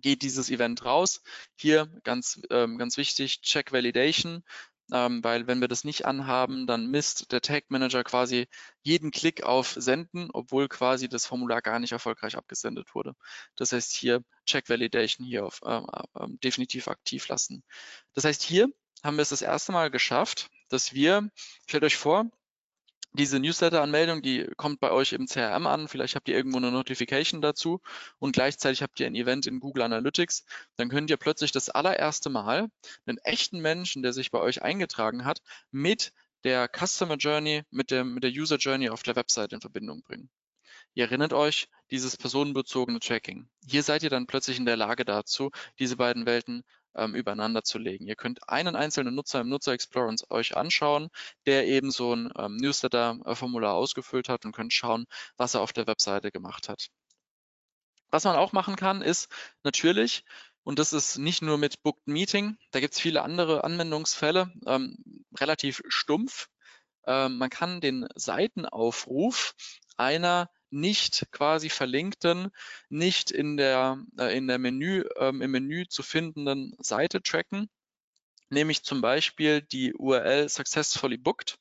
geht 0.02 0.22
dieses 0.22 0.50
Event 0.50 0.84
raus. 0.84 1.22
Hier 1.56 1.88
ganz, 2.04 2.40
ähm, 2.50 2.78
ganz 2.78 2.96
wichtig, 2.96 3.40
Check 3.42 3.72
Validation, 3.72 4.44
ähm, 4.92 5.24
weil 5.24 5.46
wenn 5.46 5.60
wir 5.60 5.68
das 5.68 5.84
nicht 5.84 6.04
anhaben, 6.04 6.66
dann 6.66 6.86
misst 6.90 7.32
der 7.32 7.40
Tag 7.40 7.64
Manager 7.68 8.04
quasi 8.04 8.48
jeden 8.82 9.10
Klick 9.10 9.42
auf 9.42 9.74
Senden, 9.78 10.28
obwohl 10.32 10.68
quasi 10.68 11.08
das 11.08 11.24
Formular 11.26 11.62
gar 11.62 11.78
nicht 11.78 11.92
erfolgreich 11.92 12.36
abgesendet 12.36 12.94
wurde. 12.94 13.14
Das 13.56 13.72
heißt 13.72 13.92
hier 13.92 14.22
Check 14.46 14.68
Validation 14.68 15.26
hier 15.26 15.46
auf 15.46 15.60
ähm, 15.64 15.86
ähm, 16.18 16.38
definitiv 16.40 16.88
aktiv 16.88 17.28
lassen. 17.28 17.62
Das 18.14 18.24
heißt 18.24 18.42
hier 18.42 18.68
haben 19.02 19.16
wir 19.16 19.22
es 19.22 19.30
das 19.30 19.42
erste 19.42 19.72
Mal 19.72 19.90
geschafft, 19.90 20.48
dass 20.68 20.92
wir, 20.92 21.28
stellt 21.66 21.84
euch 21.84 21.96
vor, 21.96 22.30
diese 23.12 23.38
Newsletter-Anmeldung, 23.38 24.22
die 24.22 24.46
kommt 24.57 24.81
bei 24.81 24.90
euch 24.90 25.12
im 25.12 25.27
CRM 25.27 25.66
an. 25.66 25.88
Vielleicht 25.88 26.14
habt 26.14 26.29
ihr 26.29 26.37
irgendwo 26.37 26.59
eine 26.59 26.70
Notification 26.70 27.42
dazu 27.42 27.81
und 28.18 28.33
gleichzeitig 28.33 28.83
habt 28.83 28.98
ihr 29.01 29.07
ein 29.07 29.14
Event 29.14 29.46
in 29.46 29.61
Google 29.61 29.83
Analytics. 29.83 30.44
Dann 30.77 30.88
könnt 30.88 31.11
ihr 31.11 31.18
plötzlich 31.18 31.53
das 31.53 31.68
allererste 31.68 32.31
Mal 32.31 32.68
einen 33.07 33.18
echten 33.18 33.61
Menschen, 33.61 34.03
der 34.03 34.12
sich 34.12 34.31
bei 34.31 34.40
euch 34.40 34.62
eingetragen 34.62 35.25
hat, 35.25 35.42
mit 35.70 36.12
der 36.44 36.68
Customer 36.68 37.16
Journey, 37.16 37.62
mit 37.70 37.90
der, 37.90 38.05
mit 38.05 38.25
der 38.25 38.31
User 38.31 38.57
Journey 38.57 38.88
auf 38.88 39.03
der 39.03 39.16
Website 39.16 39.53
in 39.53 39.61
Verbindung 39.61 40.03
bringen. 40.03 40.31
Ihr 40.94 41.05
erinnert 41.05 41.33
euch, 41.33 41.68
dieses 41.90 42.16
personenbezogene 42.16 43.01
Tracking. 43.01 43.48
Hier 43.66 43.83
seid 43.83 44.03
ihr 44.03 44.11
dann 44.11 44.27
plötzlich 44.27 44.59
in 44.59 44.66
der 44.66 44.77
Lage 44.77 45.05
dazu, 45.05 45.51
diese 45.79 45.96
beiden 45.96 46.27
Welten 46.27 46.64
ähm, 46.94 47.14
übereinander 47.14 47.62
zu 47.62 47.78
legen. 47.78 48.07
Ihr 48.07 48.16
könnt 48.16 48.48
einen 48.48 48.76
einzelnen 48.76 49.14
Nutzer 49.14 49.40
im 49.40 49.48
Nutzer 49.48 49.72
Explorer 49.72 50.14
euch 50.31 50.57
anschauen, 50.57 51.09
der 51.46 51.66
eben 51.66 51.90
so 51.90 52.14
ein 52.14 52.33
ähm, 52.37 52.57
Newsletter-Formular 52.57 53.74
ausgefüllt 53.74 54.28
hat 54.28 54.44
und 54.44 54.52
könnt 54.52 54.72
schauen, 54.72 55.07
was 55.37 55.55
er 55.55 55.61
auf 55.61 55.72
der 55.72 55.87
Webseite 55.87 56.31
gemacht 56.31 56.68
hat. 56.68 56.88
Was 58.11 58.24
man 58.24 58.37
auch 58.37 58.52
machen 58.52 58.76
kann, 58.76 59.00
ist 59.00 59.28
natürlich, 59.62 60.24
und 60.64 60.78
das 60.78 60.92
ist 60.92 61.18
nicht 61.18 61.40
nur 61.40 61.57
mit 61.57 61.83
Booked 61.83 62.07
Meeting, 62.07 62.59
da 62.70 62.81
gibt 62.81 62.94
es 62.94 63.00
viele 63.00 63.22
andere 63.22 63.64
Anwendungsfälle, 63.64 64.52
ähm, 64.66 64.98
relativ 65.38 65.83
stumpf. 65.88 66.48
Ähm, 67.07 67.38
man 67.38 67.50
kann 67.50 67.81
den 67.81 68.07
Seitenaufruf 68.14 69.55
einer 69.96 70.50
nicht 70.72 71.26
quasi 71.30 71.68
verlinkten, 71.68 72.50
nicht 72.88 73.30
in 73.30 73.56
der, 73.56 73.98
äh, 74.18 74.37
in 74.37 74.48
der 74.48 74.58
Menü, 74.58 75.04
ähm, 75.18 75.42
im 75.42 75.50
Menü 75.50 75.87
zu 75.87 76.02
findenden 76.02 76.74
Seite 76.80 77.22
tracken, 77.22 77.68
nämlich 78.52 78.84
zum 78.84 79.00
Beispiel 79.00 79.62
die 79.62 79.94
URL 79.94 80.48
successfully 80.48 81.16
booked. 81.16 81.58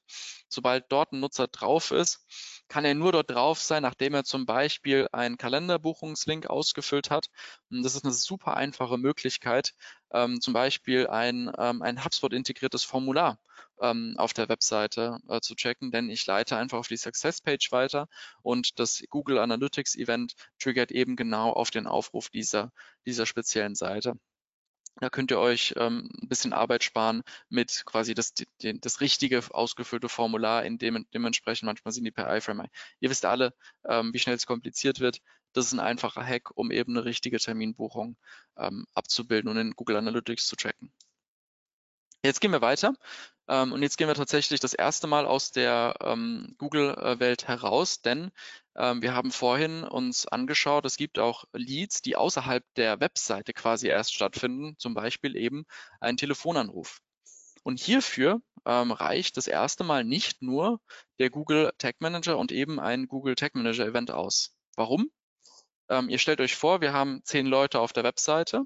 Sobald 0.49 0.85
dort 0.89 1.13
ein 1.13 1.21
Nutzer 1.21 1.47
drauf 1.47 1.91
ist, 1.91 2.25
kann 2.67 2.85
er 2.85 2.93
nur 2.93 3.13
dort 3.13 3.31
drauf 3.31 3.59
sein, 3.61 3.83
nachdem 3.83 4.13
er 4.13 4.25
zum 4.25 4.45
Beispiel 4.45 5.07
einen 5.13 5.37
Kalenderbuchungslink 5.37 6.47
ausgefüllt 6.47 7.09
hat. 7.09 7.27
Und 7.69 7.83
das 7.83 7.95
ist 7.95 8.03
eine 8.03 8.13
super 8.13 8.57
einfache 8.57 8.97
Möglichkeit, 8.97 9.73
ähm, 10.11 10.41
zum 10.41 10.53
Beispiel 10.53 11.07
ein, 11.07 11.51
ähm, 11.57 11.81
ein 11.81 12.03
HubSpot 12.03 12.33
integriertes 12.33 12.83
Formular 12.83 13.39
ähm, 13.81 14.15
auf 14.17 14.33
der 14.33 14.49
Webseite 14.49 15.17
äh, 15.29 15.39
zu 15.41 15.55
checken, 15.55 15.91
denn 15.91 16.09
ich 16.09 16.25
leite 16.25 16.57
einfach 16.57 16.77
auf 16.79 16.87
die 16.87 16.97
Success 16.97 17.41
Page 17.41 17.71
weiter 17.71 18.07
und 18.41 18.79
das 18.79 19.03
Google 19.09 19.39
Analytics 19.39 19.95
Event 19.95 20.33
triggert 20.59 20.91
eben 20.91 21.15
genau 21.15 21.51
auf 21.51 21.71
den 21.71 21.87
Aufruf 21.87 22.29
dieser, 22.29 22.71
dieser 23.05 23.25
speziellen 23.25 23.75
Seite. 23.75 24.15
Da 25.01 25.09
könnt 25.09 25.31
ihr 25.31 25.39
euch 25.39 25.73
ähm, 25.77 26.07
ein 26.21 26.27
bisschen 26.29 26.53
Arbeit 26.53 26.83
sparen 26.83 27.23
mit 27.49 27.83
quasi 27.87 28.13
das, 28.13 28.35
die, 28.35 28.79
das 28.79 29.01
richtige 29.01 29.41
ausgefüllte 29.49 30.09
Formular, 30.09 30.63
in 30.63 30.77
dem 30.77 31.07
dementsprechend 31.11 31.65
manchmal 31.65 31.91
sind 31.91 32.03
die 32.05 32.11
per 32.11 32.31
iFrame. 32.37 32.67
Ihr 32.99 33.09
wisst 33.09 33.25
alle, 33.25 33.55
ähm, 33.83 34.13
wie 34.13 34.19
schnell 34.19 34.35
es 34.35 34.45
kompliziert 34.45 34.99
wird. 34.99 35.19
Das 35.53 35.65
ist 35.65 35.73
ein 35.73 35.79
einfacher 35.79 36.23
Hack, 36.23 36.51
um 36.55 36.69
eben 36.69 36.95
eine 36.95 37.03
richtige 37.03 37.39
Terminbuchung 37.39 38.15
ähm, 38.57 38.85
abzubilden 38.93 39.49
und 39.49 39.57
in 39.57 39.71
Google 39.71 39.97
Analytics 39.97 40.45
zu 40.45 40.55
tracken. 40.55 40.93
Jetzt 42.23 42.39
gehen 42.39 42.51
wir 42.51 42.61
weiter 42.61 42.93
ähm, 43.51 43.73
und 43.73 43.83
jetzt 43.83 43.97
gehen 43.97 44.07
wir 44.07 44.15
tatsächlich 44.15 44.61
das 44.61 44.73
erste 44.73 45.07
Mal 45.07 45.25
aus 45.25 45.51
der 45.51 45.95
ähm, 45.99 46.55
Google-Welt 46.57 47.49
heraus, 47.49 48.01
denn 48.01 48.31
ähm, 48.77 49.01
wir 49.01 49.13
haben 49.13 49.29
vorhin 49.31 49.83
uns 49.83 50.25
angeschaut, 50.25 50.85
es 50.85 50.95
gibt 50.95 51.19
auch 51.19 51.43
Leads, 51.51 52.01
die 52.01 52.15
außerhalb 52.15 52.63
der 52.77 53.01
Webseite 53.01 53.51
quasi 53.51 53.89
erst 53.89 54.13
stattfinden, 54.13 54.77
zum 54.77 54.93
Beispiel 54.93 55.35
eben 55.35 55.65
ein 55.99 56.15
Telefonanruf. 56.15 57.01
Und 57.63 57.81
hierfür 57.81 58.41
ähm, 58.65 58.91
reicht 58.93 59.35
das 59.35 59.47
erste 59.47 59.83
Mal 59.83 60.05
nicht 60.05 60.41
nur 60.41 60.79
der 61.19 61.29
Google 61.29 61.73
Tag 61.77 61.97
Manager 61.99 62.37
und 62.37 62.53
eben 62.53 62.79
ein 62.79 63.07
Google 63.07 63.35
Tag 63.35 63.53
Manager 63.53 63.85
Event 63.85 64.11
aus. 64.11 64.55
Warum? 64.77 65.11
Ähm, 65.89 66.07
ihr 66.07 66.19
stellt 66.19 66.39
euch 66.39 66.55
vor, 66.55 66.79
wir 66.79 66.93
haben 66.93 67.21
zehn 67.25 67.47
Leute 67.47 67.81
auf 67.81 67.91
der 67.91 68.05
Webseite 68.05 68.63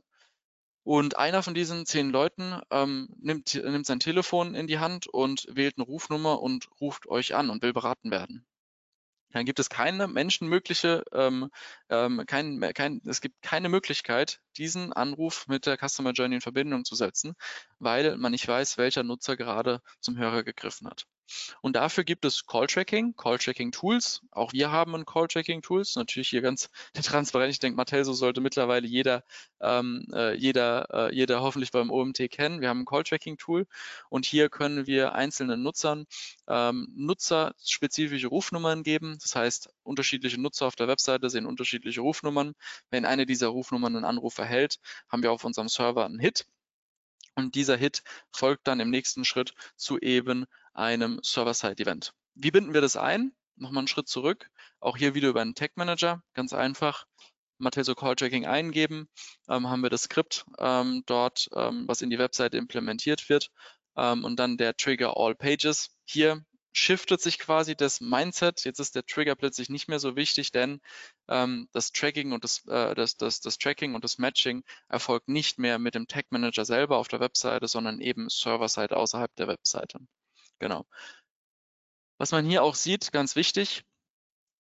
Und 0.86 1.18
einer 1.18 1.44
von 1.44 1.54
diesen 1.54 1.86
zehn 1.86 2.10
Leuten 2.10 2.62
ähm, 2.72 3.10
nimmt, 3.20 3.54
nimmt 3.56 3.86
sein 3.86 4.00
Telefon 4.00 4.56
in 4.56 4.68
die 4.68 4.80
Hand 4.80 5.08
und 5.08 5.46
wählt 5.50 5.78
eine 5.78 5.86
Rufnummer 5.86 6.42
und 6.42 6.70
ruft 6.80 7.08
euch 7.08 7.36
an 7.36 7.50
und 7.50 7.62
will 7.62 7.74
beraten 7.74 8.12
werden 8.12 8.46
dann 9.36 9.46
gibt 9.46 9.60
es 9.60 9.70
keine 9.70 10.08
menschenmögliche, 10.08 11.04
ähm, 11.12 11.50
ähm, 11.90 12.24
kein, 12.26 12.62
kein, 12.74 13.02
es 13.06 13.20
gibt 13.20 13.42
keine 13.42 13.68
Möglichkeit, 13.68 14.40
diesen 14.56 14.94
Anruf 14.94 15.48
mit 15.48 15.66
der 15.66 15.78
Customer 15.78 16.12
Journey 16.12 16.36
in 16.36 16.42
Verbindung 16.42 16.86
zu 16.86 16.96
setzen, 16.96 17.34
weil 17.78 18.16
man 18.16 18.32
nicht 18.32 18.48
weiß, 18.48 18.78
welcher 18.78 19.04
Nutzer 19.04 19.36
gerade 19.36 19.82
zum 20.00 20.18
Hörer 20.18 20.44
gegriffen 20.44 20.88
hat. 20.88 21.06
Und 21.62 21.76
dafür 21.76 22.04
gibt 22.04 22.26
es 22.26 22.46
Call-Tracking, 22.46 23.16
Call-Tracking-Tools. 23.16 24.22
Auch 24.32 24.54
wir 24.54 24.72
haben 24.72 24.96
ein 24.96 25.06
Call-Tracking-Tools. 25.06 25.96
Natürlich 25.96 26.30
hier 26.30 26.42
ganz 26.42 26.70
transparent. 26.94 27.52
Ich 27.52 27.60
denke, 27.60 27.78
Mattel, 27.78 28.04
so 28.06 28.14
sollte 28.14 28.42
mittlerweile 28.42 28.88
jeder, 28.88 29.24
ähm, 29.62 30.06
äh, 30.14 30.34
jeder, 30.36 31.10
äh, 31.10 31.16
jeder 31.16 31.42
hoffentlich 31.42 31.72
beim 31.72 31.90
OMT 31.90 32.30
kennen. 32.30 32.62
Wir 32.62 32.70
haben 32.70 32.82
ein 32.82 32.86
Call-Tracking-Tool 32.86 33.68
und 34.10 34.26
hier 34.26 34.50
können 34.50 34.88
wir 34.88 35.14
einzelnen 35.14 35.64
Nutzern 35.64 36.06
ähm, 36.48 36.88
nutzerspezifische 36.96 38.28
Rufnummern 38.28 38.84
geben. 38.84 39.18
Das 39.22 39.36
heißt, 39.36 39.70
unterschiedliche 39.84 40.40
Nutzer 40.40 40.68
auf 40.68 40.76
der 40.76 40.88
Webseite 40.88 41.30
sehen 41.30 41.46
unterschiedliche 41.46 42.02
Rufnummern. 42.02 42.54
Wenn 42.90 43.06
eine 43.06 43.26
dieser 43.26 43.48
Rufnummern 43.48 43.96
einen 43.96 44.06
Anruf 44.06 44.38
erhält, 44.38 44.80
haben 45.10 45.24
wir 45.24 45.32
auf 45.32 45.44
unserem 45.44 45.68
Server 45.68 46.06
einen 46.06 46.20
Hit. 46.20 46.46
Und 47.36 47.56
dieser 47.56 47.76
Hit 47.76 48.02
folgt 48.32 48.68
dann 48.68 48.80
im 48.80 48.90
nächsten 48.90 49.26
Schritt 49.26 49.54
zu 49.76 50.00
eben 50.00 50.46
einem 50.76 51.20
Server-Side-Event. 51.24 52.14
Wie 52.36 52.52
binden 52.52 52.74
wir 52.74 52.82
das 52.82 52.98
ein? 52.98 53.34
Nochmal 53.56 53.82
einen 53.82 53.88
Schritt 53.88 54.08
zurück. 54.08 54.50
Auch 54.80 54.98
hier 54.98 55.16
wieder 55.16 55.30
über 55.30 55.42
einen 55.42 55.56
Tag 55.56 55.78
Manager. 55.78 56.22
Ganz 56.34 56.54
einfach. 56.54 57.06
Mateso 57.58 57.96
Call 57.96 58.16
Tracking 58.16 58.46
eingeben, 58.46 59.08
ähm, 59.48 59.70
haben 59.70 59.82
wir 59.82 59.90
das 59.90 60.04
Skript 60.04 60.46
ähm, 60.60 61.04
dort, 61.06 61.48
ähm, 61.56 61.88
was 61.88 62.02
in 62.02 62.10
die 62.10 62.20
Webseite 62.20 62.58
implementiert 62.58 63.30
wird 63.30 63.50
ähm, 63.96 64.26
und 64.26 64.38
dann 64.38 64.58
der 64.58 64.76
Trigger 64.76 65.16
All 65.18 65.36
Pages. 65.36 65.96
Hier 66.04 66.44
shiftet 66.74 67.22
sich 67.22 67.40
quasi 67.40 67.76
das 67.76 68.02
Mindset. 68.02 68.66
Jetzt 68.66 68.80
ist 68.80 68.96
der 68.96 69.06
Trigger 69.06 69.36
plötzlich 69.36 69.70
nicht 69.70 69.88
mehr 69.88 70.00
so 70.00 70.18
wichtig, 70.18 70.52
denn 70.52 70.82
ähm, 71.30 71.70
das 71.72 71.94
Tracking 71.94 72.34
und 72.34 72.44
das, 72.44 72.66
äh, 72.68 72.94
das, 72.96 73.16
das, 73.16 73.40
das 73.40 73.58
Tracking 73.58 73.96
und 73.96 74.04
das 74.04 74.18
Matching 74.18 74.64
erfolgt 74.90 75.30
nicht 75.30 75.58
mehr 75.58 75.80
mit 75.80 75.96
dem 75.96 76.08
Tag 76.08 76.26
Manager 76.32 76.66
selber 76.66 76.98
auf 76.98 77.08
der 77.08 77.22
Webseite, 77.22 77.68
sondern 77.70 78.02
eben 78.02 78.28
Server-Side 78.30 78.96
außerhalb 78.96 79.34
der 79.38 79.48
Webseite. 79.48 80.00
Genau. 80.60 80.86
Was 82.18 82.32
man 82.32 82.46
hier 82.46 82.64
auch 82.64 82.76
sieht, 82.76 83.12
ganz 83.12 83.36
wichtig, 83.36 83.84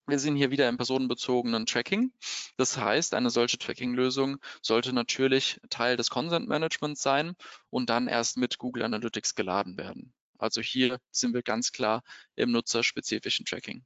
wir 0.07 0.19
sind 0.19 0.35
hier 0.35 0.51
wieder 0.51 0.69
im 0.69 0.77
personenbezogenen 0.77 1.65
Tracking. 1.65 2.13
Das 2.57 2.77
heißt, 2.77 3.13
eine 3.15 3.29
solche 3.29 3.57
Tracking-Lösung 3.57 4.37
sollte 4.61 4.93
natürlich 4.93 5.59
Teil 5.69 5.97
des 5.97 6.09
Consent 6.09 6.47
Managements 6.47 7.01
sein 7.01 7.35
und 7.69 7.89
dann 7.89 8.07
erst 8.07 8.37
mit 8.37 8.57
Google 8.59 8.83
Analytics 8.83 9.35
geladen 9.35 9.77
werden. 9.77 10.13
Also 10.37 10.61
hier 10.61 10.99
sind 11.11 11.33
wir 11.33 11.41
ganz 11.41 11.71
klar 11.71 12.03
im 12.35 12.51
nutzerspezifischen 12.51 13.45
Tracking. 13.45 13.83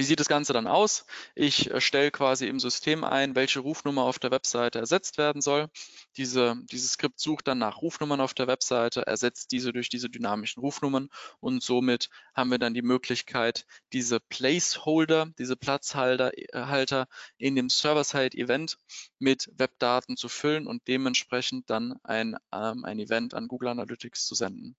Wie 0.00 0.04
sieht 0.04 0.18
das 0.18 0.28
Ganze 0.28 0.54
dann 0.54 0.66
aus? 0.66 1.04
Ich 1.34 1.70
äh, 1.70 1.78
stelle 1.78 2.10
quasi 2.10 2.46
im 2.48 2.58
System 2.58 3.04
ein, 3.04 3.34
welche 3.34 3.60
Rufnummer 3.60 4.04
auf 4.04 4.18
der 4.18 4.30
Webseite 4.30 4.78
ersetzt 4.78 5.18
werden 5.18 5.42
soll. 5.42 5.68
Diese, 6.16 6.56
dieses 6.72 6.92
Skript 6.92 7.20
sucht 7.20 7.46
dann 7.48 7.58
nach 7.58 7.82
Rufnummern 7.82 8.22
auf 8.22 8.32
der 8.32 8.46
Webseite, 8.46 9.06
ersetzt 9.06 9.52
diese 9.52 9.74
durch 9.74 9.90
diese 9.90 10.08
dynamischen 10.08 10.62
Rufnummern 10.62 11.10
und 11.40 11.62
somit 11.62 12.08
haben 12.34 12.50
wir 12.50 12.56
dann 12.56 12.72
die 12.72 12.80
Möglichkeit, 12.80 13.66
diese 13.92 14.20
Placeholder, 14.20 15.34
diese 15.38 15.56
Platzhalter 15.56 16.32
äh, 16.34 17.04
in 17.36 17.54
dem 17.54 17.68
Server-Side-Event 17.68 18.78
mit 19.18 19.50
Webdaten 19.58 20.16
zu 20.16 20.30
füllen 20.30 20.66
und 20.66 20.88
dementsprechend 20.88 21.68
dann 21.68 22.00
ein, 22.04 22.38
ähm, 22.54 22.86
ein 22.86 22.98
Event 23.00 23.34
an 23.34 23.48
Google 23.48 23.68
Analytics 23.68 24.24
zu 24.24 24.34
senden. 24.34 24.76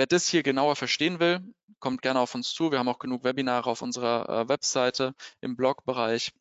Wer 0.00 0.06
das 0.06 0.26
hier 0.28 0.42
genauer 0.42 0.76
verstehen 0.76 1.20
will, 1.20 1.42
kommt 1.78 2.00
gerne 2.00 2.20
auf 2.20 2.34
uns 2.34 2.54
zu. 2.54 2.72
Wir 2.72 2.78
haben 2.78 2.88
auch 2.88 3.00
genug 3.00 3.22
Webinare 3.22 3.68
auf 3.68 3.82
unserer 3.82 4.30
äh, 4.30 4.48
Webseite 4.48 5.14
im 5.42 5.56
Blogbereich. 5.56 6.32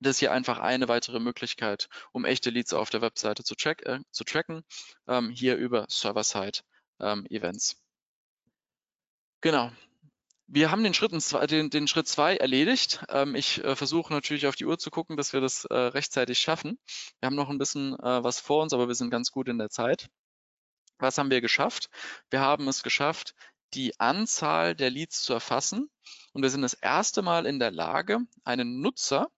Das 0.00 0.12
ist 0.12 0.20
hier 0.20 0.32
einfach 0.32 0.58
eine 0.58 0.88
weitere 0.88 1.20
Möglichkeit, 1.20 1.90
um 2.12 2.24
echte 2.24 2.48
Leads 2.48 2.72
auf 2.72 2.88
der 2.88 3.02
Webseite 3.02 3.44
zu, 3.44 3.56
track, 3.56 3.84
äh, 3.84 3.98
zu 4.10 4.24
tracken, 4.24 4.62
ähm, 5.06 5.28
hier 5.28 5.56
über 5.56 5.84
Server-Side-Events. 5.90 7.72
Ähm, 7.72 7.78
genau. 9.42 9.70
Wir 10.46 10.70
haben 10.70 10.82
den 10.82 10.94
Schritt, 10.94 11.12
den, 11.50 11.68
den 11.68 11.88
Schritt 11.88 12.08
zwei 12.08 12.38
erledigt. 12.38 13.04
Ähm, 13.10 13.34
ich 13.34 13.62
äh, 13.64 13.76
versuche 13.76 14.14
natürlich 14.14 14.46
auf 14.46 14.56
die 14.56 14.64
Uhr 14.64 14.78
zu 14.78 14.90
gucken, 14.90 15.18
dass 15.18 15.34
wir 15.34 15.42
das 15.42 15.66
äh, 15.66 15.74
rechtzeitig 15.74 16.38
schaffen. 16.38 16.78
Wir 17.20 17.26
haben 17.26 17.36
noch 17.36 17.50
ein 17.50 17.58
bisschen 17.58 17.92
äh, 18.00 18.24
was 18.24 18.40
vor 18.40 18.62
uns, 18.62 18.72
aber 18.72 18.88
wir 18.88 18.94
sind 18.94 19.10
ganz 19.10 19.30
gut 19.30 19.46
in 19.48 19.58
der 19.58 19.68
Zeit. 19.68 20.08
Was 20.98 21.18
haben 21.18 21.30
wir 21.30 21.40
geschafft? 21.40 21.90
Wir 22.30 22.40
haben 22.40 22.68
es 22.68 22.82
geschafft, 22.82 23.34
die 23.74 23.98
Anzahl 24.00 24.74
der 24.74 24.90
Leads 24.90 25.22
zu 25.22 25.32
erfassen. 25.32 25.90
Und 26.32 26.42
wir 26.42 26.50
sind 26.50 26.62
das 26.62 26.74
erste 26.74 27.22
Mal 27.22 27.46
in 27.46 27.58
der 27.58 27.70
Lage, 27.70 28.20
einen 28.44 28.80
Nutzer, 28.80 29.28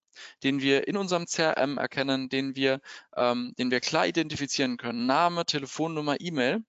den 0.42 0.60
wir 0.60 0.88
in 0.88 0.96
unserem 0.96 1.26
CRM 1.26 1.78
erkennen, 1.78 2.28
den 2.28 2.54
wir, 2.56 2.80
ähm, 3.16 3.54
den 3.58 3.70
wir 3.70 3.80
klar 3.80 4.06
identifizieren 4.06 4.76
können, 4.76 5.06
Name, 5.06 5.46
Telefonnummer, 5.46 6.20
E-Mail, 6.20 6.62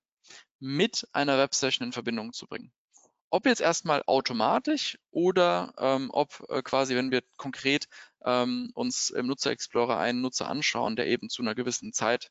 mit 0.59 1.07
einer 1.11 1.37
Websession 1.37 1.87
in 1.87 1.93
Verbindung 1.93 2.33
zu 2.33 2.47
bringen. 2.47 2.71
Ob 3.29 3.45
jetzt 3.45 3.61
erstmal 3.61 4.03
automatisch 4.05 4.99
oder 5.09 5.73
ähm, 5.77 6.09
ob 6.11 6.45
äh, 6.49 6.61
quasi, 6.61 6.95
wenn 6.95 7.11
wir 7.11 7.23
konkret 7.37 7.87
ähm, 8.25 8.71
uns 8.75 9.09
im 9.09 9.27
Nutzer 9.27 9.51
Explorer 9.51 9.97
einen 9.97 10.21
Nutzer 10.21 10.49
anschauen, 10.49 10.95
der 10.95 11.07
eben 11.07 11.29
zu 11.29 11.41
einer 11.41 11.55
gewissen 11.55 11.93
Zeit 11.93 12.29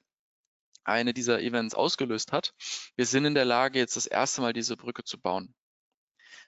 eine 0.85 1.14
dieser 1.14 1.41
Events 1.41 1.74
ausgelöst 1.74 2.33
hat. 2.33 2.53
Wir 2.97 3.07
sind 3.07 3.24
in 3.24 3.35
der 3.35 3.45
Lage, 3.45 3.78
jetzt 3.78 3.97
das 3.97 4.07
erste 4.07 4.41
Mal 4.41 4.53
diese 4.53 4.76
Brücke 4.76 5.05
zu 5.05 5.20
bauen. 5.20 5.55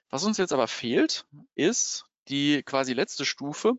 Was 0.09 0.23
uns 0.23 0.37
jetzt 0.37 0.53
aber 0.53 0.67
fehlt, 0.67 1.25
ist 1.55 2.05
die 2.29 2.63
quasi 2.63 2.93
letzte 2.93 3.25
Stufe, 3.25 3.73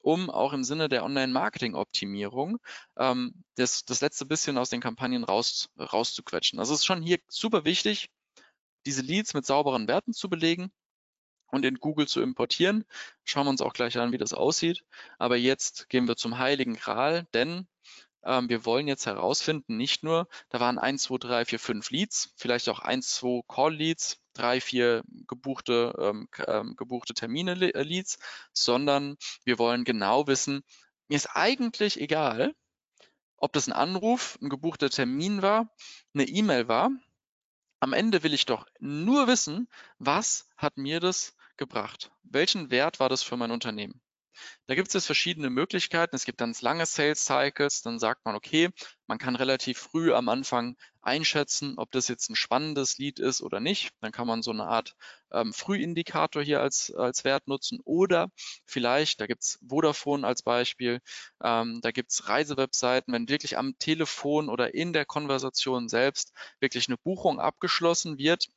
um 0.00 0.30
auch 0.30 0.52
im 0.52 0.64
Sinne 0.64 0.88
der 0.88 1.04
Online-Marketing-Optimierung 1.04 2.58
ähm, 2.96 3.44
das, 3.56 3.84
das 3.84 4.00
letzte 4.00 4.26
bisschen 4.26 4.58
aus 4.58 4.70
den 4.70 4.80
Kampagnen 4.80 5.24
raus, 5.24 5.68
rauszuquetschen. 5.78 6.58
Also 6.58 6.74
es 6.74 6.80
ist 6.80 6.86
schon 6.86 7.02
hier 7.02 7.18
super 7.28 7.64
wichtig, 7.64 8.10
diese 8.86 9.02
Leads 9.02 9.34
mit 9.34 9.46
sauberen 9.46 9.88
Werten 9.88 10.12
zu 10.12 10.28
belegen 10.28 10.70
und 11.50 11.64
in 11.64 11.76
Google 11.76 12.06
zu 12.06 12.20
importieren. 12.20 12.84
Schauen 13.24 13.46
wir 13.46 13.50
uns 13.50 13.62
auch 13.62 13.72
gleich 13.72 13.98
an, 13.98 14.12
wie 14.12 14.18
das 14.18 14.32
aussieht. 14.32 14.84
Aber 15.18 15.36
jetzt 15.36 15.88
gehen 15.88 16.06
wir 16.06 16.16
zum 16.16 16.38
Heiligen 16.38 16.74
Gral, 16.74 17.26
denn 17.34 17.66
ähm, 18.28 18.48
wir 18.50 18.66
wollen 18.66 18.86
jetzt 18.86 19.06
herausfinden, 19.06 19.76
nicht 19.76 20.04
nur, 20.04 20.28
da 20.50 20.60
waren 20.60 20.78
1, 20.78 21.04
2, 21.04 21.16
3, 21.18 21.44
4, 21.46 21.58
5 21.58 21.90
Leads, 21.90 22.34
vielleicht 22.36 22.68
auch 22.68 22.80
1, 22.80 23.14
2 23.16 23.42
Call-Leads, 23.48 24.20
3, 24.34 24.60
4 24.60 25.02
gebuchte, 25.26 25.94
ähm, 25.98 26.28
ähm 26.46 26.76
gebuchte 26.76 27.14
Termine-Leads, 27.14 28.14
äh, 28.16 28.18
sondern 28.52 29.16
wir 29.44 29.58
wollen 29.58 29.84
genau 29.84 30.26
wissen, 30.26 30.62
mir 31.08 31.16
ist 31.16 31.30
eigentlich 31.34 31.98
egal, 31.98 32.54
ob 33.38 33.52
das 33.54 33.66
ein 33.66 33.72
Anruf, 33.72 34.38
ein 34.42 34.50
gebuchter 34.50 34.90
Termin 34.90 35.40
war, 35.40 35.74
eine 36.12 36.24
E-Mail 36.24 36.68
war. 36.68 36.90
Am 37.80 37.92
Ende 37.94 38.22
will 38.24 38.34
ich 38.34 38.44
doch 38.44 38.66
nur 38.78 39.26
wissen, 39.26 39.68
was 39.98 40.48
hat 40.56 40.76
mir 40.76 41.00
das 41.00 41.34
gebracht? 41.56 42.10
Welchen 42.24 42.70
Wert 42.70 43.00
war 43.00 43.08
das 43.08 43.22
für 43.22 43.36
mein 43.36 43.52
Unternehmen? 43.52 44.02
Da 44.66 44.74
gibt 44.74 44.94
es 44.94 45.06
verschiedene 45.06 45.50
Möglichkeiten. 45.50 46.14
Es 46.14 46.24
gibt 46.24 46.38
ganz 46.38 46.62
lange 46.62 46.86
Sales 46.86 47.24
Cycles. 47.24 47.82
Dann 47.82 47.98
sagt 47.98 48.24
man, 48.24 48.34
okay, 48.34 48.70
man 49.06 49.18
kann 49.18 49.36
relativ 49.36 49.78
früh 49.78 50.12
am 50.12 50.28
Anfang 50.28 50.76
einschätzen, 51.00 51.74
ob 51.78 51.90
das 51.90 52.08
jetzt 52.08 52.28
ein 52.28 52.36
spannendes 52.36 52.98
Lead 52.98 53.18
ist 53.18 53.40
oder 53.40 53.60
nicht. 53.60 53.90
Dann 54.00 54.12
kann 54.12 54.26
man 54.26 54.42
so 54.42 54.50
eine 54.50 54.66
Art 54.66 54.94
ähm, 55.32 55.52
Frühindikator 55.52 56.42
hier 56.42 56.60
als, 56.60 56.92
als 56.94 57.24
Wert 57.24 57.48
nutzen. 57.48 57.80
Oder 57.84 58.28
vielleicht, 58.66 59.20
da 59.20 59.26
gibt 59.26 59.42
es 59.42 59.58
Vodafone 59.66 60.26
als 60.26 60.42
Beispiel, 60.42 61.00
ähm, 61.42 61.80
da 61.82 61.90
gibt 61.90 62.10
es 62.12 62.28
Reisewebseiten, 62.28 63.14
wenn 63.14 63.28
wirklich 63.28 63.56
am 63.56 63.78
Telefon 63.78 64.48
oder 64.48 64.74
in 64.74 64.92
der 64.92 65.06
Konversation 65.06 65.88
selbst 65.88 66.32
wirklich 66.60 66.88
eine 66.88 66.98
Buchung 66.98 67.40
abgeschlossen 67.40 68.18
wird, 68.18 68.48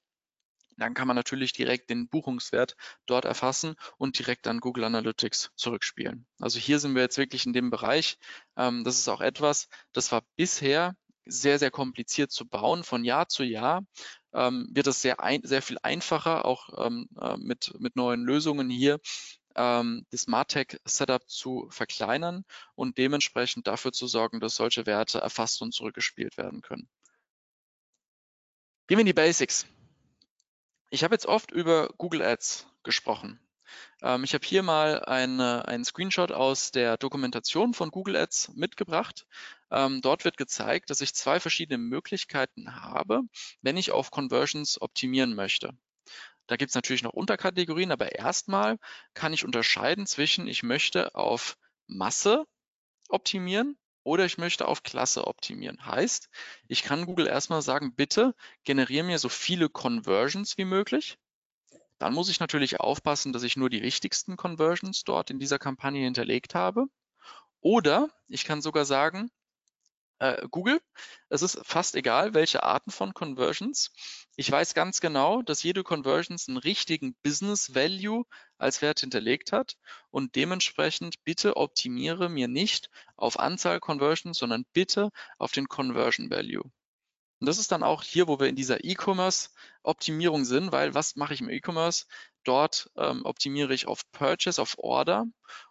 dann 0.81 0.93
kann 0.93 1.07
man 1.07 1.15
natürlich 1.15 1.53
direkt 1.53 1.89
den 1.89 2.07
Buchungswert 2.07 2.75
dort 3.05 3.25
erfassen 3.25 3.75
und 3.97 4.17
direkt 4.17 4.47
an 4.47 4.59
Google 4.59 4.83
Analytics 4.83 5.51
zurückspielen. 5.55 6.25
Also 6.39 6.59
hier 6.59 6.79
sind 6.79 6.95
wir 6.95 7.03
jetzt 7.03 7.17
wirklich 7.17 7.45
in 7.45 7.53
dem 7.53 7.69
Bereich. 7.69 8.17
Ähm, 8.57 8.83
das 8.83 8.97
ist 8.97 9.07
auch 9.07 9.21
etwas, 9.21 9.67
das 9.93 10.11
war 10.11 10.23
bisher 10.35 10.95
sehr, 11.25 11.59
sehr 11.59 11.69
kompliziert 11.69 12.31
zu 12.31 12.47
bauen. 12.47 12.83
Von 12.83 13.03
Jahr 13.05 13.27
zu 13.27 13.43
Jahr 13.43 13.83
ähm, 14.33 14.67
wird 14.71 14.87
es 14.87 15.01
sehr, 15.01 15.19
ein, 15.19 15.41
sehr 15.43 15.61
viel 15.61 15.77
einfacher, 15.83 16.45
auch 16.45 16.69
ähm, 16.85 17.07
äh, 17.19 17.37
mit, 17.37 17.73
mit 17.79 17.95
neuen 17.95 18.23
Lösungen 18.23 18.69
hier 18.69 18.99
ähm, 19.55 20.05
das 20.09 20.27
Martech-Setup 20.27 21.27
zu 21.29 21.67
verkleinern 21.69 22.43
und 22.73 22.97
dementsprechend 22.97 23.67
dafür 23.67 23.91
zu 23.91 24.07
sorgen, 24.07 24.39
dass 24.39 24.55
solche 24.55 24.85
Werte 24.85 25.19
erfasst 25.19 25.61
und 25.61 25.73
zurückgespielt 25.73 26.37
werden 26.37 26.61
können. 26.61 26.89
Gehen 28.87 28.97
wir 28.97 29.01
in 29.01 29.05
die 29.05 29.13
Basics. 29.13 29.67
Ich 30.93 31.05
habe 31.05 31.15
jetzt 31.15 31.25
oft 31.25 31.51
über 31.51 31.87
Google 31.97 32.21
Ads 32.21 32.67
gesprochen. 32.83 33.39
Ähm, 34.01 34.25
ich 34.25 34.33
habe 34.33 34.45
hier 34.45 34.61
mal 34.61 34.99
eine, 35.05 35.65
einen 35.65 35.85
Screenshot 35.85 36.33
aus 36.33 36.71
der 36.71 36.97
Dokumentation 36.97 37.73
von 37.73 37.91
Google 37.91 38.17
Ads 38.17 38.49
mitgebracht. 38.55 39.25
Ähm, 39.71 40.01
dort 40.01 40.25
wird 40.25 40.35
gezeigt, 40.35 40.89
dass 40.89 40.99
ich 40.99 41.15
zwei 41.15 41.39
verschiedene 41.39 41.77
Möglichkeiten 41.77 42.75
habe, 42.83 43.21
wenn 43.61 43.77
ich 43.77 43.91
auf 43.91 44.11
Conversions 44.11 44.81
optimieren 44.81 45.33
möchte. 45.33 45.77
Da 46.47 46.57
gibt 46.57 46.71
es 46.71 46.75
natürlich 46.75 47.03
noch 47.03 47.13
Unterkategorien, 47.13 47.93
aber 47.93 48.13
erstmal 48.15 48.77
kann 49.13 49.31
ich 49.31 49.45
unterscheiden 49.45 50.05
zwischen, 50.05 50.45
ich 50.45 50.61
möchte 50.61 51.15
auf 51.15 51.57
Masse 51.87 52.43
optimieren 53.07 53.77
oder 54.03 54.25
ich 54.25 54.37
möchte 54.37 54.67
auf 54.67 54.83
Klasse 54.83 55.27
optimieren. 55.27 55.85
Heißt, 55.85 56.29
ich 56.67 56.83
kann 56.83 57.05
Google 57.05 57.27
erstmal 57.27 57.61
sagen, 57.61 57.93
bitte 57.95 58.35
generiere 58.63 59.05
mir 59.05 59.19
so 59.19 59.29
viele 59.29 59.69
Conversions 59.69 60.57
wie 60.57 60.65
möglich. 60.65 61.17
Dann 61.99 62.13
muss 62.13 62.29
ich 62.29 62.39
natürlich 62.39 62.79
aufpassen, 62.79 63.31
dass 63.31 63.43
ich 63.43 63.57
nur 63.57 63.69
die 63.69 63.83
wichtigsten 63.83 64.35
Conversions 64.35 65.03
dort 65.03 65.29
in 65.29 65.39
dieser 65.39 65.59
Kampagne 65.59 66.03
hinterlegt 66.03 66.55
habe. 66.55 66.87
Oder 67.61 68.09
ich 68.27 68.43
kann 68.43 68.61
sogar 68.61 68.85
sagen, 68.85 69.29
äh, 70.21 70.47
Google. 70.51 70.79
Es 71.29 71.41
ist 71.41 71.59
fast 71.63 71.95
egal, 71.95 72.33
welche 72.33 72.63
Arten 72.63 72.91
von 72.91 73.13
Conversions. 73.13 73.91
Ich 74.35 74.49
weiß 74.49 74.75
ganz 74.75 75.01
genau, 75.01 75.41
dass 75.41 75.63
jede 75.63 75.83
Conversions 75.83 76.47
einen 76.47 76.57
richtigen 76.57 77.15
Business 77.23 77.73
Value 77.73 78.25
als 78.59 78.81
Wert 78.81 78.99
hinterlegt 78.99 79.51
hat 79.51 79.77
und 80.11 80.35
dementsprechend 80.35 81.23
bitte 81.23 81.57
optimiere 81.57 82.29
mir 82.29 82.47
nicht 82.47 82.89
auf 83.17 83.39
Anzahl 83.39 83.79
Conversions, 83.79 84.37
sondern 84.37 84.65
bitte 84.73 85.09
auf 85.39 85.51
den 85.51 85.67
Conversion 85.67 86.29
Value. 86.29 86.71
Und 87.41 87.47
das 87.47 87.57
ist 87.57 87.71
dann 87.71 87.81
auch 87.81 88.03
hier, 88.03 88.27
wo 88.27 88.39
wir 88.39 88.47
in 88.47 88.55
dieser 88.55 88.83
E-Commerce-Optimierung 88.83 90.45
sind, 90.45 90.71
weil 90.71 90.93
was 90.93 91.15
mache 91.15 91.33
ich 91.33 91.41
im 91.41 91.49
E-Commerce? 91.49 92.05
Dort 92.43 92.91
ähm, 92.95 93.25
optimiere 93.25 93.73
ich 93.73 93.87
auf 93.87 94.03
Purchase, 94.11 94.61
auf 94.61 94.77
Order 94.77 95.25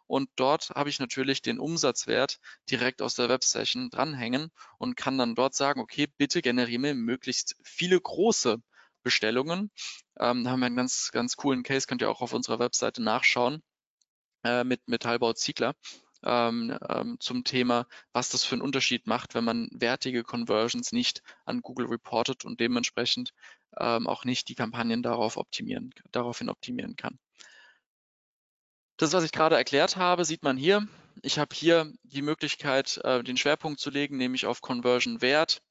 und 0.06 0.28
dort 0.34 0.70
habe 0.70 0.88
ich 0.88 0.98
natürlich 0.98 1.42
den 1.42 1.60
Umsatzwert 1.60 2.40
direkt 2.68 3.02
aus 3.02 3.14
der 3.14 3.28
Websession 3.28 3.88
dranhängen 3.88 4.50
und 4.78 4.96
kann 4.96 5.16
dann 5.16 5.36
dort 5.36 5.54
sagen, 5.54 5.80
okay, 5.80 6.08
bitte 6.16 6.42
generiere 6.42 6.80
mir 6.80 6.94
möglichst 6.94 7.54
viele 7.62 8.00
große 8.00 8.60
Bestellungen. 9.04 9.70
Ähm, 10.18 10.42
da 10.42 10.50
haben 10.50 10.60
wir 10.60 10.66
einen 10.66 10.76
ganz, 10.76 11.10
ganz 11.12 11.36
coolen 11.36 11.62
Case, 11.62 11.86
könnt 11.86 12.02
ihr 12.02 12.10
auch 12.10 12.20
auf 12.20 12.32
unserer 12.32 12.58
Webseite 12.58 13.00
nachschauen 13.00 13.62
äh, 14.42 14.64
mit 14.64 14.88
Metallbau 14.88 15.34
Ziegler 15.34 15.74
ähm, 16.24 16.76
ähm, 16.88 17.16
zum 17.20 17.44
Thema, 17.44 17.86
was 18.12 18.28
das 18.28 18.44
für 18.44 18.54
einen 18.54 18.62
Unterschied 18.62 19.06
macht, 19.06 19.34
wenn 19.34 19.44
man 19.44 19.68
wertige 19.72 20.22
Conversions 20.22 20.92
nicht 20.92 21.22
an 21.44 21.60
Google 21.62 21.86
reportet 21.86 22.44
und 22.44 22.60
dementsprechend 22.60 23.32
ähm, 23.78 24.06
auch 24.06 24.24
nicht 24.24 24.48
die 24.48 24.54
Kampagnen 24.54 25.02
darauf 25.02 25.36
optimieren, 25.36 25.94
daraufhin 26.12 26.48
optimieren 26.48 26.96
kann. 26.96 27.18
Das, 28.96 29.12
was 29.12 29.24
ich 29.24 29.32
gerade 29.32 29.56
erklärt 29.56 29.96
habe, 29.96 30.24
sieht 30.24 30.42
man 30.42 30.56
hier. 30.56 30.86
Ich 31.22 31.38
habe 31.38 31.54
hier 31.54 31.90
die 32.02 32.22
Möglichkeit, 32.22 32.98
äh, 33.04 33.22
den 33.22 33.36
Schwerpunkt 33.36 33.80
zu 33.80 33.90
legen, 33.90 34.16
nämlich 34.16 34.46
auf 34.46 34.60
Conversion 34.60 35.22
Wert. 35.22 35.62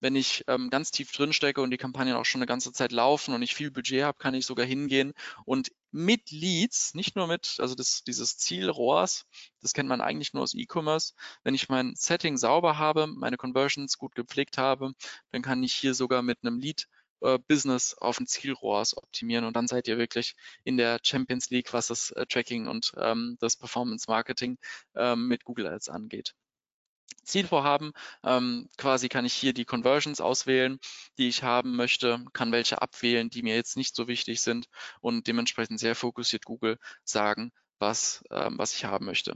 Wenn 0.00 0.16
ich 0.16 0.44
ähm, 0.48 0.70
ganz 0.70 0.90
tief 0.90 1.12
drin 1.12 1.32
stecke 1.32 1.60
und 1.60 1.70
die 1.70 1.76
Kampagnen 1.76 2.14
auch 2.14 2.24
schon 2.24 2.40
eine 2.40 2.46
ganze 2.46 2.72
Zeit 2.72 2.92
laufen 2.92 3.34
und 3.34 3.42
ich 3.42 3.54
viel 3.54 3.70
Budget 3.70 4.02
habe, 4.02 4.18
kann 4.18 4.34
ich 4.34 4.46
sogar 4.46 4.66
hingehen 4.66 5.12
und 5.44 5.70
mit 5.92 6.30
Leads, 6.30 6.94
nicht 6.94 7.16
nur 7.16 7.26
mit, 7.26 7.56
also 7.58 7.74
das, 7.74 8.04
dieses 8.04 8.38
Zielrohrs, 8.38 9.26
das 9.60 9.72
kennt 9.72 9.88
man 9.88 10.00
eigentlich 10.00 10.32
nur 10.32 10.42
aus 10.42 10.54
E-Commerce. 10.54 11.14
Wenn 11.42 11.54
ich 11.54 11.68
mein 11.68 11.94
Setting 11.96 12.36
sauber 12.36 12.78
habe, 12.78 13.06
meine 13.06 13.36
Conversions 13.36 13.98
gut 13.98 14.14
gepflegt 14.14 14.56
habe, 14.58 14.92
dann 15.32 15.42
kann 15.42 15.62
ich 15.62 15.74
hier 15.74 15.94
sogar 15.94 16.22
mit 16.22 16.38
einem 16.42 16.58
Lead 16.58 16.86
äh, 17.20 17.38
Business 17.38 17.94
auf 17.94 18.20
ein 18.20 18.26
Zielrohrs 18.26 18.96
optimieren 18.96 19.44
und 19.44 19.54
dann 19.56 19.68
seid 19.68 19.88
ihr 19.88 19.98
wirklich 19.98 20.36
in 20.64 20.76
der 20.76 21.00
Champions 21.02 21.50
League, 21.50 21.72
was 21.72 21.88
das 21.88 22.10
äh, 22.12 22.26
Tracking 22.26 22.68
und 22.68 22.92
ähm, 22.96 23.36
das 23.40 23.56
Performance 23.56 24.06
Marketing 24.08 24.58
ähm, 24.94 25.28
mit 25.28 25.44
Google 25.44 25.66
Ads 25.66 25.88
angeht. 25.88 26.34
Zielvorhaben. 27.24 27.92
Ähm, 28.24 28.68
quasi 28.76 29.08
kann 29.08 29.24
ich 29.24 29.34
hier 29.34 29.52
die 29.52 29.64
Conversions 29.64 30.20
auswählen, 30.20 30.78
die 31.18 31.28
ich 31.28 31.42
haben 31.42 31.76
möchte, 31.76 32.24
kann 32.32 32.52
welche 32.52 32.82
abwählen, 32.82 33.30
die 33.30 33.42
mir 33.42 33.54
jetzt 33.54 33.76
nicht 33.76 33.94
so 33.94 34.08
wichtig 34.08 34.40
sind 34.40 34.66
und 35.00 35.26
dementsprechend 35.26 35.80
sehr 35.80 35.94
fokussiert 35.94 36.44
Google 36.44 36.78
sagen, 37.04 37.52
was, 37.78 38.24
ähm, 38.30 38.58
was 38.58 38.74
ich 38.74 38.84
haben 38.84 39.06
möchte. 39.06 39.34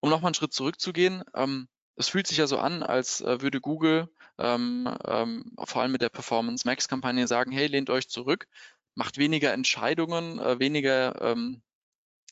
Um 0.00 0.10
nochmal 0.10 0.28
einen 0.28 0.34
Schritt 0.34 0.52
zurückzugehen, 0.52 1.22
ähm, 1.34 1.68
es 1.96 2.08
fühlt 2.08 2.26
sich 2.26 2.38
ja 2.38 2.46
so 2.46 2.58
an, 2.58 2.82
als 2.82 3.20
äh, 3.20 3.40
würde 3.42 3.60
Google 3.60 4.08
ähm, 4.38 4.88
ähm, 5.06 5.52
vor 5.64 5.82
allem 5.82 5.92
mit 5.92 6.02
der 6.02 6.08
Performance 6.08 6.66
Max 6.66 6.88
Kampagne 6.88 7.26
sagen, 7.26 7.52
hey, 7.52 7.66
lehnt 7.66 7.90
euch 7.90 8.08
zurück, 8.08 8.48
macht 8.94 9.18
weniger 9.18 9.52
Entscheidungen, 9.52 10.38
äh, 10.38 10.58
weniger 10.58 11.20
ähm, 11.20 11.62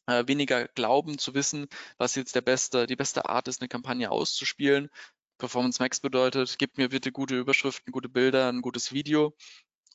äh, 0.06 0.26
weniger 0.26 0.68
glauben 0.68 1.18
zu 1.18 1.34
wissen, 1.34 1.66
was 1.98 2.14
jetzt 2.14 2.34
der 2.34 2.40
beste, 2.42 2.86
die 2.86 2.96
beste 2.96 3.28
Art 3.28 3.48
ist, 3.48 3.60
eine 3.60 3.68
Kampagne 3.68 4.10
auszuspielen. 4.10 4.90
Performance 5.38 5.82
Max 5.82 6.00
bedeutet, 6.00 6.58
gebt 6.58 6.78
mir 6.78 6.90
bitte 6.90 7.12
gute 7.12 7.38
Überschriften, 7.38 7.92
gute 7.92 8.08
Bilder, 8.08 8.48
ein 8.48 8.60
gutes 8.60 8.92
Video 8.92 9.34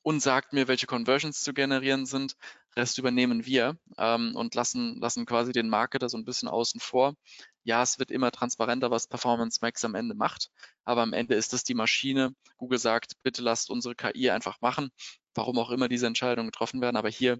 und 0.06 0.20
sagt 0.20 0.54
mir, 0.54 0.68
welche 0.68 0.86
Conversions 0.86 1.42
zu 1.42 1.54
generieren 1.54 2.06
sind. 2.06 2.36
Rest 2.76 3.00
übernehmen 3.00 3.46
wir 3.46 3.78
ähm, 3.98 4.36
und 4.36 4.54
lassen, 4.54 5.00
lassen 5.00 5.26
quasi 5.26 5.52
den 5.52 5.70
Marketer 5.70 6.10
so 6.10 6.18
ein 6.18 6.26
bisschen 6.26 6.48
außen 6.48 6.80
vor. 6.80 7.16
Ja, 7.64 7.82
es 7.82 7.98
wird 7.98 8.12
immer 8.12 8.32
transparenter, 8.32 8.92
was 8.92 9.08
Performance 9.08 9.60
Max 9.62 9.84
am 9.84 9.96
Ende 9.96 10.14
macht, 10.14 10.52
aber 10.84 11.02
am 11.02 11.14
Ende 11.14 11.36
ist 11.36 11.54
es 11.54 11.64
die 11.64 11.74
Maschine. 11.74 12.36
Google 12.58 12.78
sagt, 12.80 13.14
bitte 13.24 13.42
lasst 13.42 13.72
unsere 13.72 13.96
KI 13.96 14.30
einfach 14.30 14.62
machen, 14.62 14.92
warum 15.34 15.58
auch 15.58 15.72
immer 15.72 15.90
diese 15.90 16.08
Entscheidungen 16.08 16.52
getroffen 16.52 16.82
werden. 16.82 16.98
Aber 16.98 17.10
hier, 17.10 17.40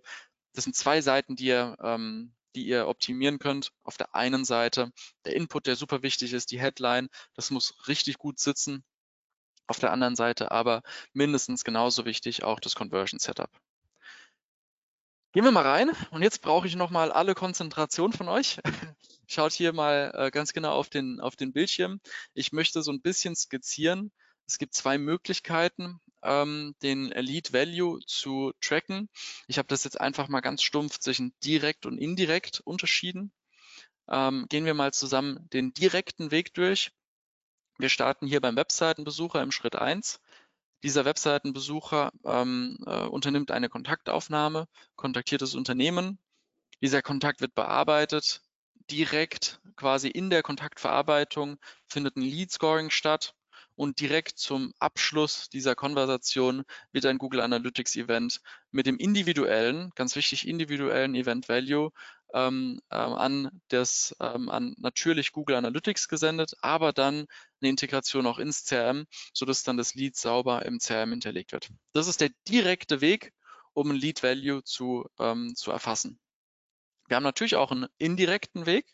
das 0.54 0.64
sind 0.64 0.76
zwei 0.76 1.02
Seiten, 1.02 1.36
die 1.36 1.46
ihr 1.46 1.76
ähm, 1.84 2.34
die 2.56 2.66
ihr 2.66 2.88
optimieren 2.88 3.40
könnt. 3.40 3.72
Auf 3.84 3.98
der 3.98 4.16
einen 4.16 4.46
Seite 4.46 4.92
der 5.26 5.36
Input, 5.36 5.68
der 5.68 5.76
super 5.76 6.02
wichtig 6.02 6.34
ist, 6.34 6.52
die 6.52 6.60
Headline, 6.60 7.10
das 7.36 7.52
muss 7.52 7.88
richtig 7.88 8.18
gut 8.18 8.40
sitzen. 8.40 8.84
Auf 9.68 9.80
der 9.80 9.92
anderen 9.92 10.16
Seite 10.16 10.52
aber 10.52 10.82
mindestens 11.14 11.64
genauso 11.64 12.06
wichtig 12.06 12.44
auch 12.44 12.60
das 12.60 12.76
Conversion 12.76 13.20
Setup. 13.20 13.50
Gehen 15.34 15.44
wir 15.44 15.52
mal 15.52 15.68
rein 15.68 15.92
und 16.12 16.22
jetzt 16.22 16.42
brauche 16.42 16.66
ich 16.66 16.78
nochmal 16.78 17.12
alle 17.12 17.36
Konzentration 17.36 18.14
von 18.14 18.30
euch. 18.30 18.62
Schaut 19.28 19.52
hier 19.52 19.74
mal 19.74 20.12
äh, 20.16 20.32
ganz 20.32 20.54
genau 20.54 20.72
auf 20.72 20.90
den, 20.90 21.20
auf 21.20 21.36
den 21.36 21.52
Bildschirm. 21.52 22.00
Ich 22.34 22.54
möchte 22.54 22.82
so 22.84 22.92
ein 22.92 23.02
bisschen 23.02 23.36
skizzieren. 23.36 24.14
Es 24.48 24.60
gibt 24.60 24.76
zwei 24.76 24.98
Möglichkeiten, 24.98 26.00
ähm, 26.24 26.76
den 26.82 27.10
Lead 27.10 27.54
Value 27.54 28.00
zu 28.06 28.54
tracken. 28.62 29.10
Ich 29.48 29.58
habe 29.58 29.68
das 29.68 29.84
jetzt 29.84 30.00
einfach 30.00 30.28
mal 30.28 30.42
ganz 30.42 30.62
stumpf 30.62 31.00
zwischen 31.00 31.34
direkt 31.44 31.86
und 31.86 31.98
indirekt 31.98 32.62
unterschieden. 32.62 33.32
Ähm, 34.10 34.46
gehen 34.50 34.66
wir 34.66 34.74
mal 34.74 34.94
zusammen 34.94 35.48
den 35.52 35.74
direkten 35.74 36.32
Weg 36.32 36.54
durch. 36.54 36.92
Wir 37.78 37.90
starten 37.90 38.28
hier 38.28 38.42
beim 38.42 38.56
Webseitenbesucher 38.56 39.42
im 39.42 39.52
Schritt 39.52 39.76
eins. 39.76 40.20
Dieser 40.84 41.06
Webseitenbesucher 41.06 42.12
ähm, 42.26 42.78
äh, 42.86 43.06
unternimmt 43.06 43.52
eine 43.52 43.70
Kontaktaufnahme, 43.70 44.68
kontaktiert 44.96 45.42
das 45.42 45.56
Unternehmen. 45.56 46.20
Dieser 46.82 47.02
Kontakt 47.02 47.42
wird 47.42 47.56
bearbeitet. 47.56 48.42
Direkt 48.92 49.60
quasi 49.76 50.10
in 50.10 50.30
der 50.30 50.44
Kontaktverarbeitung 50.44 51.58
findet 51.88 52.18
ein 52.18 52.22
Lead 52.22 52.52
Scoring 52.52 52.92
statt 52.92 53.35
und 53.76 54.00
direkt 54.00 54.38
zum 54.38 54.74
Abschluss 54.80 55.50
dieser 55.50 55.76
Konversation 55.76 56.64
wird 56.92 57.06
ein 57.06 57.18
Google 57.18 57.42
Analytics 57.42 57.96
Event 57.96 58.42
mit 58.72 58.86
dem 58.86 58.98
individuellen, 58.98 59.92
ganz 59.96 60.16
wichtig, 60.16 60.48
individuellen 60.48 61.16
Event 61.16 61.50
Value 61.50 61.92
ähm, 62.34 62.82
ähm, 62.92 63.14
an 63.14 63.62
das, 63.70 64.16
ähm, 64.20 64.50
an 64.50 64.76
natürlich 64.78 65.32
Google 65.32 65.56
Analytics 65.56 66.08
gesendet, 66.08 66.54
aber 66.62 66.94
dann 66.94 67.26
eine 67.62 67.70
Integration 67.70 68.28
auch 68.28 68.40
ins 68.40 68.66
CRM, 68.66 69.06
sodass 69.34 69.64
dann 69.64 69.78
das 69.78 69.94
Lead 69.94 70.16
sauber 70.16 70.66
im 70.66 70.80
CRM 70.80 71.12
hinterlegt 71.12 71.52
wird. 71.52 71.70
Das 71.94 72.08
ist 72.08 72.22
der 72.22 72.30
direkte 72.48 73.02
Weg, 73.02 73.34
um 73.74 73.92
ein 73.92 73.96
Lead 73.96 74.24
Value 74.24 74.64
zu, 74.64 75.06
ähm, 75.20 75.56
zu 75.56 75.72
erfassen. 75.72 76.20
Wir 77.08 77.18
haben 77.18 77.24
natürlich 77.24 77.56
auch 77.56 77.72
einen 77.72 77.88
indirekten 77.98 78.66
Weg, 78.66 78.86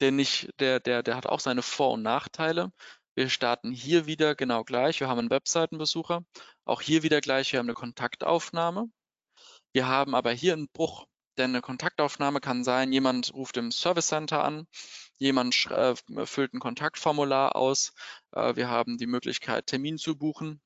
der 0.00 0.10
nicht, 0.10 0.50
der, 0.58 0.80
der, 0.80 1.02
der 1.02 1.16
hat 1.16 1.26
auch 1.26 1.40
seine 1.40 1.62
Vor- 1.62 1.92
und 1.92 2.02
Nachteile. 2.02 2.72
Wir 3.14 3.28
starten 3.28 3.72
hier 3.72 4.06
wieder 4.06 4.34
genau 4.34 4.64
gleich. 4.64 5.00
Wir 5.00 5.08
haben 5.08 5.18
einen 5.18 5.30
Webseitenbesucher. 5.30 6.24
Auch 6.64 6.80
hier 6.80 7.02
wieder 7.02 7.20
gleich. 7.20 7.52
Wir 7.52 7.58
haben 7.58 7.66
eine 7.66 7.74
Kontaktaufnahme. 7.74 8.86
Wir 9.72 9.86
haben 9.86 10.14
aber 10.14 10.32
hier 10.32 10.54
einen 10.54 10.68
Bruch. 10.68 11.06
Denn 11.38 11.50
eine 11.50 11.60
Kontaktaufnahme 11.60 12.40
kann 12.40 12.64
sein, 12.64 12.92
jemand 12.92 13.32
ruft 13.32 13.56
im 13.56 13.70
Service 13.70 14.08
Center 14.08 14.44
an, 14.44 14.66
jemand 15.16 15.66
äh, 15.70 15.94
füllt 16.26 16.52
ein 16.52 16.60
Kontaktformular 16.60 17.56
aus, 17.56 17.94
äh, 18.32 18.54
wir 18.54 18.68
haben 18.68 18.98
die 18.98 19.06
Möglichkeit, 19.06 19.66
Termin 19.66 19.96
zu 19.96 20.16
buchen. 20.18 20.60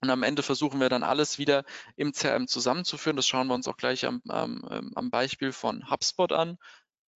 Und 0.00 0.08
am 0.08 0.22
Ende 0.22 0.42
versuchen 0.42 0.80
wir 0.80 0.88
dann 0.88 1.02
alles 1.02 1.38
wieder 1.38 1.64
im 1.96 2.12
CRM 2.12 2.46
zusammenzuführen. 2.46 3.16
Das 3.16 3.26
schauen 3.26 3.48
wir 3.48 3.54
uns 3.54 3.68
auch 3.68 3.76
gleich 3.76 4.06
am, 4.06 4.22
am, 4.28 4.64
am 4.94 5.10
Beispiel 5.10 5.52
von 5.52 5.90
HubSpot 5.90 6.32
an 6.32 6.56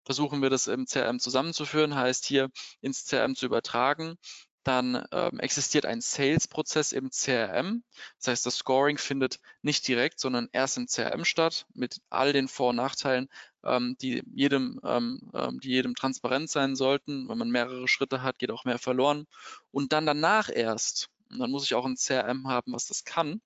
versuchen 0.06 0.42
wir 0.42 0.50
das 0.50 0.66
im 0.66 0.84
CRM 0.84 1.18
zusammenzuführen, 1.18 1.94
heißt 1.94 2.26
hier 2.26 2.50
ins 2.82 3.06
CRM 3.06 3.34
zu 3.34 3.46
übertragen 3.46 4.18
dann 4.64 5.06
ähm, 5.12 5.38
existiert 5.40 5.86
ein 5.86 6.00
Sales-Prozess 6.00 6.92
im 6.92 7.10
CRM. 7.10 7.84
Das 8.18 8.28
heißt, 8.28 8.46
das 8.46 8.56
Scoring 8.56 8.98
findet 8.98 9.40
nicht 9.62 9.86
direkt, 9.86 10.18
sondern 10.18 10.48
erst 10.52 10.76
im 10.78 10.86
CRM 10.86 11.24
statt, 11.24 11.66
mit 11.74 12.00
all 12.10 12.32
den 12.32 12.48
Vor- 12.48 12.70
und 12.70 12.76
Nachteilen, 12.76 13.28
ähm, 13.62 13.96
die, 14.00 14.22
jedem, 14.34 14.80
ähm, 14.84 15.30
ähm, 15.34 15.60
die 15.60 15.68
jedem 15.68 15.94
transparent 15.94 16.50
sein 16.50 16.76
sollten. 16.76 17.28
Wenn 17.28 17.38
man 17.38 17.50
mehrere 17.50 17.86
Schritte 17.88 18.22
hat, 18.22 18.38
geht 18.38 18.50
auch 18.50 18.64
mehr 18.64 18.78
verloren. 18.78 19.26
Und 19.70 19.92
dann 19.92 20.06
danach 20.06 20.48
erst, 20.48 21.10
und 21.30 21.38
dann 21.38 21.50
muss 21.50 21.64
ich 21.64 21.74
auch 21.74 21.86
ein 21.86 21.96
CRM 21.96 22.48
haben, 22.48 22.72
was 22.72 22.86
das 22.86 23.04
kann, 23.04 23.40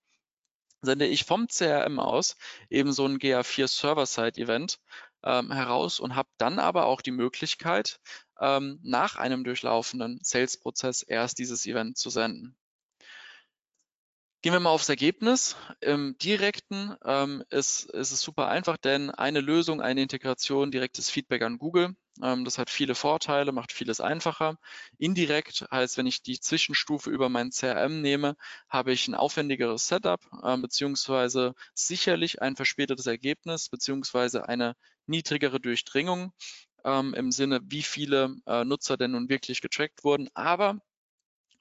sende 0.81 1.05
ich 1.05 1.25
vom 1.25 1.47
CRM 1.47 1.99
aus 1.99 2.35
eben 2.69 2.93
so 2.93 3.05
ein 3.05 3.17
GA4 3.17 3.67
Server-Side-Event 3.67 4.79
ähm, 5.23 5.51
heraus 5.51 5.99
und 5.99 6.15
habe 6.15 6.29
dann 6.37 6.59
aber 6.59 6.85
auch 6.85 7.01
die 7.01 7.11
Möglichkeit, 7.11 7.99
ähm, 8.39 8.79
nach 8.83 9.15
einem 9.15 9.43
durchlaufenden 9.43 10.19
Sales-Prozess 10.21 11.01
erst 11.01 11.39
dieses 11.39 11.65
Event 11.65 11.97
zu 11.97 12.09
senden. 12.09 12.55
Gehen 14.41 14.53
wir 14.53 14.61
mal 14.61 14.69
aufs 14.69 14.87
Ergebnis. 14.87 15.57
Im 15.81 16.17
direkten 16.17 16.95
ähm, 17.03 17.43
ist, 17.49 17.89
ist 17.89 18.13
es 18.13 18.21
super 18.21 18.47
einfach, 18.47 18.77
denn 18.77 19.09
eine 19.09 19.41
Lösung, 19.41 19.81
eine 19.81 20.01
Integration, 20.01 20.71
direktes 20.71 21.09
Feedback 21.09 21.41
an 21.41 21.57
Google. 21.57 21.93
Ähm, 22.23 22.45
das 22.45 22.57
hat 22.57 22.69
viele 22.69 22.95
Vorteile, 22.95 23.51
macht 23.51 23.73
vieles 23.73 23.99
einfacher. 23.99 24.57
Indirekt 24.97 25.65
heißt, 25.71 25.97
wenn 25.97 26.05
ich 26.05 26.23
die 26.23 26.39
Zwischenstufe 26.39 27.09
über 27.09 27.27
mein 27.27 27.51
CRM 27.51 28.01
nehme, 28.01 28.37
habe 28.69 28.93
ich 28.93 29.09
ein 29.09 29.15
aufwendigeres 29.15 29.89
Setup, 29.89 30.21
äh, 30.41 30.55
beziehungsweise 30.55 31.53
sicherlich 31.73 32.41
ein 32.41 32.55
verspätetes 32.55 33.07
Ergebnis, 33.07 33.67
beziehungsweise 33.67 34.47
eine 34.47 34.75
niedrigere 35.09 35.59
Durchdringung 35.59 36.33
ähm, 36.85 37.13
im 37.13 37.31
Sinne, 37.31 37.59
wie 37.63 37.83
viele 37.83 38.35
äh, 38.45 38.63
Nutzer 38.63 38.97
denn 38.97 39.11
nun 39.11 39.29
wirklich 39.29 39.61
getrackt 39.61 40.03
wurden. 40.03 40.29
Aber 40.33 40.79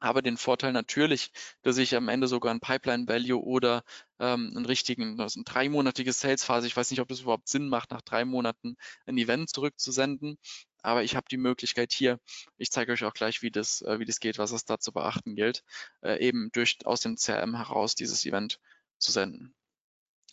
habe 0.00 0.22
den 0.22 0.36
Vorteil 0.36 0.72
natürlich, 0.72 1.32
dass 1.62 1.78
ich 1.78 1.96
am 1.96 2.08
Ende 2.08 2.28
sogar 2.28 2.54
ein 2.54 2.60
Pipeline 2.60 3.08
Value 3.08 3.42
oder 3.42 3.82
ähm, 4.20 4.52
einen 4.54 4.66
richtigen, 4.66 5.16
das 5.16 5.32
ist 5.32 5.36
ein 5.36 5.44
dreimonatiges 5.44 6.20
Sales 6.20 6.44
Phase. 6.44 6.66
Ich 6.66 6.76
weiß 6.76 6.90
nicht, 6.90 7.00
ob 7.00 7.08
das 7.08 7.20
überhaupt 7.20 7.48
Sinn 7.48 7.68
macht, 7.68 7.90
nach 7.90 8.02
drei 8.02 8.24
Monaten 8.24 8.76
ein 9.06 9.18
Event 9.18 9.50
zurückzusenden. 9.50 10.38
Aber 10.82 11.02
ich 11.02 11.16
habe 11.16 11.26
die 11.28 11.36
Möglichkeit 11.36 11.92
hier, 11.92 12.20
ich 12.56 12.70
zeige 12.70 12.92
euch 12.92 13.04
auch 13.04 13.14
gleich, 13.14 13.42
wie 13.42 13.50
das, 13.50 13.82
äh, 13.82 13.98
wie 13.98 14.04
das 14.04 14.20
geht, 14.20 14.38
was 14.38 14.52
es 14.52 14.64
da 14.64 14.78
zu 14.78 14.92
beachten 14.92 15.34
gilt, 15.34 15.64
äh, 16.02 16.24
eben 16.24 16.50
durch 16.52 16.78
aus 16.84 17.00
dem 17.00 17.16
CRM 17.16 17.56
heraus 17.56 17.96
dieses 17.96 18.24
Event 18.24 18.60
zu 18.98 19.10
senden. 19.10 19.54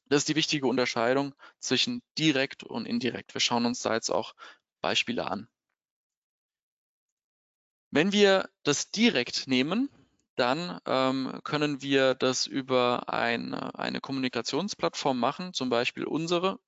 Das 0.08 0.20
ist 0.20 0.30
die 0.30 0.36
wichtige 0.36 0.68
Unterscheidung 0.68 1.34
zwischen 1.60 2.02
direkt 2.18 2.64
und 2.64 2.86
indirekt. 2.86 3.34
Wir 3.34 3.42
schauen 3.42 3.66
uns 3.66 3.82
da 3.82 3.94
jetzt 3.94 4.10
auch 4.10 4.36
Beispiele 4.82 5.26
an. 5.30 5.48
Wenn 7.92 8.12
wir 8.12 8.50
das 8.64 8.92
direkt 8.92 9.48
nehmen, 9.48 9.90
dann 10.36 10.80
ähm, 10.86 11.40
können 11.44 11.82
wir 11.82 12.14
das 12.14 12.46
über 12.46 13.10
eine, 13.10 13.74
eine 13.80 14.02
Kommunikationsplattform 14.02 15.18
machen, 15.18 15.54
zum 15.54 15.70
Beispiel 15.70 16.04
unsere. 16.04 16.60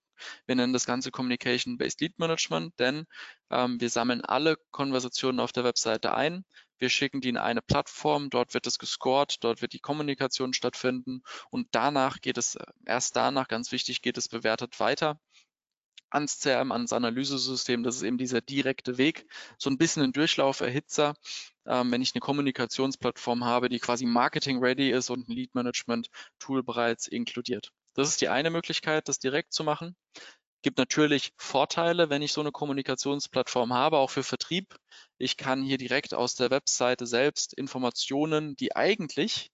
Wir 0.46 0.56
nennen 0.56 0.74
das 0.74 0.86
Ganze 0.86 1.12
Communication-Based 1.12 2.02
Lead 2.02 2.18
Management, 2.18 2.80
denn 2.80 3.06
ähm, 3.52 3.80
wir 3.80 3.90
sammeln 3.90 4.22
alle 4.22 4.58
Konversationen 4.72 5.40
auf 5.40 5.52
der 5.52 5.64
Webseite 5.64 6.16
ein. 6.16 6.46
Wir 6.80 6.90
schicken 6.90 7.22
die 7.22 7.30
in 7.30 7.38
eine 7.38 7.62
Plattform, 7.62 8.30
dort 8.30 8.54
wird 8.54 8.68
es 8.68 8.78
gescored, 8.78 9.44
dort 9.44 9.62
wird 9.62 9.74
die 9.74 9.80
Kommunikation 9.80 10.54
stattfinden 10.54 11.24
und 11.50 11.68
danach 11.72 12.22
geht 12.22 12.38
es, 12.38 12.58
erst 12.86 13.16
danach, 13.16 13.48
ganz 13.48 13.72
wichtig, 13.72 14.02
geht 14.02 14.18
es 14.18 14.30
bewertet 14.30 14.80
weiter 14.80 15.20
ans 16.10 16.40
CRM, 16.40 16.72
ans 16.72 16.94
Analysesystem. 16.94 17.84
Das 17.84 17.98
ist 17.98 18.04
eben 18.04 18.18
dieser 18.18 18.42
direkte 18.42 18.98
Weg. 18.98 19.26
So 19.58 19.70
ein 19.70 19.78
bisschen 19.78 20.04
ein 20.04 20.14
Durchlauferhitzer, 20.14 21.16
ähm, 21.66 21.92
wenn 21.92 22.02
ich 22.02 22.14
eine 22.14 22.22
Kommunikationsplattform 22.22 23.44
habe, 23.44 23.70
die 23.70 23.80
quasi 23.80 24.06
Marketing-ready 24.06 24.92
ist 24.92 25.10
und 25.10 25.28
ein 25.28 25.34
Lead-Management-Tool 25.34 26.64
bereits 26.64 27.08
inkludiert. 27.08 27.72
Das 27.94 28.10
ist 28.10 28.22
die 28.22 28.30
eine 28.30 28.52
Möglichkeit, 28.52 29.08
das 29.10 29.20
direkt 29.20 29.54
zu 29.54 29.64
machen. 29.64 29.96
Gibt 30.62 30.78
natürlich 30.78 31.34
Vorteile, 31.38 32.10
wenn 32.10 32.22
ich 32.22 32.34
so 32.34 32.42
eine 32.42 32.52
Kommunikationsplattform 32.52 33.74
habe, 33.74 33.98
auch 33.98 34.10
für 34.10 34.24
Vertrieb. 34.24 34.76
Ich 35.18 35.38
kann 35.38 35.64
hier 35.64 35.78
direkt 35.78 36.14
aus 36.14 36.36
der 36.36 36.50
Webseite 36.50 37.06
selbst 37.06 37.54
Informationen, 37.54 38.56
die 38.56 38.76
eigentlich 38.76 39.52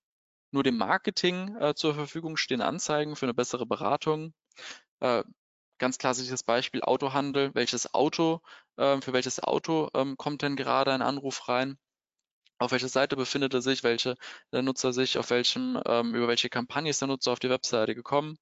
nur 0.51 0.64
dem 0.64 0.78
Marketing 0.78 1.56
äh, 1.58 1.74
zur 1.76 1.95
Verfügung 1.95 2.38
stehen, 2.38 2.62
anzeigen 2.62 3.16
für 3.16 3.26
eine 3.26 3.34
bessere 3.34 3.66
Beratung. 3.66 4.34
Äh, 5.01 5.24
ganz 5.80 5.97
klassisches 5.97 6.43
Beispiel 6.43 6.82
Autohandel. 6.84 7.51
Welches 7.54 7.93
Auto, 7.93 8.41
äh, 8.78 9.01
für 9.01 9.14
welches 9.14 9.41
Auto 9.43 9.89
ähm, 9.93 10.16
kommt 10.16 10.41
denn 10.41 10.56
gerade 10.56 10.93
ein 10.93 11.01
Anruf 11.01 11.49
rein? 11.49 11.78
Auf 12.60 12.72
welcher 12.72 12.88
Seite 12.88 13.16
befindet 13.18 13.54
er 13.54 13.62
sich? 13.62 13.84
Welche 13.84 14.16
der 14.54 14.62
Nutzer 14.62 14.93
sich? 14.93 15.18
Auf 15.18 15.32
welchem, 15.32 15.82
ähm, 15.86 16.16
über 16.16 16.28
welche 16.28 16.49
Kampagne 16.49 16.89
ist 16.89 17.01
der 17.01 17.10
Nutzer 17.10 17.34
auf 17.34 17.39
die 17.39 17.49
Webseite 17.49 17.95
gekommen? 17.95 18.38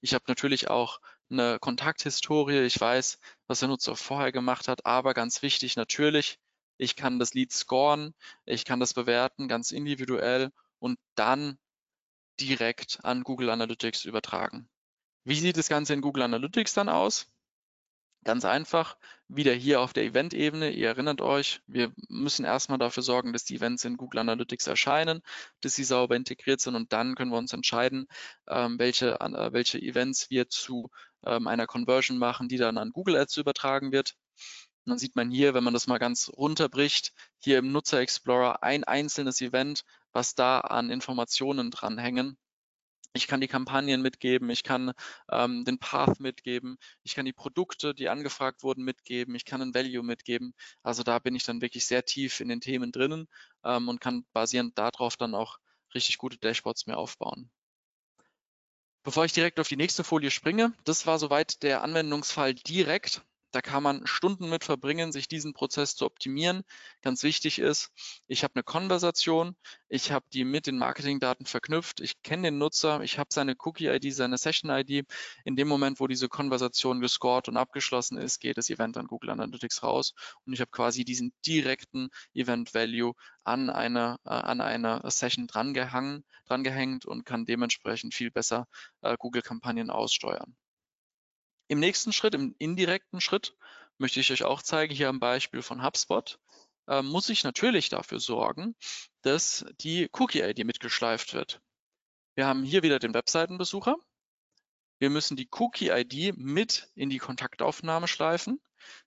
Ich 0.00 0.14
habe 0.14 0.24
natürlich 0.28 0.70
auch 0.70 0.98
eine 1.30 1.58
Kontakthistorie. 1.58 2.60
Ich 2.60 2.80
weiß, 2.80 3.18
was 3.46 3.60
der 3.60 3.68
Nutzer 3.68 3.96
vorher 3.96 4.32
gemacht 4.32 4.68
hat. 4.68 4.86
Aber 4.86 5.14
ganz 5.14 5.42
wichtig 5.42 5.76
natürlich, 5.76 6.38
ich 6.76 6.96
kann 6.96 7.18
das 7.18 7.34
Lead 7.34 7.52
scoren. 7.52 8.14
Ich 8.46 8.64
kann 8.64 8.80
das 8.80 8.94
bewerten, 8.94 9.48
ganz 9.48 9.72
individuell 9.72 10.50
und 10.78 10.98
dann 11.14 11.58
direkt 12.40 12.98
an 13.04 13.22
Google 13.22 13.50
Analytics 13.50 14.04
übertragen. 14.04 14.68
Wie 15.24 15.38
sieht 15.38 15.58
das 15.58 15.68
Ganze 15.68 15.92
in 15.92 16.00
Google 16.00 16.22
Analytics 16.22 16.74
dann 16.74 16.88
aus? 16.88 17.26
Ganz 18.24 18.44
einfach, 18.44 18.98
wieder 19.28 19.54
hier 19.54 19.80
auf 19.80 19.94
der 19.94 20.04
Event-Ebene. 20.04 20.70
Ihr 20.70 20.88
erinnert 20.88 21.22
euch, 21.22 21.62
wir 21.66 21.92
müssen 22.08 22.44
erstmal 22.44 22.78
dafür 22.78 23.02
sorgen, 23.02 23.32
dass 23.32 23.44
die 23.44 23.56
Events 23.56 23.84
in 23.86 23.96
Google 23.96 24.20
Analytics 24.20 24.66
erscheinen, 24.66 25.22
dass 25.62 25.74
sie 25.74 25.84
sauber 25.84 26.16
integriert 26.16 26.60
sind 26.60 26.74
und 26.74 26.92
dann 26.92 27.14
können 27.14 27.30
wir 27.30 27.38
uns 27.38 27.54
entscheiden, 27.54 28.08
ähm, 28.46 28.78
welche, 28.78 29.20
äh, 29.20 29.52
welche 29.52 29.80
Events 29.80 30.28
wir 30.28 30.50
zu 30.50 30.90
ähm, 31.24 31.46
einer 31.46 31.66
Conversion 31.66 32.18
machen, 32.18 32.48
die 32.48 32.56
dann 32.56 32.78
an 32.78 32.90
Google 32.90 33.16
Ads 33.16 33.36
übertragen 33.36 33.92
wird. 33.92 34.16
Und 34.84 34.90
dann 34.90 34.98
sieht 34.98 35.16
man 35.16 35.30
hier, 35.30 35.54
wenn 35.54 35.64
man 35.64 35.74
das 35.74 35.86
mal 35.86 35.98
ganz 35.98 36.30
runterbricht, 36.36 37.12
hier 37.38 37.58
im 37.58 37.72
Nutzer 37.72 38.00
Explorer 38.00 38.62
ein 38.62 38.84
einzelnes 38.84 39.40
Event, 39.40 39.84
was 40.12 40.34
da 40.34 40.60
an 40.60 40.90
Informationen 40.90 41.70
dranhängen 41.70 42.38
ich 43.12 43.26
kann 43.26 43.40
die 43.40 43.48
Kampagnen 43.48 44.02
mitgeben, 44.02 44.50
ich 44.50 44.62
kann 44.62 44.92
ähm, 45.30 45.64
den 45.64 45.78
Path 45.78 46.20
mitgeben, 46.20 46.78
ich 47.02 47.14
kann 47.14 47.24
die 47.24 47.32
Produkte, 47.32 47.94
die 47.94 48.08
angefragt 48.08 48.62
wurden, 48.62 48.84
mitgeben, 48.84 49.34
ich 49.34 49.44
kann 49.44 49.60
ein 49.62 49.74
Value 49.74 50.02
mitgeben. 50.02 50.54
Also 50.82 51.02
da 51.02 51.18
bin 51.18 51.34
ich 51.34 51.44
dann 51.44 51.60
wirklich 51.60 51.86
sehr 51.86 52.04
tief 52.04 52.40
in 52.40 52.48
den 52.48 52.60
Themen 52.60 52.92
drinnen 52.92 53.28
ähm, 53.64 53.88
und 53.88 54.00
kann 54.00 54.24
basierend 54.32 54.78
darauf 54.78 55.16
dann 55.16 55.34
auch 55.34 55.58
richtig 55.94 56.18
gute 56.18 56.38
Dashboards 56.38 56.86
mir 56.86 56.96
aufbauen. 56.98 57.50
Bevor 59.02 59.24
ich 59.24 59.32
direkt 59.32 59.58
auf 59.60 59.68
die 59.68 59.76
nächste 59.76 60.04
Folie 60.04 60.30
springe, 60.30 60.72
das 60.84 61.06
war 61.06 61.18
soweit 61.18 61.62
der 61.62 61.82
Anwendungsfall 61.82 62.54
direkt. 62.54 63.22
Da 63.52 63.60
kann 63.62 63.82
man 63.82 64.06
Stunden 64.06 64.48
mit 64.48 64.64
verbringen, 64.64 65.10
sich 65.10 65.26
diesen 65.26 65.54
Prozess 65.54 65.96
zu 65.96 66.06
optimieren. 66.06 66.62
Ganz 67.02 67.24
wichtig 67.24 67.58
ist, 67.58 67.90
ich 68.28 68.44
habe 68.44 68.54
eine 68.54 68.62
Konversation, 68.62 69.56
ich 69.88 70.12
habe 70.12 70.24
die 70.32 70.44
mit 70.44 70.66
den 70.66 70.78
Marketingdaten 70.78 71.46
verknüpft, 71.46 72.00
ich 72.00 72.22
kenne 72.22 72.48
den 72.48 72.58
Nutzer, 72.58 73.02
ich 73.02 73.18
habe 73.18 73.30
seine 73.32 73.56
Cookie-ID, 73.58 74.14
seine 74.14 74.38
Session-ID. 74.38 75.04
In 75.44 75.56
dem 75.56 75.66
Moment, 75.66 75.98
wo 75.98 76.06
diese 76.06 76.28
Konversation 76.28 77.00
gescored 77.00 77.48
und 77.48 77.56
abgeschlossen 77.56 78.18
ist, 78.18 78.38
geht 78.38 78.56
das 78.56 78.70
Event 78.70 78.96
an 78.96 79.06
Google 79.08 79.30
Analytics 79.30 79.82
raus 79.82 80.14
und 80.44 80.52
ich 80.52 80.60
habe 80.60 80.70
quasi 80.70 81.04
diesen 81.04 81.32
direkten 81.44 82.10
Event-Value 82.34 83.14
an 83.42 83.68
einer, 83.70 84.18
äh, 84.24 84.30
an 84.30 84.60
einer 84.60 85.02
Session 85.10 85.46
drangehangen, 85.48 86.24
drangehängt 86.46 87.04
und 87.04 87.24
kann 87.26 87.46
dementsprechend 87.46 88.14
viel 88.14 88.30
besser 88.30 88.66
äh, 89.00 89.16
Google-Kampagnen 89.18 89.90
aussteuern. 89.90 90.56
Im 91.70 91.78
nächsten 91.78 92.12
Schritt, 92.12 92.34
im 92.34 92.56
indirekten 92.58 93.20
Schritt, 93.20 93.54
möchte 93.96 94.18
ich 94.18 94.32
euch 94.32 94.42
auch 94.42 94.60
zeigen, 94.60 94.92
hier 94.92 95.08
am 95.08 95.20
Beispiel 95.20 95.62
von 95.62 95.84
HubSpot, 95.84 96.40
äh, 96.88 97.00
muss 97.00 97.28
ich 97.28 97.44
natürlich 97.44 97.88
dafür 97.90 98.18
sorgen, 98.18 98.74
dass 99.22 99.64
die 99.80 100.08
Cookie-ID 100.12 100.64
mitgeschleift 100.64 101.32
wird. 101.32 101.62
Wir 102.34 102.48
haben 102.48 102.64
hier 102.64 102.82
wieder 102.82 102.98
den 102.98 103.14
Webseitenbesucher. 103.14 103.94
Wir 104.98 105.10
müssen 105.10 105.36
die 105.36 105.48
Cookie-ID 105.48 106.36
mit 106.36 106.90
in 106.96 107.08
die 107.08 107.18
Kontaktaufnahme 107.18 108.08
schleifen. 108.08 108.60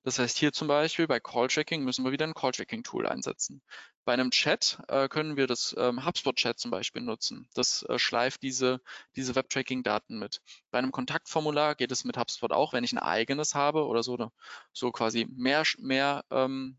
Das 0.03 0.19
heißt, 0.19 0.37
hier 0.37 0.53
zum 0.53 0.67
Beispiel 0.67 1.07
bei 1.07 1.19
Call-Tracking 1.19 1.83
müssen 1.83 2.03
wir 2.05 2.11
wieder 2.11 2.25
ein 2.25 2.33
Call-Tracking-Tool 2.33 3.07
einsetzen. 3.07 3.61
Bei 4.05 4.13
einem 4.13 4.31
Chat 4.31 4.79
äh, 4.87 5.07
können 5.07 5.37
wir 5.37 5.47
das 5.47 5.75
ähm, 5.77 6.05
HubSpot-Chat 6.05 6.59
zum 6.59 6.71
Beispiel 6.71 7.01
nutzen. 7.01 7.47
Das 7.53 7.83
äh, 7.83 7.97
schleift 7.99 8.43
diese, 8.43 8.81
diese 9.15 9.35
Web-Tracking-Daten 9.35 10.19
mit. 10.19 10.41
Bei 10.71 10.79
einem 10.79 10.91
Kontaktformular 10.91 11.75
geht 11.75 11.91
es 11.91 12.03
mit 12.03 12.17
HubSpot 12.17 12.51
auch, 12.51 12.73
wenn 12.73 12.83
ich 12.83 12.93
ein 12.93 12.99
eigenes 12.99 13.55
habe 13.55 13.85
oder 13.85 14.03
so, 14.03 14.31
so 14.73 14.91
quasi 14.91 15.25
mehr, 15.29 15.63
mehr 15.77 16.23
ähm, 16.31 16.77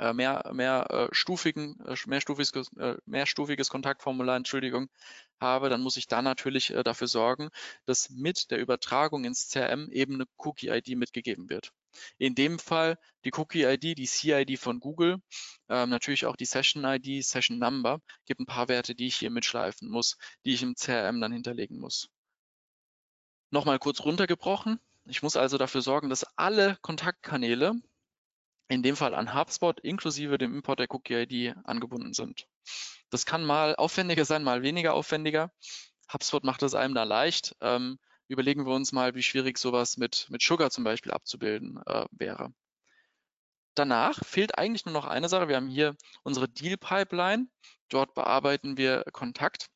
äh, 0.00 0.14
mehr, 0.14 0.50
mehr 0.54 0.86
äh, 0.90 1.14
stufigen, 1.14 1.78
äh, 1.86 1.94
mehrstufiges, 2.06 2.70
mehrstufiges 3.04 3.68
Kontaktformular, 3.68 4.34
Entschuldigung, 4.36 4.88
habe, 5.40 5.68
dann 5.68 5.82
muss 5.82 5.98
ich 5.98 6.06
da 6.06 6.22
natürlich 6.22 6.72
dafür 6.84 7.06
sorgen, 7.06 7.50
dass 7.84 8.08
mit 8.08 8.50
der 8.50 8.60
Übertragung 8.60 9.24
ins 9.24 9.50
CRM 9.50 9.90
eben 9.90 10.14
eine 10.14 10.24
Cookie-ID 10.38 10.96
mitgegeben 10.96 11.50
wird. 11.50 11.72
In 12.18 12.34
dem 12.34 12.58
Fall 12.58 12.98
die 13.24 13.32
Cookie-ID, 13.32 13.98
die 13.98 14.06
CID 14.06 14.58
von 14.58 14.80
Google, 14.80 15.20
ähm, 15.68 15.90
natürlich 15.90 16.26
auch 16.26 16.36
die 16.36 16.44
Session-ID, 16.44 17.24
Session-Number, 17.24 18.00
gibt 18.26 18.40
ein 18.40 18.46
paar 18.46 18.68
Werte, 18.68 18.94
die 18.94 19.06
ich 19.06 19.16
hier 19.16 19.30
mitschleifen 19.30 19.88
muss, 19.88 20.16
die 20.44 20.54
ich 20.54 20.62
im 20.62 20.74
CRM 20.74 21.20
dann 21.20 21.32
hinterlegen 21.32 21.78
muss. 21.78 22.08
Nochmal 23.50 23.78
kurz 23.78 24.00
runtergebrochen. 24.00 24.78
Ich 25.06 25.22
muss 25.22 25.36
also 25.36 25.58
dafür 25.58 25.82
sorgen, 25.82 26.08
dass 26.08 26.24
alle 26.36 26.78
Kontaktkanäle, 26.82 27.74
in 28.68 28.82
dem 28.82 28.94
Fall 28.94 29.14
an 29.14 29.34
HubSpot, 29.34 29.80
inklusive 29.80 30.38
dem 30.38 30.54
Import 30.54 30.78
der 30.78 30.86
Cookie-ID 30.90 31.56
angebunden 31.64 32.14
sind. 32.14 32.46
Das 33.10 33.26
kann 33.26 33.44
mal 33.44 33.74
aufwendiger 33.74 34.24
sein, 34.24 34.44
mal 34.44 34.62
weniger 34.62 34.94
aufwendiger. 34.94 35.52
HubSpot 36.12 36.44
macht 36.44 36.62
es 36.62 36.74
einem 36.74 36.94
da 36.94 37.02
leicht. 37.02 37.56
Ähm, 37.60 37.98
überlegen 38.30 38.64
wir 38.64 38.72
uns 38.72 38.92
mal, 38.92 39.14
wie 39.14 39.22
schwierig 39.22 39.58
sowas 39.58 39.96
mit, 39.96 40.26
mit 40.30 40.40
Sugar 40.40 40.70
zum 40.70 40.84
Beispiel 40.84 41.12
abzubilden 41.12 41.82
äh, 41.86 42.06
wäre. 42.12 42.52
Danach 43.74 44.24
fehlt 44.24 44.56
eigentlich 44.56 44.84
nur 44.84 44.92
noch 44.92 45.06
eine 45.06 45.28
Sache. 45.28 45.48
Wir 45.48 45.56
haben 45.56 45.68
hier 45.68 45.96
unsere 46.22 46.48
Deal 46.48 46.76
Pipeline. 46.76 47.48
Dort 47.88 48.14
bearbeiten 48.14 48.76
wir 48.76 49.04
Kontakt. 49.12 49.68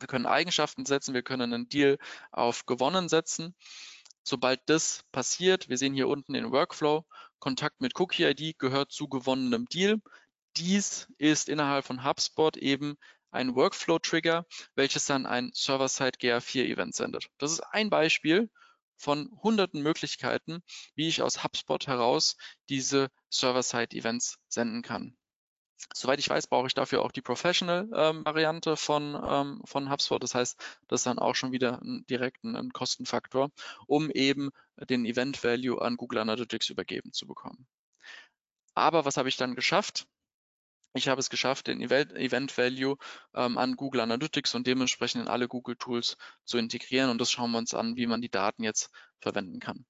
Wir 0.00 0.08
können 0.08 0.26
Eigenschaften 0.26 0.86
setzen. 0.86 1.14
Wir 1.14 1.22
können 1.22 1.52
einen 1.52 1.68
Deal 1.68 1.98
auf 2.32 2.66
gewonnen 2.66 3.08
setzen. 3.08 3.54
Sobald 4.24 4.60
das 4.66 5.04
passiert, 5.12 5.68
wir 5.68 5.78
sehen 5.78 5.94
hier 5.94 6.08
unten 6.08 6.32
den 6.32 6.50
Workflow, 6.50 7.06
Kontakt 7.38 7.80
mit 7.80 7.98
Cookie 7.98 8.24
ID 8.24 8.58
gehört 8.58 8.90
zu 8.90 9.08
gewonnenem 9.08 9.66
Deal. 9.66 10.00
Dies 10.56 11.06
ist 11.18 11.48
innerhalb 11.48 11.84
von 11.84 12.04
HubSpot 12.04 12.56
eben 12.56 12.98
ein 13.30 13.54
Workflow-Trigger, 13.54 14.46
welches 14.74 15.06
dann 15.06 15.26
ein 15.26 15.50
Server-Side 15.54 16.18
GA4-Event 16.20 16.94
sendet. 16.94 17.28
Das 17.38 17.52
ist 17.52 17.60
ein 17.60 17.90
Beispiel 17.90 18.50
von 18.96 19.30
hunderten 19.42 19.82
Möglichkeiten, 19.82 20.62
wie 20.94 21.08
ich 21.08 21.22
aus 21.22 21.44
HubSpot 21.44 21.86
heraus 21.86 22.36
diese 22.68 23.10
Server-Side-Events 23.30 24.38
senden 24.48 24.82
kann. 24.82 25.16
Soweit 25.94 26.18
ich 26.18 26.28
weiß, 26.28 26.48
brauche 26.48 26.66
ich 26.66 26.74
dafür 26.74 27.02
auch 27.02 27.12
die 27.12 27.22
Professional-Variante 27.22 28.70
ähm, 28.70 28.76
von, 28.76 29.22
ähm, 29.24 29.62
von 29.64 29.90
HubSpot. 29.90 30.20
Das 30.20 30.34
heißt, 30.34 30.58
das 30.88 31.00
ist 31.00 31.06
dann 31.06 31.20
auch 31.20 31.34
schon 31.34 31.52
wieder 31.52 31.80
ein, 31.80 32.04
direkt 32.10 32.42
ein, 32.42 32.56
ein 32.56 32.72
Kostenfaktor, 32.72 33.50
um 33.86 34.10
eben 34.10 34.50
den 34.76 35.04
Event-Value 35.04 35.80
an 35.80 35.96
Google 35.96 36.18
Analytics 36.18 36.70
übergeben 36.70 37.12
zu 37.12 37.26
bekommen. 37.26 37.68
Aber 38.74 39.04
was 39.04 39.16
habe 39.16 39.28
ich 39.28 39.36
dann 39.36 39.54
geschafft? 39.54 40.06
Ich 40.98 41.06
habe 41.06 41.20
es 41.20 41.30
geschafft, 41.30 41.68
den 41.68 41.80
Event 41.80 42.58
Value 42.58 42.96
ähm, 43.32 43.56
an 43.56 43.76
Google 43.76 44.00
Analytics 44.00 44.56
und 44.56 44.66
dementsprechend 44.66 45.22
in 45.22 45.28
alle 45.28 45.46
Google 45.46 45.76
Tools 45.76 46.16
zu 46.44 46.58
integrieren. 46.58 47.08
Und 47.08 47.20
das 47.20 47.30
schauen 47.30 47.52
wir 47.52 47.58
uns 47.58 47.72
an, 47.72 47.94
wie 47.96 48.08
man 48.08 48.20
die 48.20 48.30
Daten 48.30 48.64
jetzt 48.64 48.90
verwenden 49.20 49.60
kann. 49.60 49.86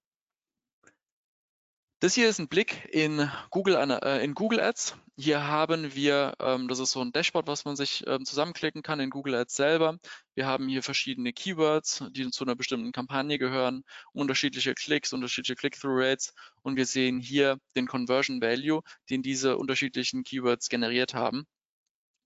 Das 2.01 2.15
hier 2.15 2.29
ist 2.29 2.39
ein 2.39 2.47
Blick 2.47 2.89
in 2.93 3.29
Google, 3.51 3.75
äh, 3.75 4.25
in 4.25 4.35
Google 4.35 4.61
Ads. 4.61 4.97
Hier 5.17 5.49
haben 5.49 5.97
wir, 5.97 6.35
ähm, 6.39 6.69
das 6.69 6.79
ist 6.79 6.93
so 6.93 7.01
ein 7.01 7.11
Dashboard, 7.11 7.49
was 7.49 7.65
man 7.65 7.75
sich 7.75 8.05
ähm, 8.07 8.25
zusammenklicken 8.25 8.85
kann 8.85 9.01
in 9.01 9.11
Google 9.11 9.35
Ads 9.35 9.57
selber. 9.57 9.99
Wir 10.37 10.47
haben 10.47 10.69
hier 10.69 10.85
verschiedene 10.85 11.33
Keywords, 11.33 12.05
die 12.13 12.31
zu 12.31 12.45
einer 12.45 12.55
bestimmten 12.55 12.93
Kampagne 12.93 13.37
gehören, 13.37 13.83
unterschiedliche 14.13 14.75
Klicks, 14.75 15.13
unterschiedliche 15.13 15.57
Click-Through-Rates 15.57 16.35
und 16.63 16.77
wir 16.77 16.87
sehen 16.87 17.19
hier 17.19 17.59
den 17.75 17.89
Conversion 17.89 18.41
Value, 18.41 18.83
den 19.11 19.23
diese 19.23 19.57
unterschiedlichen 19.57 20.23
Keywords 20.23 20.69
generiert 20.69 21.15
haben. 21.15 21.47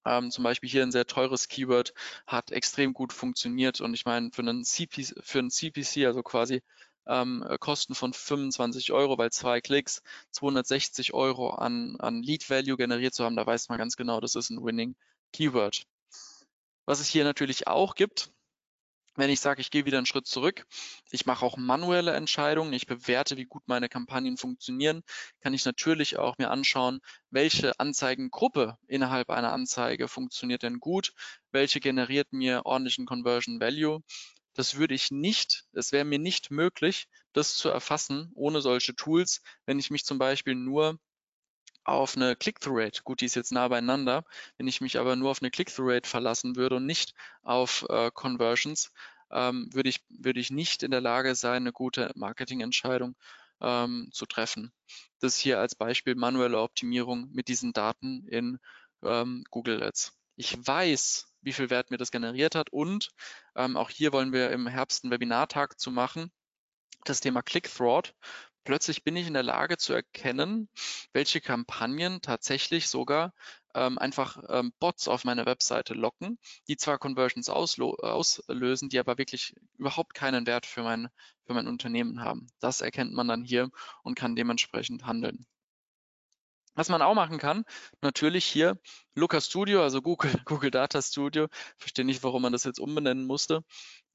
Ähm, 0.04 0.30
zum 0.30 0.44
Beispiel 0.44 0.68
hier 0.68 0.82
ein 0.82 0.92
sehr 0.92 1.06
teures 1.06 1.48
Keyword 1.48 1.94
hat 2.26 2.50
extrem 2.50 2.92
gut 2.92 3.14
funktioniert 3.14 3.80
und 3.80 3.94
ich 3.94 4.04
meine 4.04 4.30
für 4.32 4.42
einen 4.42 4.64
CPC, 4.64 5.14
für 5.22 5.38
einen 5.38 5.50
CPC 5.50 6.04
also 6.04 6.22
quasi 6.22 6.60
ähm, 7.06 7.44
äh, 7.48 7.58
Kosten 7.58 7.94
von 7.94 8.12
25 8.12 8.92
Euro, 8.92 9.18
weil 9.18 9.30
zwei 9.30 9.60
Klicks 9.60 10.02
260 10.30 11.14
Euro 11.14 11.50
an, 11.50 11.96
an 11.98 12.22
Lead 12.22 12.48
Value 12.50 12.76
generiert 12.76 13.14
zu 13.14 13.24
haben, 13.24 13.36
da 13.36 13.46
weiß 13.46 13.68
man 13.68 13.78
ganz 13.78 13.96
genau, 13.96 14.20
das 14.20 14.34
ist 14.34 14.50
ein 14.50 14.64
Winning 14.64 14.94
Keyword. 15.32 15.84
Was 16.84 17.00
es 17.00 17.08
hier 17.08 17.24
natürlich 17.24 17.68
auch 17.68 17.94
gibt, 17.94 18.30
wenn 19.14 19.30
ich 19.30 19.40
sage, 19.40 19.60
ich 19.60 19.70
gehe 19.70 19.84
wieder 19.84 19.98
einen 19.98 20.06
Schritt 20.06 20.26
zurück, 20.26 20.66
ich 21.10 21.26
mache 21.26 21.44
auch 21.44 21.58
manuelle 21.58 22.12
Entscheidungen, 22.12 22.72
ich 22.72 22.86
bewerte, 22.86 23.36
wie 23.36 23.44
gut 23.44 23.62
meine 23.66 23.90
Kampagnen 23.90 24.38
funktionieren, 24.38 25.02
kann 25.40 25.52
ich 25.52 25.66
natürlich 25.66 26.18
auch 26.18 26.38
mir 26.38 26.50
anschauen, 26.50 27.00
welche 27.30 27.78
Anzeigengruppe 27.78 28.78
innerhalb 28.86 29.28
einer 29.28 29.52
Anzeige 29.52 30.08
funktioniert 30.08 30.62
denn 30.62 30.80
gut, 30.80 31.12
welche 31.50 31.80
generiert 31.80 32.32
mir 32.32 32.62
ordentlichen 32.64 33.04
Conversion 33.04 33.60
Value 33.60 34.02
das 34.54 34.76
würde 34.76 34.94
ich 34.94 35.10
nicht, 35.10 35.64
es 35.72 35.92
wäre 35.92 36.04
mir 36.04 36.18
nicht 36.18 36.50
möglich, 36.50 37.08
das 37.32 37.56
zu 37.56 37.68
erfassen 37.68 38.30
ohne 38.34 38.60
solche 38.60 38.94
Tools, 38.94 39.40
wenn 39.66 39.78
ich 39.78 39.90
mich 39.90 40.04
zum 40.04 40.18
Beispiel 40.18 40.54
nur 40.54 40.98
auf 41.84 42.16
eine 42.16 42.36
Click-Through-Rate, 42.36 43.02
gut, 43.02 43.20
die 43.20 43.26
ist 43.26 43.34
jetzt 43.34 43.52
nah 43.52 43.66
beieinander, 43.68 44.24
wenn 44.56 44.68
ich 44.68 44.80
mich 44.80 44.98
aber 44.98 45.16
nur 45.16 45.30
auf 45.30 45.42
eine 45.42 45.50
Click-Through-Rate 45.50 46.08
verlassen 46.08 46.56
würde 46.56 46.76
und 46.76 46.86
nicht 46.86 47.14
auf 47.42 47.84
äh, 47.88 48.10
Conversions, 48.12 48.92
ähm, 49.30 49.68
würde, 49.72 49.88
ich, 49.88 50.04
würde 50.08 50.40
ich 50.40 50.50
nicht 50.50 50.82
in 50.82 50.90
der 50.90 51.00
Lage 51.00 51.34
sein, 51.34 51.62
eine 51.62 51.72
gute 51.72 52.12
Marketingentscheidung 52.14 53.16
ähm, 53.60 54.08
zu 54.12 54.26
treffen. 54.26 54.72
Das 55.20 55.36
hier 55.38 55.58
als 55.58 55.74
Beispiel 55.74 56.14
manuelle 56.14 56.60
Optimierung 56.60 57.28
mit 57.32 57.48
diesen 57.48 57.72
Daten 57.72 58.26
in 58.28 58.58
ähm, 59.02 59.44
Google 59.50 59.82
Ads. 59.82 60.12
Ich 60.36 60.56
weiß, 60.64 61.31
wie 61.42 61.52
viel 61.52 61.70
Wert 61.70 61.90
mir 61.90 61.98
das 61.98 62.10
generiert 62.10 62.54
hat. 62.54 62.70
Und 62.70 63.10
ähm, 63.56 63.76
auch 63.76 63.90
hier 63.90 64.12
wollen 64.12 64.32
wir 64.32 64.50
im 64.50 64.66
Herbst 64.66 65.04
einen 65.04 65.12
Webinartag 65.12 65.78
zu 65.78 65.90
machen. 65.90 66.30
Das 67.04 67.20
Thema 67.20 67.42
Click-Throat. 67.42 68.14
Plötzlich 68.64 69.02
bin 69.02 69.16
ich 69.16 69.26
in 69.26 69.34
der 69.34 69.42
Lage 69.42 69.76
zu 69.76 69.92
erkennen, 69.92 70.68
welche 71.12 71.40
Kampagnen 71.40 72.20
tatsächlich 72.20 72.88
sogar 72.88 73.34
ähm, 73.74 73.98
einfach 73.98 74.40
ähm, 74.48 74.72
Bots 74.78 75.08
auf 75.08 75.24
meine 75.24 75.46
Webseite 75.46 75.94
locken, 75.94 76.38
die 76.68 76.76
zwar 76.76 76.98
Conversions 76.98 77.48
auslösen, 77.48 78.88
die 78.88 79.00
aber 79.00 79.18
wirklich 79.18 79.56
überhaupt 79.78 80.14
keinen 80.14 80.46
Wert 80.46 80.66
für 80.66 80.84
mein, 80.84 81.08
für 81.44 81.54
mein 81.54 81.66
Unternehmen 81.66 82.20
haben. 82.22 82.46
Das 82.60 82.82
erkennt 82.82 83.12
man 83.12 83.26
dann 83.26 83.42
hier 83.42 83.70
und 84.04 84.14
kann 84.14 84.36
dementsprechend 84.36 85.06
handeln. 85.06 85.46
Was 86.74 86.88
man 86.88 87.02
auch 87.02 87.14
machen 87.14 87.38
kann, 87.38 87.64
natürlich 88.00 88.46
hier 88.46 88.78
Looker 89.14 89.40
Studio, 89.42 89.82
also 89.82 90.00
Google, 90.00 90.32
Google 90.46 90.70
Data 90.70 91.02
Studio. 91.02 91.48
Verstehe 91.76 92.04
nicht, 92.04 92.22
warum 92.22 92.42
man 92.42 92.52
das 92.52 92.64
jetzt 92.64 92.80
umbenennen 92.80 93.26
musste. 93.26 93.62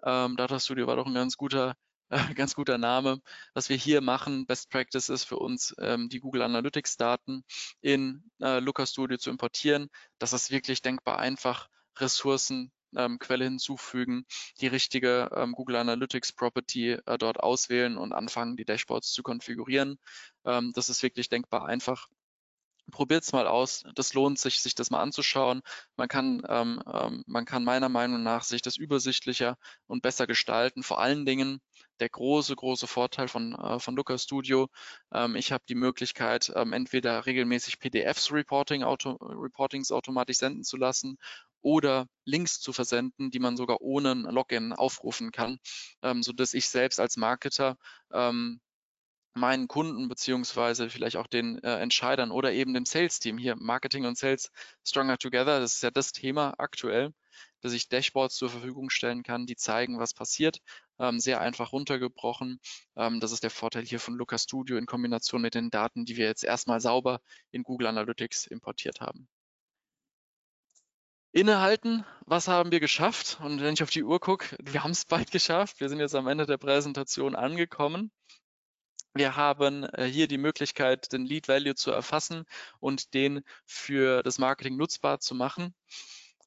Ähm, 0.04 0.36
Data 0.38 0.60
Studio 0.60 0.88
war 0.88 0.96
doch 0.96 1.06
ein 1.06 1.14
ganz 1.14 1.38
guter, 1.38 1.76
äh, 2.10 2.34
ganz 2.34 2.56
guter 2.56 2.78
Name. 2.80 3.20
Was 3.54 3.70
wir 3.70 3.78
hier 3.78 4.02
machen, 4.02 4.48
Best 4.48 4.70
Practice 4.72 5.10
ist 5.10 5.26
für 5.26 5.38
uns, 5.38 5.76
ähm, 5.80 6.10
die 6.10 6.20
Google 6.20 6.42
Analytics 6.42 6.98
Daten 6.98 7.44
in 7.82 8.24
äh, 8.42 8.60
Looker 8.60 8.88
Studio 8.88 9.18
zu 9.18 9.30
importieren. 9.30 9.90
Das 10.18 10.34
ist 10.34 10.50
wirklich 10.52 10.82
denkbar 10.82 11.20
einfach. 11.20 11.68
Ressourcen, 12.00 12.72
ähm, 12.96 13.20
Quelle 13.20 13.44
hinzufügen, 13.46 14.26
die 14.62 14.68
richtige 14.68 15.30
ähm, 15.36 15.52
Google 15.52 15.78
Analytics 15.78 16.34
Property 16.34 16.94
äh, 16.94 17.18
dort 17.18 17.40
auswählen 17.40 17.98
und 17.98 18.14
anfangen, 18.14 18.58
die 18.58 18.66
Dashboards 18.66 19.12
zu 19.12 19.24
konfigurieren. 19.24 20.00
Ähm, 20.46 20.72
das 20.74 20.90
ist 20.90 21.04
wirklich 21.04 21.30
denkbar 21.30 21.66
einfach 21.66 22.08
probiert 22.92 23.24
es 23.24 23.34
mal 23.34 23.48
aus. 23.48 23.84
Das 23.96 24.14
lohnt 24.14 24.40
sich, 24.40 24.62
sich 24.62 24.76
das 24.76 24.90
mal 24.90 25.02
anzuschauen. 25.02 25.62
Man 25.96 26.08
kann, 26.08 26.42
ähm, 26.48 26.82
ähm, 26.92 27.24
man 27.28 27.46
kann 27.46 27.64
meiner 27.64 27.90
Meinung 27.90 28.24
nach 28.24 28.44
sich 28.44 28.62
das 28.62 28.78
übersichtlicher 28.78 29.58
und 29.88 30.02
besser 30.02 30.28
gestalten. 30.28 30.84
Vor 30.84 31.00
allen 31.00 31.26
Dingen 31.26 31.60
der 32.00 32.10
große, 32.10 32.56
große 32.56 32.88
Vorteil 32.88 33.28
von, 33.28 33.54
äh, 33.56 33.80
von 33.80 33.96
Looker 33.96 34.18
Studio. 34.18 34.70
Ähm, 35.12 35.36
ich 35.36 35.52
habe 35.52 35.64
die 35.68 35.76
Möglichkeit, 35.76 36.52
ähm, 36.56 36.74
entweder 36.74 37.26
regelmäßig 37.26 37.80
PDFs 37.80 38.32
Reporting, 38.32 38.84
Auto, 38.84 39.14
Reportings 39.22 39.92
automatisch 39.92 40.38
senden 40.38 40.64
zu 40.64 40.78
lassen 40.78 41.18
oder 41.62 42.08
Links 42.26 42.60
zu 42.60 42.72
versenden, 42.72 43.32
die 43.32 43.40
man 43.40 43.58
sogar 43.58 43.82
ohne 43.82 44.14
Login 44.14 44.74
aufrufen 44.74 45.32
kann, 45.32 45.60
ähm, 46.02 46.24
so 46.24 46.32
dass 46.34 46.54
ich 46.54 46.70
selbst 46.70 47.00
als 47.00 47.18
Marketer 47.18 47.78
ähm, 48.12 48.62
meinen 49.38 49.68
Kunden 49.68 50.08
beziehungsweise 50.10 50.90
vielleicht 50.90 51.18
auch 51.18 51.28
den 51.28 51.62
äh, 51.64 51.80
Entscheidern 51.80 52.32
oder 52.32 52.52
eben 52.54 52.74
dem 52.74 52.86
Sales-Team 52.86 53.38
hier, 53.38 53.56
Marketing 53.56 54.06
und 54.06 54.18
Sales 54.18 54.52
Stronger 54.86 55.18
Together, 55.18 55.60
das 55.60 55.76
ist 55.76 55.84
ja 55.84 55.92
das 55.92 56.12
Thema 56.12 56.56
aktuell, 56.58 57.14
dass 57.62 57.74
ich 57.74 57.90
Dashboards 57.90 58.36
zur 58.36 58.50
Verfügung 58.50 58.90
stellen 58.90 59.24
kann, 59.24 59.46
die 59.46 59.56
zeigen, 59.56 60.00
was 60.00 60.14
passiert, 60.14 60.60
ähm, 61.00 61.20
sehr 61.20 61.42
einfach 61.42 61.72
runtergebrochen. 61.72 62.60
Ähm, 62.96 63.20
das 63.20 63.32
ist 63.32 63.44
der 63.44 63.52
Vorteil 63.52 63.84
hier 63.86 64.00
von 64.00 64.16
Looker 64.16 64.38
Studio 64.38 64.78
in 64.78 64.86
Kombination 64.86 65.42
mit 65.42 65.56
den 65.56 65.70
Daten, 65.70 66.06
die 66.06 66.18
wir 66.18 66.26
jetzt 66.26 66.44
erstmal 66.44 66.82
sauber 66.82 67.22
in 67.52 67.64
Google 67.64 67.88
Analytics 67.88 68.48
importiert 68.48 69.02
haben. 69.02 69.28
Innehalten, 71.32 72.04
was 72.26 72.48
haben 72.48 72.72
wir 72.72 72.80
geschafft? 72.80 73.40
Und 73.44 73.62
wenn 73.62 73.74
ich 73.74 73.84
auf 73.84 73.92
die 73.92 74.04
Uhr 74.04 74.20
gucke, 74.20 74.58
wir 74.60 74.84
haben 74.84 74.92
es 74.92 75.06
bald 75.06 75.30
geschafft. 75.30 75.80
Wir 75.80 75.90
sind 75.90 76.00
jetzt 76.00 76.16
am 76.16 76.28
Ende 76.28 76.48
der 76.48 76.58
Präsentation 76.58 77.36
angekommen. 77.36 78.12
Wir 79.18 79.36
haben 79.36 79.84
äh, 79.84 80.06
hier 80.06 80.28
die 80.28 80.38
Möglichkeit, 80.38 81.12
den 81.12 81.26
Lead 81.26 81.48
Value 81.48 81.76
zu 81.76 81.92
erfassen 81.92 82.46
und 82.80 83.14
den 83.16 83.44
für 83.66 84.22
das 84.22 84.38
Marketing 84.38 84.78
nutzbar 84.78 85.20
zu 85.20 85.34
machen. 85.34 85.74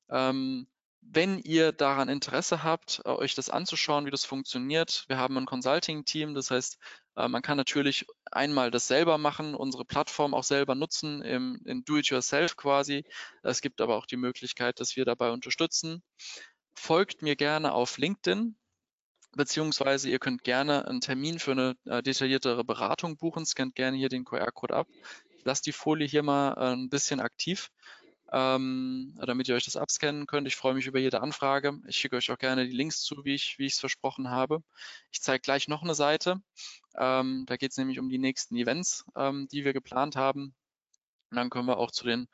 Ähm, 0.09 0.69
wenn 1.03 1.39
ihr 1.39 1.73
daran 1.73 2.09
Interesse 2.09 2.63
habt, 2.63 3.03
äh, 3.05 3.09
euch 3.09 3.35
das 3.35 3.51
anzuschauen, 3.51 4.07
wie 4.07 4.11
das 4.11 4.25
funktioniert, 4.25 5.05
wir 5.09 5.19
haben 5.19 5.37
ein 5.37 5.47
Consulting-Team, 5.47 6.35
das 6.35 6.53
heißt, 6.53 6.79
äh, 7.17 7.27
man 7.27 7.43
kann 7.43 7.57
natürlich 7.57 8.07
einmal 8.31 8.71
das 8.71 8.87
selber 8.87 9.19
machen, 9.19 9.57
unsere 9.57 9.85
Plattform 9.85 10.33
auch 10.35 10.45
selber 10.45 10.77
nutzen, 10.77 11.23
im, 11.23 11.61
in 11.65 11.85
Do-it-yourself 11.85 12.57
quasi. 12.57 13.05
Es 13.43 13.63
gibt 13.63 13.81
aber 13.81 13.97
auch 13.97 14.07
die 14.07 14.17
Möglichkeit, 14.17 14.79
dass 14.79 14.95
wir 14.95 15.05
dabei 15.05 15.31
unterstützen. 15.31 16.03
Folgt 16.75 17.23
mir 17.23 17.35
gerne 17.35 17.73
auf 17.73 17.99
LinkedIn, 17.99 18.57
beziehungsweise 19.37 20.11
ihr 20.11 20.19
könnt 20.19 20.45
gerne 20.45 20.87
einen 20.87 21.01
Termin 21.01 21.39
für 21.39 21.53
eine 21.53 21.77
äh, 21.87 22.03
detailliertere 22.03 22.65
Beratung 22.65 23.17
buchen. 23.17 23.47
Scannt 23.47 23.75
gerne 23.75 23.97
hier 23.97 24.09
den 24.09 24.25
QR-Code 24.25 24.75
ab. 24.75 24.89
Ich 25.39 25.45
lasse 25.45 25.63
die 25.63 25.73
Folie 25.73 26.07
hier 26.07 26.23
mal 26.23 26.53
äh, 26.55 26.73
ein 26.75 26.91
bisschen 26.91 27.21
aktiv 27.21 27.71
ähm, 28.33 29.19
damit 29.21 29.49
ihr 29.49 29.55
euch 29.55 29.65
das 29.65 29.77
abscannen 29.77 30.27
könnt. 30.27 30.47
Ich 30.47 30.57
freue 30.57 30.75
mich 30.75 30.87
über 30.87 30.99
jede 30.99 31.21
Anfrage. 31.21 31.81
Ich 31.87 31.97
schicke 31.97 32.17
euch 32.17 32.31
auch 32.31 32.39
gerne 32.39 32.67
die 32.67 32.77
Links 32.77 33.03
zu, 33.03 33.25
wie 33.25 33.35
ich 33.35 33.57
es 33.59 33.81
versprochen 33.81 34.31
habe. 34.31 34.63
Ich 35.11 35.21
zeige 35.21 35.41
gleich 35.41 35.69
noch 35.69 35.83
eine 35.83 35.95
Seite. 35.95 36.41
Ähm, 36.97 37.45
da 37.47 37.57
geht 37.57 37.73
es 37.73 37.77
nämlich 37.77 37.99
um 37.99 38.09
die 38.09 38.19
nächsten 38.19 38.57
Events, 38.57 39.05
ähm, 39.17 39.49
die 39.51 39.65
wir 39.65 39.73
geplant 39.73 40.17
haben. 40.17 40.55
Und 41.31 41.37
dann 41.37 41.51
können 41.51 41.67
wir 41.67 41.79
auch 41.79 41.91
zu 41.91 42.05
den 42.05 42.29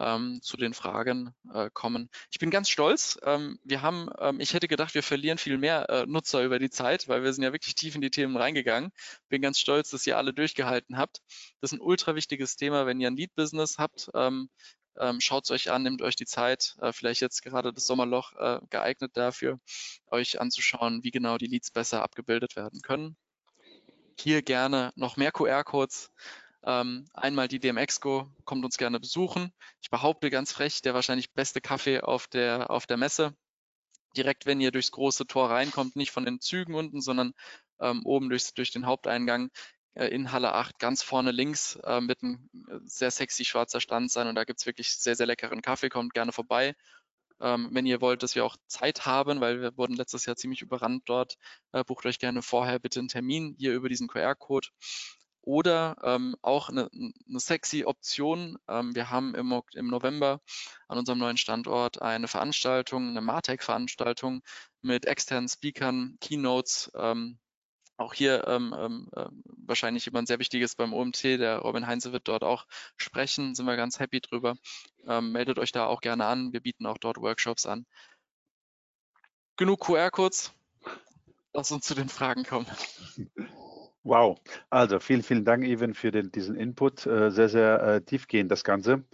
ähm, 0.00 0.40
zu 0.42 0.56
den 0.56 0.74
Fragen 0.74 1.34
äh, 1.52 1.70
kommen. 1.72 2.08
Ich 2.30 2.38
bin 2.38 2.50
ganz 2.50 2.68
stolz. 2.70 3.18
Ähm, 3.22 3.60
wir 3.62 3.82
haben, 3.82 4.08
ähm, 4.18 4.40
ich 4.40 4.54
hätte 4.54 4.66
gedacht, 4.66 4.94
wir 4.94 5.02
verlieren 5.02 5.38
viel 5.38 5.58
mehr 5.58 5.88
äh, 5.90 6.06
Nutzer 6.06 6.42
über 6.42 6.58
die 6.58 6.70
Zeit, 6.70 7.06
weil 7.08 7.22
wir 7.22 7.32
sind 7.32 7.44
ja 7.44 7.52
wirklich 7.52 7.74
tief 7.74 7.94
in 7.94 8.00
die 8.00 8.10
Themen 8.10 8.36
reingegangen. 8.36 8.90
Bin 9.28 9.42
ganz 9.42 9.58
stolz, 9.58 9.90
dass 9.90 10.06
ihr 10.06 10.16
alle 10.16 10.32
durchgehalten 10.32 10.96
habt. 10.96 11.20
Das 11.60 11.72
ist 11.72 11.78
ein 11.78 11.82
ultra 11.82 12.14
wichtiges 12.14 12.56
Thema, 12.56 12.86
wenn 12.86 13.00
ihr 13.00 13.08
ein 13.08 13.16
Lead-Business 13.16 13.76
habt. 13.78 14.10
Ähm, 14.14 14.48
ähm, 14.98 15.20
Schaut 15.20 15.44
es 15.44 15.50
euch 15.50 15.70
an, 15.70 15.82
nehmt 15.82 16.02
euch 16.02 16.16
die 16.16 16.26
Zeit, 16.26 16.76
äh, 16.80 16.92
vielleicht 16.92 17.20
jetzt 17.20 17.42
gerade 17.42 17.72
das 17.72 17.86
Sommerloch 17.86 18.32
äh, 18.36 18.60
geeignet 18.70 19.12
dafür, 19.14 19.60
euch 20.10 20.40
anzuschauen, 20.40 21.04
wie 21.04 21.10
genau 21.10 21.38
die 21.38 21.46
Leads 21.46 21.70
besser 21.70 22.02
abgebildet 22.02 22.56
werden 22.56 22.80
können. 22.82 23.16
Hier 24.18 24.42
gerne 24.42 24.92
noch 24.96 25.16
mehr 25.16 25.32
QR-Codes. 25.32 26.10
Ähm, 26.64 27.06
einmal 27.14 27.48
die 27.48 27.58
DMX-Go, 27.58 28.30
kommt 28.44 28.64
uns 28.64 28.76
gerne 28.76 29.00
besuchen. 29.00 29.52
Ich 29.82 29.90
behaupte 29.90 30.30
ganz 30.30 30.52
frech, 30.52 30.82
der 30.82 30.94
wahrscheinlich 30.94 31.32
beste 31.32 31.60
Kaffee 31.60 32.00
auf 32.00 32.26
der, 32.28 32.70
auf 32.70 32.86
der 32.86 32.96
Messe. 32.96 33.34
Direkt, 34.16 34.46
wenn 34.46 34.60
ihr 34.60 34.72
durchs 34.72 34.90
große 34.90 35.26
Tor 35.26 35.50
reinkommt, 35.50 35.96
nicht 35.96 36.10
von 36.10 36.24
den 36.24 36.40
Zügen 36.40 36.74
unten, 36.74 37.00
sondern 37.00 37.32
ähm, 37.80 38.04
oben 38.04 38.28
durch, 38.28 38.52
durch 38.54 38.70
den 38.72 38.86
Haupteingang, 38.86 39.50
äh, 39.94 40.06
in 40.08 40.32
Halle 40.32 40.54
8 40.54 40.78
ganz 40.78 41.02
vorne 41.02 41.32
links 41.32 41.76
äh, 41.84 42.00
mit 42.00 42.22
einem 42.22 42.48
äh, 42.68 42.78
sehr 42.84 43.10
sexy 43.10 43.44
schwarzer 43.44 43.80
Stand 43.80 44.10
sein 44.10 44.28
und 44.28 44.34
da 44.34 44.44
gibt 44.44 44.60
es 44.60 44.66
wirklich 44.66 44.96
sehr, 44.96 45.16
sehr 45.16 45.26
leckeren 45.26 45.62
Kaffee, 45.62 45.88
kommt 45.88 46.14
gerne 46.14 46.32
vorbei. 46.32 46.74
Ähm, 47.40 47.70
wenn 47.72 47.86
ihr 47.86 48.00
wollt, 48.00 48.22
dass 48.22 48.34
wir 48.34 48.44
auch 48.44 48.56
Zeit 48.66 49.06
haben, 49.06 49.40
weil 49.40 49.62
wir 49.62 49.76
wurden 49.76 49.94
letztes 49.96 50.26
Jahr 50.26 50.36
ziemlich 50.36 50.62
überrannt 50.62 51.04
dort, 51.06 51.36
äh, 51.72 51.82
bucht 51.84 52.04
euch 52.06 52.18
gerne 52.18 52.42
vorher 52.42 52.78
bitte 52.78 53.00
einen 53.00 53.08
Termin 53.08 53.54
hier 53.58 53.72
über 53.74 53.88
diesen 53.88 54.08
QR-Code. 54.08 54.68
Oder 55.42 55.96
ähm, 56.02 56.36
auch 56.42 56.68
eine, 56.68 56.90
eine 56.92 57.40
sexy 57.40 57.84
Option. 57.84 58.58
Ähm, 58.68 58.94
wir 58.94 59.10
haben 59.10 59.34
im, 59.34 59.62
im 59.74 59.88
November 59.88 60.40
an 60.88 60.98
unserem 60.98 61.18
neuen 61.18 61.38
Standort 61.38 62.02
eine 62.02 62.28
Veranstaltung, 62.28 63.08
eine 63.08 63.22
Martech-Veranstaltung 63.22 64.42
mit 64.82 65.06
externen 65.06 65.48
Speakern, 65.48 66.18
Keynotes, 66.20 66.90
ähm, 66.94 67.38
auch 67.96 68.14
hier 68.14 68.46
ähm, 68.48 68.74
ähm 69.14 69.42
wahrscheinlich 69.70 70.04
jemand 70.06 70.26
sehr 70.26 70.38
wichtiges 70.38 70.74
beim 70.74 70.92
OMT, 70.92 71.22
der 71.22 71.58
Robin 71.58 71.86
Heinze 71.86 72.12
wird 72.12 72.28
dort 72.28 72.42
auch 72.42 72.66
sprechen, 72.96 73.54
sind 73.54 73.66
wir 73.66 73.76
ganz 73.76 74.00
happy 74.00 74.20
drüber. 74.20 74.56
Ähm, 75.06 75.32
meldet 75.32 75.58
euch 75.58 75.70
da 75.70 75.86
auch 75.86 76.00
gerne 76.00 76.26
an, 76.26 76.52
wir 76.52 76.60
bieten 76.60 76.86
auch 76.86 76.98
dort 76.98 77.18
Workshops 77.18 77.66
an. 77.66 77.86
Genug 79.56 79.80
QR-Codes, 79.80 80.52
lass 81.52 81.70
uns 81.70 81.86
zu 81.86 81.94
den 81.94 82.08
Fragen 82.08 82.44
kommen. 82.44 82.66
Wow, 84.02 84.38
also 84.70 84.98
vielen, 84.98 85.22
vielen 85.22 85.44
Dank, 85.44 85.64
Even, 85.64 85.94
für 85.94 86.10
den, 86.10 86.32
diesen 86.32 86.56
Input. 86.56 87.06
Äh, 87.06 87.30
sehr, 87.30 87.48
sehr 87.48 87.82
äh, 87.82 88.00
tiefgehend 88.00 88.50
das 88.50 88.64
Ganze. 88.64 89.04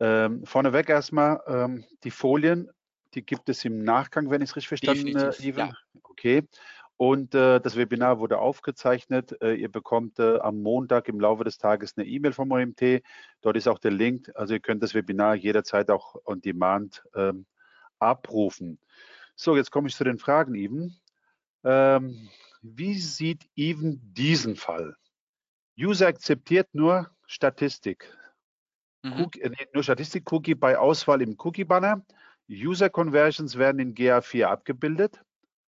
Ähm, 0.00 0.46
vorneweg 0.46 0.88
erstmal 0.88 1.42
ähm, 1.46 1.84
die 2.04 2.10
Folien, 2.10 2.70
die 3.14 3.24
gibt 3.24 3.48
es 3.50 3.64
im 3.64 3.82
Nachgang, 3.84 4.30
wenn 4.30 4.40
ich 4.40 4.50
es 4.50 4.56
richtig 4.56 4.68
verstanden 4.68 5.18
habe, 5.18 5.36
äh, 5.36 5.46
Even. 5.46 5.68
Ja. 5.68 5.72
Okay. 6.04 6.48
Und 6.96 7.34
äh, 7.34 7.60
das 7.60 7.76
Webinar 7.76 8.18
wurde 8.18 8.38
aufgezeichnet. 8.38 9.34
Äh, 9.40 9.54
ihr 9.54 9.70
bekommt 9.70 10.18
äh, 10.18 10.38
am 10.38 10.62
Montag 10.62 11.08
im 11.08 11.18
Laufe 11.18 11.44
des 11.44 11.56
Tages 11.56 11.96
eine 11.96 12.06
E-Mail 12.06 12.32
vom 12.32 12.50
OMT. 12.52 13.02
Dort 13.40 13.56
ist 13.56 13.68
auch 13.68 13.78
der 13.78 13.90
Link. 13.90 14.30
Also 14.34 14.54
ihr 14.54 14.60
könnt 14.60 14.82
das 14.82 14.94
Webinar 14.94 15.34
jederzeit 15.34 15.90
auch 15.90 16.16
on 16.26 16.42
demand 16.42 17.02
ähm, 17.14 17.46
abrufen. 17.98 18.78
So, 19.34 19.56
jetzt 19.56 19.70
komme 19.70 19.88
ich 19.88 19.96
zu 19.96 20.04
den 20.04 20.18
Fragen, 20.18 20.54
Even. 20.54 20.94
Ähm, 21.64 22.28
wie 22.62 22.98
sieht 22.98 23.48
Even 23.56 24.00
diesen 24.14 24.56
Fall? 24.56 24.96
User 25.78 26.08
akzeptiert 26.08 26.68
nur 26.72 27.10
Statistik. 27.26 28.16
Mhm. 29.02 29.20
Cookie, 29.20 29.40
äh, 29.40 29.66
nur 29.72 29.82
Statistik-Cookie 29.82 30.54
bei 30.54 30.78
Auswahl 30.78 31.22
im 31.22 31.36
Cookie-Banner. 31.38 32.04
User 32.50 32.90
Conversions 32.90 33.56
werden 33.56 33.78
in 33.78 33.94
GA4 33.94 34.46
abgebildet. 34.46 35.22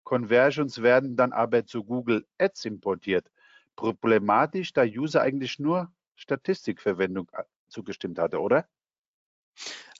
Conversions 0.03 0.83
werden 0.83 1.17
dann 1.17 1.33
aber 1.33 1.67
zu 1.67 1.85
Google 1.85 2.27
Ads 2.39 2.65
importiert. 2.65 3.31
Problematisch, 3.77 4.73
da 4.73 4.83
User 4.83 5.23
eigentlich 5.23 5.59
nur 5.59 5.93
Statistikverwendung 6.17 7.29
äh, 7.33 7.45
zugestimmt 7.69 8.19
hatte, 8.19 8.41
oder? 8.41 8.67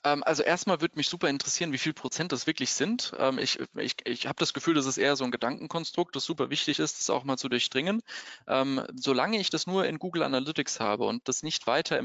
Ähm, 0.03 0.23
also 0.23 0.43
erstmal 0.43 0.81
würde 0.81 0.95
mich 0.97 1.09
super 1.09 1.29
interessieren, 1.29 1.71
wie 1.73 1.77
viel 1.77 1.93
Prozent 1.93 2.31
das 2.31 2.47
wirklich 2.47 2.71
sind. 2.73 3.13
Ähm, 3.17 3.37
ich 3.39 3.59
ich, 3.77 3.95
ich 4.05 4.27
habe 4.27 4.37
das 4.39 4.53
Gefühl, 4.53 4.73
das 4.73 4.85
ist 4.85 4.97
eher 4.97 5.15
so 5.15 5.23
ein 5.23 5.31
Gedankenkonstrukt, 5.31 6.15
das 6.15 6.25
super 6.25 6.49
wichtig 6.49 6.79
ist, 6.79 6.99
das 6.99 7.09
auch 7.09 7.23
mal 7.23 7.37
zu 7.37 7.49
durchdringen. 7.49 8.01
Ähm, 8.47 8.85
solange 8.95 9.39
ich 9.39 9.49
das 9.49 9.67
nur 9.67 9.85
in 9.85 9.99
Google 9.99 10.23
Analytics 10.23 10.79
habe 10.79 11.05
und 11.05 11.27
das 11.27 11.43
nicht 11.43 11.67
weiter 11.67 12.01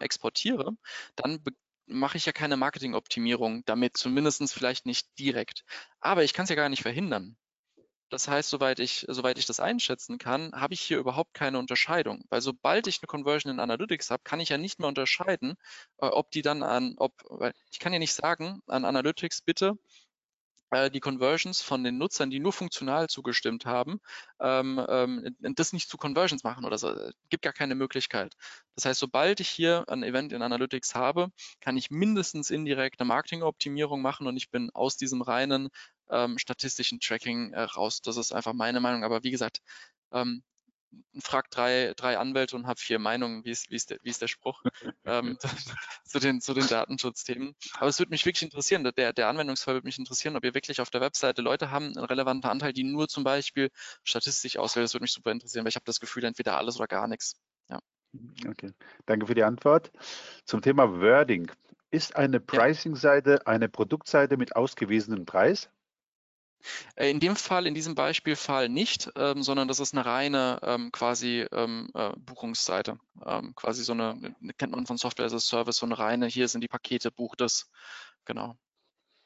exportiere, 0.00 0.72
dann 1.16 1.40
mache 1.86 2.16
ich 2.16 2.26
ja 2.26 2.32
keine 2.32 2.56
Marketingoptimierung 2.56 3.64
damit, 3.64 3.96
zumindest 3.96 4.52
vielleicht 4.52 4.86
nicht 4.86 5.08
direkt. 5.18 5.64
Aber 6.00 6.24
ich 6.24 6.32
kann 6.32 6.44
es 6.44 6.50
ja 6.50 6.56
gar 6.56 6.68
nicht 6.68 6.82
verhindern. 6.82 7.36
Das 8.08 8.28
heißt, 8.28 8.50
soweit 8.50 8.78
ich, 8.78 9.04
soweit 9.08 9.38
ich 9.38 9.46
das 9.46 9.58
einschätzen 9.60 10.18
kann, 10.18 10.52
habe 10.52 10.74
ich 10.74 10.80
hier 10.80 10.98
überhaupt 10.98 11.34
keine 11.34 11.58
Unterscheidung. 11.58 12.24
Weil 12.28 12.40
sobald 12.40 12.86
ich 12.86 13.00
eine 13.00 13.08
Conversion 13.08 13.52
in 13.52 13.60
Analytics 13.60 14.10
habe, 14.10 14.22
kann 14.22 14.40
ich 14.40 14.50
ja 14.50 14.58
nicht 14.58 14.78
mehr 14.78 14.88
unterscheiden, 14.88 15.56
äh, 15.98 16.06
ob 16.06 16.30
die 16.30 16.42
dann 16.42 16.62
an, 16.62 16.94
ob, 16.98 17.12
weil 17.28 17.52
ich 17.70 17.78
kann 17.80 17.92
ja 17.92 17.98
nicht 17.98 18.14
sagen, 18.14 18.62
an 18.66 18.84
Analytics 18.84 19.42
bitte 19.42 19.76
äh, 20.70 20.90
die 20.90 21.00
Conversions 21.00 21.62
von 21.62 21.84
den 21.84 21.98
Nutzern, 21.98 22.30
die 22.30 22.40
nur 22.40 22.52
funktional 22.52 23.08
zugestimmt 23.08 23.66
haben, 23.66 24.00
ähm, 24.40 24.84
ähm, 24.88 25.36
das 25.40 25.72
nicht 25.72 25.88
zu 25.88 25.96
Conversions 25.96 26.44
machen 26.44 26.64
oder 26.64 26.78
so. 26.78 26.90
Es 26.90 27.14
gibt 27.28 27.42
gar 27.44 27.52
keine 27.52 27.74
Möglichkeit. 27.74 28.34
Das 28.74 28.84
heißt, 28.84 29.00
sobald 29.00 29.40
ich 29.40 29.48
hier 29.48 29.84
ein 29.88 30.02
Event 30.02 30.32
in 30.32 30.42
Analytics 30.42 30.94
habe, 30.94 31.30
kann 31.60 31.76
ich 31.76 31.90
mindestens 31.90 32.50
indirekt 32.50 33.00
eine 33.00 33.08
Marketingoptimierung 33.08 34.02
machen 34.02 34.26
und 34.26 34.36
ich 34.36 34.50
bin 34.50 34.70
aus 34.70 34.96
diesem 34.96 35.22
reinen 35.22 35.68
ähm, 36.10 36.38
statistischen 36.38 37.00
Tracking 37.00 37.52
äh, 37.52 37.62
raus. 37.62 38.00
Das 38.02 38.16
ist 38.16 38.32
einfach 38.32 38.52
meine 38.52 38.80
Meinung. 38.80 39.04
Aber 39.04 39.22
wie 39.22 39.30
gesagt, 39.30 39.60
ähm, 40.12 40.42
frag 41.20 41.50
drei, 41.50 41.92
drei 41.96 42.18
Anwälte 42.18 42.56
und 42.56 42.66
hab 42.66 42.78
vier 42.78 42.98
Meinungen, 42.98 43.44
wie 43.44 43.50
ist, 43.50 43.70
wie 43.70 43.76
ist, 43.76 43.90
der, 43.90 43.98
wie 44.02 44.10
ist 44.10 44.22
der 44.22 44.28
Spruch 44.28 44.62
ähm, 45.04 45.38
zu, 46.04 46.18
den, 46.18 46.40
zu 46.40 46.54
den 46.54 46.66
Datenschutzthemen. 46.66 47.54
Aber 47.74 47.88
es 47.88 47.98
würde 47.98 48.10
mich 48.10 48.24
wirklich 48.24 48.42
interessieren, 48.42 48.84
der, 48.84 49.12
der 49.12 49.28
Anwendungsfall 49.28 49.74
würde 49.74 49.86
mich 49.86 49.98
interessieren, 49.98 50.36
ob 50.36 50.44
ihr 50.44 50.54
wirklich 50.54 50.80
auf 50.80 50.90
der 50.90 51.00
Webseite 51.00 51.42
Leute 51.42 51.70
haben, 51.70 51.96
einen 51.96 52.04
relevanten 52.04 52.50
Anteil, 52.50 52.72
die 52.72 52.84
nur 52.84 53.08
zum 53.08 53.24
Beispiel 53.24 53.70
statistisch 54.04 54.56
auswählen. 54.56 54.84
Das 54.84 54.94
würde 54.94 55.04
mich 55.04 55.12
super 55.12 55.32
interessieren, 55.32 55.64
weil 55.64 55.70
ich 55.70 55.76
habe 55.76 55.86
das 55.86 56.00
Gefühl, 56.00 56.24
entweder 56.24 56.56
alles 56.56 56.76
oder 56.76 56.86
gar 56.86 57.08
nichts. 57.08 57.36
Ja. 57.68 57.80
Okay, 58.48 58.72
danke 59.06 59.26
für 59.26 59.34
die 59.34 59.44
Antwort. 59.44 59.90
Zum 60.44 60.62
Thema 60.62 61.00
Wording. 61.00 61.50
Ist 61.90 62.16
eine 62.16 62.40
Pricing-Seite 62.40 63.46
eine 63.46 63.68
Produktseite 63.68 64.36
mit 64.36 64.56
ausgewiesenem 64.56 65.24
Preis? 65.24 65.70
Äh, 66.96 67.10
in 67.10 67.20
dem 67.20 67.36
Fall, 67.36 67.66
in 67.66 67.74
diesem 67.74 67.94
Beispielfall 67.94 68.68
nicht, 68.68 69.10
ähm, 69.16 69.42
sondern 69.42 69.68
das 69.68 69.80
ist 69.80 69.94
eine 69.94 70.06
reine 70.06 70.58
ähm, 70.62 70.90
quasi 70.92 71.46
ähm, 71.52 71.90
äh, 71.94 72.10
Buchungsseite. 72.16 72.98
Ähm, 73.24 73.54
quasi 73.54 73.84
so 73.84 73.92
eine, 73.92 74.34
kennt 74.58 74.72
man 74.72 74.86
von 74.86 74.98
Software 74.98 75.26
as 75.26 75.34
a 75.34 75.38
Service, 75.38 75.76
so 75.76 75.86
eine 75.86 75.98
reine, 75.98 76.26
hier 76.26 76.48
sind 76.48 76.62
die 76.62 76.68
Pakete, 76.68 77.10
bucht 77.10 77.40
das. 77.40 77.70
Genau. 78.24 78.56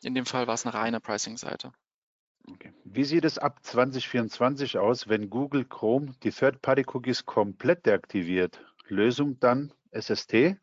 In 0.03 0.15
dem 0.15 0.27
Fall 0.27 0.47
war 0.47 0.55
es 0.55 0.65
eine 0.65 0.75
reine 0.75 1.01
Pricing-Seite. 1.01 1.73
Okay. 2.49 2.73
Wie 2.85 3.05
sieht 3.05 3.25
es 3.25 3.39
ab 3.39 3.61
2024 3.63 4.79
aus, 4.79 5.09
wenn 5.09 5.31
Google 5.31 5.65
Chrome 5.65 6.15
die 6.23 6.31
Third-Party-Cookies 6.31 7.27
komplett 7.27 7.87
deaktiviert? 7.87 8.65
Lösung 8.89 9.39
dann 9.41 9.73
SST? 9.93 10.57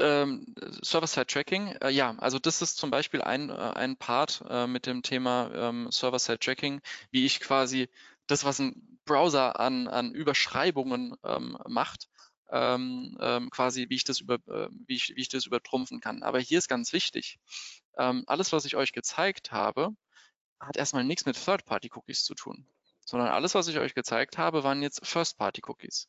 Ähm, 0.00 0.54
Server-Side-Tracking, 0.82 1.76
äh, 1.82 1.90
ja, 1.90 2.14
also 2.18 2.38
das 2.38 2.62
ist 2.62 2.76
zum 2.76 2.90
Beispiel 2.90 3.22
ein, 3.22 3.50
äh, 3.50 3.52
ein 3.52 3.96
Part 3.96 4.42
äh, 4.48 4.66
mit 4.66 4.86
dem 4.86 5.02
Thema 5.02 5.50
ähm, 5.54 5.90
Server-Side-Tracking, 5.90 6.80
wie 7.10 7.24
ich 7.24 7.40
quasi 7.40 7.88
das, 8.26 8.44
was 8.44 8.58
ein 8.58 8.98
Browser 9.04 9.60
an, 9.60 9.88
an 9.88 10.12
Überschreibungen 10.12 11.14
ähm, 11.24 11.56
macht, 11.68 12.08
ähm, 12.50 13.16
ähm, 13.20 13.50
quasi 13.50 13.86
wie 13.88 13.94
ich 13.94 14.04
das 14.04 14.20
über, 14.20 14.34
äh, 14.34 14.68
wie 14.86 14.94
ich, 14.94 15.14
wie 15.16 15.20
ich 15.20 15.28
das 15.28 15.46
übertrumpfen 15.46 16.00
kann. 16.00 16.22
Aber 16.22 16.38
hier 16.38 16.58
ist 16.58 16.68
ganz 16.68 16.92
wichtig, 16.92 17.38
ähm, 17.96 18.24
alles, 18.26 18.52
was 18.52 18.64
ich 18.64 18.76
euch 18.76 18.92
gezeigt 18.92 19.52
habe, 19.52 19.90
hat 20.60 20.76
erstmal 20.76 21.04
nichts 21.04 21.26
mit 21.26 21.42
Third-Party-Cookies 21.42 22.24
zu 22.24 22.34
tun, 22.34 22.66
sondern 23.06 23.28
alles, 23.28 23.54
was 23.54 23.68
ich 23.68 23.78
euch 23.78 23.94
gezeigt 23.94 24.36
habe, 24.36 24.64
waren 24.64 24.82
jetzt 24.82 25.06
First-Party-Cookies. 25.06 26.08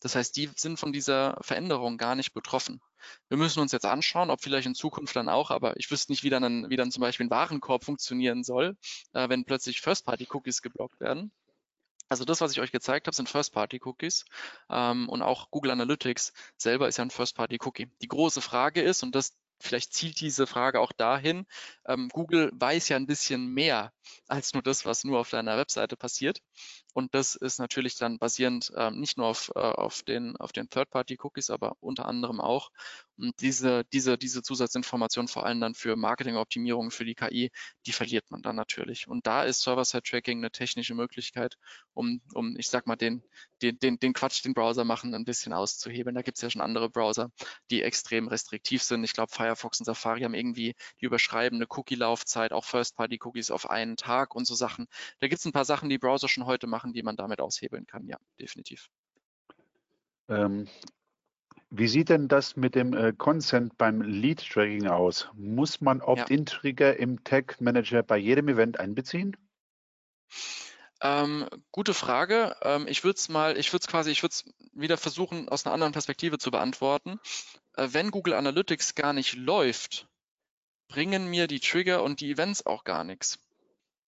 Das 0.00 0.14
heißt, 0.14 0.36
die 0.36 0.48
sind 0.56 0.78
von 0.78 0.92
dieser 0.92 1.36
Veränderung 1.42 1.98
gar 1.98 2.14
nicht 2.14 2.32
betroffen. 2.32 2.80
Wir 3.28 3.36
müssen 3.36 3.60
uns 3.60 3.72
jetzt 3.72 3.84
anschauen, 3.84 4.30
ob 4.30 4.40
vielleicht 4.40 4.66
in 4.66 4.74
Zukunft 4.74 5.16
dann 5.16 5.28
auch, 5.28 5.50
aber 5.50 5.76
ich 5.76 5.90
wüsste 5.90 6.12
nicht, 6.12 6.22
wie 6.22 6.30
dann, 6.30 6.70
wie 6.70 6.76
dann 6.76 6.92
zum 6.92 7.00
Beispiel 7.00 7.26
ein 7.26 7.30
Warenkorb 7.30 7.84
funktionieren 7.84 8.44
soll, 8.44 8.76
äh, 9.12 9.28
wenn 9.28 9.44
plötzlich 9.44 9.80
First-Party-Cookies 9.80 10.62
geblockt 10.62 11.00
werden. 11.00 11.32
Also 12.08 12.24
das, 12.24 12.40
was 12.40 12.52
ich 12.52 12.60
euch 12.60 12.70
gezeigt 12.70 13.08
habe, 13.08 13.16
sind 13.16 13.28
First-Party-Cookies 13.28 14.24
ähm, 14.70 15.08
und 15.08 15.22
auch 15.22 15.50
Google 15.50 15.72
Analytics 15.72 16.32
selber 16.56 16.86
ist 16.86 16.98
ja 16.98 17.04
ein 17.04 17.10
First-Party-Cookie. 17.10 17.90
Die 18.00 18.08
große 18.08 18.40
Frage 18.40 18.82
ist, 18.82 19.02
und 19.02 19.16
das 19.16 19.36
vielleicht 19.58 19.92
zielt 19.92 20.20
diese 20.20 20.46
Frage 20.46 20.78
auch 20.78 20.92
dahin, 20.92 21.46
ähm, 21.86 22.08
Google 22.10 22.52
weiß 22.54 22.88
ja 22.88 22.96
ein 22.96 23.06
bisschen 23.06 23.48
mehr 23.48 23.92
als 24.28 24.52
nur 24.54 24.62
das, 24.62 24.84
was 24.84 25.04
nur 25.04 25.20
auf 25.20 25.30
deiner 25.30 25.56
Webseite 25.56 25.96
passiert. 25.96 26.40
Und 26.94 27.14
das 27.14 27.34
ist 27.34 27.58
natürlich 27.58 27.96
dann 27.96 28.18
basierend 28.18 28.72
ähm, 28.76 29.00
nicht 29.00 29.18
nur 29.18 29.26
auf, 29.26 29.52
äh, 29.54 29.60
auf 29.60 30.02
den, 30.02 30.36
auf 30.36 30.52
den 30.52 30.70
Third-Party-Cookies, 30.70 31.50
aber 31.50 31.76
unter 31.80 32.06
anderem 32.06 32.40
auch. 32.40 32.70
Und 33.18 33.40
diese, 33.40 33.84
diese, 33.92 34.18
diese 34.18 34.42
Zusatzinformation 34.42 35.28
vor 35.28 35.46
allem 35.46 35.60
dann 35.60 35.74
für 35.74 35.96
Marketingoptimierung 35.96 36.90
für 36.90 37.04
die 37.04 37.14
KI, 37.14 37.50
die 37.86 37.92
verliert 37.92 38.30
man 38.30 38.42
dann 38.42 38.56
natürlich. 38.56 39.08
Und 39.08 39.26
da 39.26 39.44
ist 39.44 39.60
Server-Side-Tracking 39.62 40.38
eine 40.38 40.50
technische 40.50 40.94
Möglichkeit, 40.94 41.56
um, 41.94 42.20
um 42.34 42.56
ich 42.58 42.68
sag 42.68 42.86
mal, 42.86 42.96
den, 42.96 43.22
den, 43.62 43.78
den, 43.78 43.98
den 43.98 44.12
Quatsch, 44.12 44.44
den 44.44 44.54
Browser 44.54 44.84
machen, 44.84 45.14
ein 45.14 45.24
bisschen 45.24 45.52
auszuhebeln. 45.52 46.14
Da 46.14 46.22
gibt 46.22 46.38
es 46.38 46.42
ja 46.42 46.50
schon 46.50 46.60
andere 46.60 46.90
Browser, 46.90 47.30
die 47.70 47.82
extrem 47.82 48.28
restriktiv 48.28 48.82
sind. 48.82 49.02
Ich 49.04 49.14
glaube, 49.14 49.32
Firefox 49.32 49.80
und 49.80 49.86
Safari 49.86 50.22
haben 50.22 50.34
irgendwie 50.34 50.74
die 51.00 51.06
überschreibende 51.06 51.66
Cookie-Laufzeit, 51.68 52.52
auch 52.52 52.64
First-Party-Cookies 52.64 53.50
auf 53.50 53.70
einen 53.70 53.95
Tag 53.96 54.34
und 54.34 54.46
so 54.46 54.54
Sachen. 54.54 54.86
Da 55.20 55.28
gibt 55.28 55.38
es 55.38 55.44
ein 55.44 55.52
paar 55.52 55.64
Sachen, 55.64 55.88
die 55.88 55.98
Browser 55.98 56.28
schon 56.28 56.46
heute 56.46 56.66
machen, 56.66 56.92
die 56.92 57.02
man 57.02 57.16
damit 57.16 57.40
aushebeln 57.40 57.86
kann. 57.86 58.06
Ja, 58.06 58.18
definitiv. 58.38 58.88
Ähm, 60.28 60.68
wie 61.70 61.88
sieht 61.88 62.08
denn 62.08 62.28
das 62.28 62.56
mit 62.56 62.74
dem 62.74 62.92
äh, 62.92 63.12
Consent 63.12 63.76
beim 63.76 64.00
Lead-Tracking 64.00 64.86
aus? 64.86 65.28
Muss 65.34 65.80
man 65.80 66.00
Opt-in-Trigger 66.00 66.94
ja. 66.94 66.98
im 66.98 67.24
Tag 67.24 67.60
Manager 67.60 68.02
bei 68.02 68.16
jedem 68.16 68.48
Event 68.48 68.78
einbeziehen? 68.78 69.36
Ähm, 71.02 71.48
gute 71.72 71.92
Frage. 71.92 72.56
Ähm, 72.62 72.86
ich 72.88 73.04
würde 73.04 73.16
es 73.16 73.28
mal, 73.28 73.58
ich 73.58 73.72
würde 73.72 73.82
es 73.82 73.88
quasi, 73.88 74.10
ich 74.10 74.22
würde 74.22 74.32
es 74.32 74.44
wieder 74.72 74.96
versuchen, 74.96 75.48
aus 75.48 75.66
einer 75.66 75.74
anderen 75.74 75.92
Perspektive 75.92 76.38
zu 76.38 76.50
beantworten. 76.50 77.20
Äh, 77.76 77.88
wenn 77.92 78.10
Google 78.10 78.34
Analytics 78.34 78.94
gar 78.94 79.12
nicht 79.12 79.34
läuft, 79.34 80.08
bringen 80.88 81.28
mir 81.28 81.48
die 81.48 81.60
Trigger 81.60 82.02
und 82.02 82.20
die 82.20 82.30
Events 82.30 82.64
auch 82.64 82.84
gar 82.84 83.04
nichts. 83.04 83.38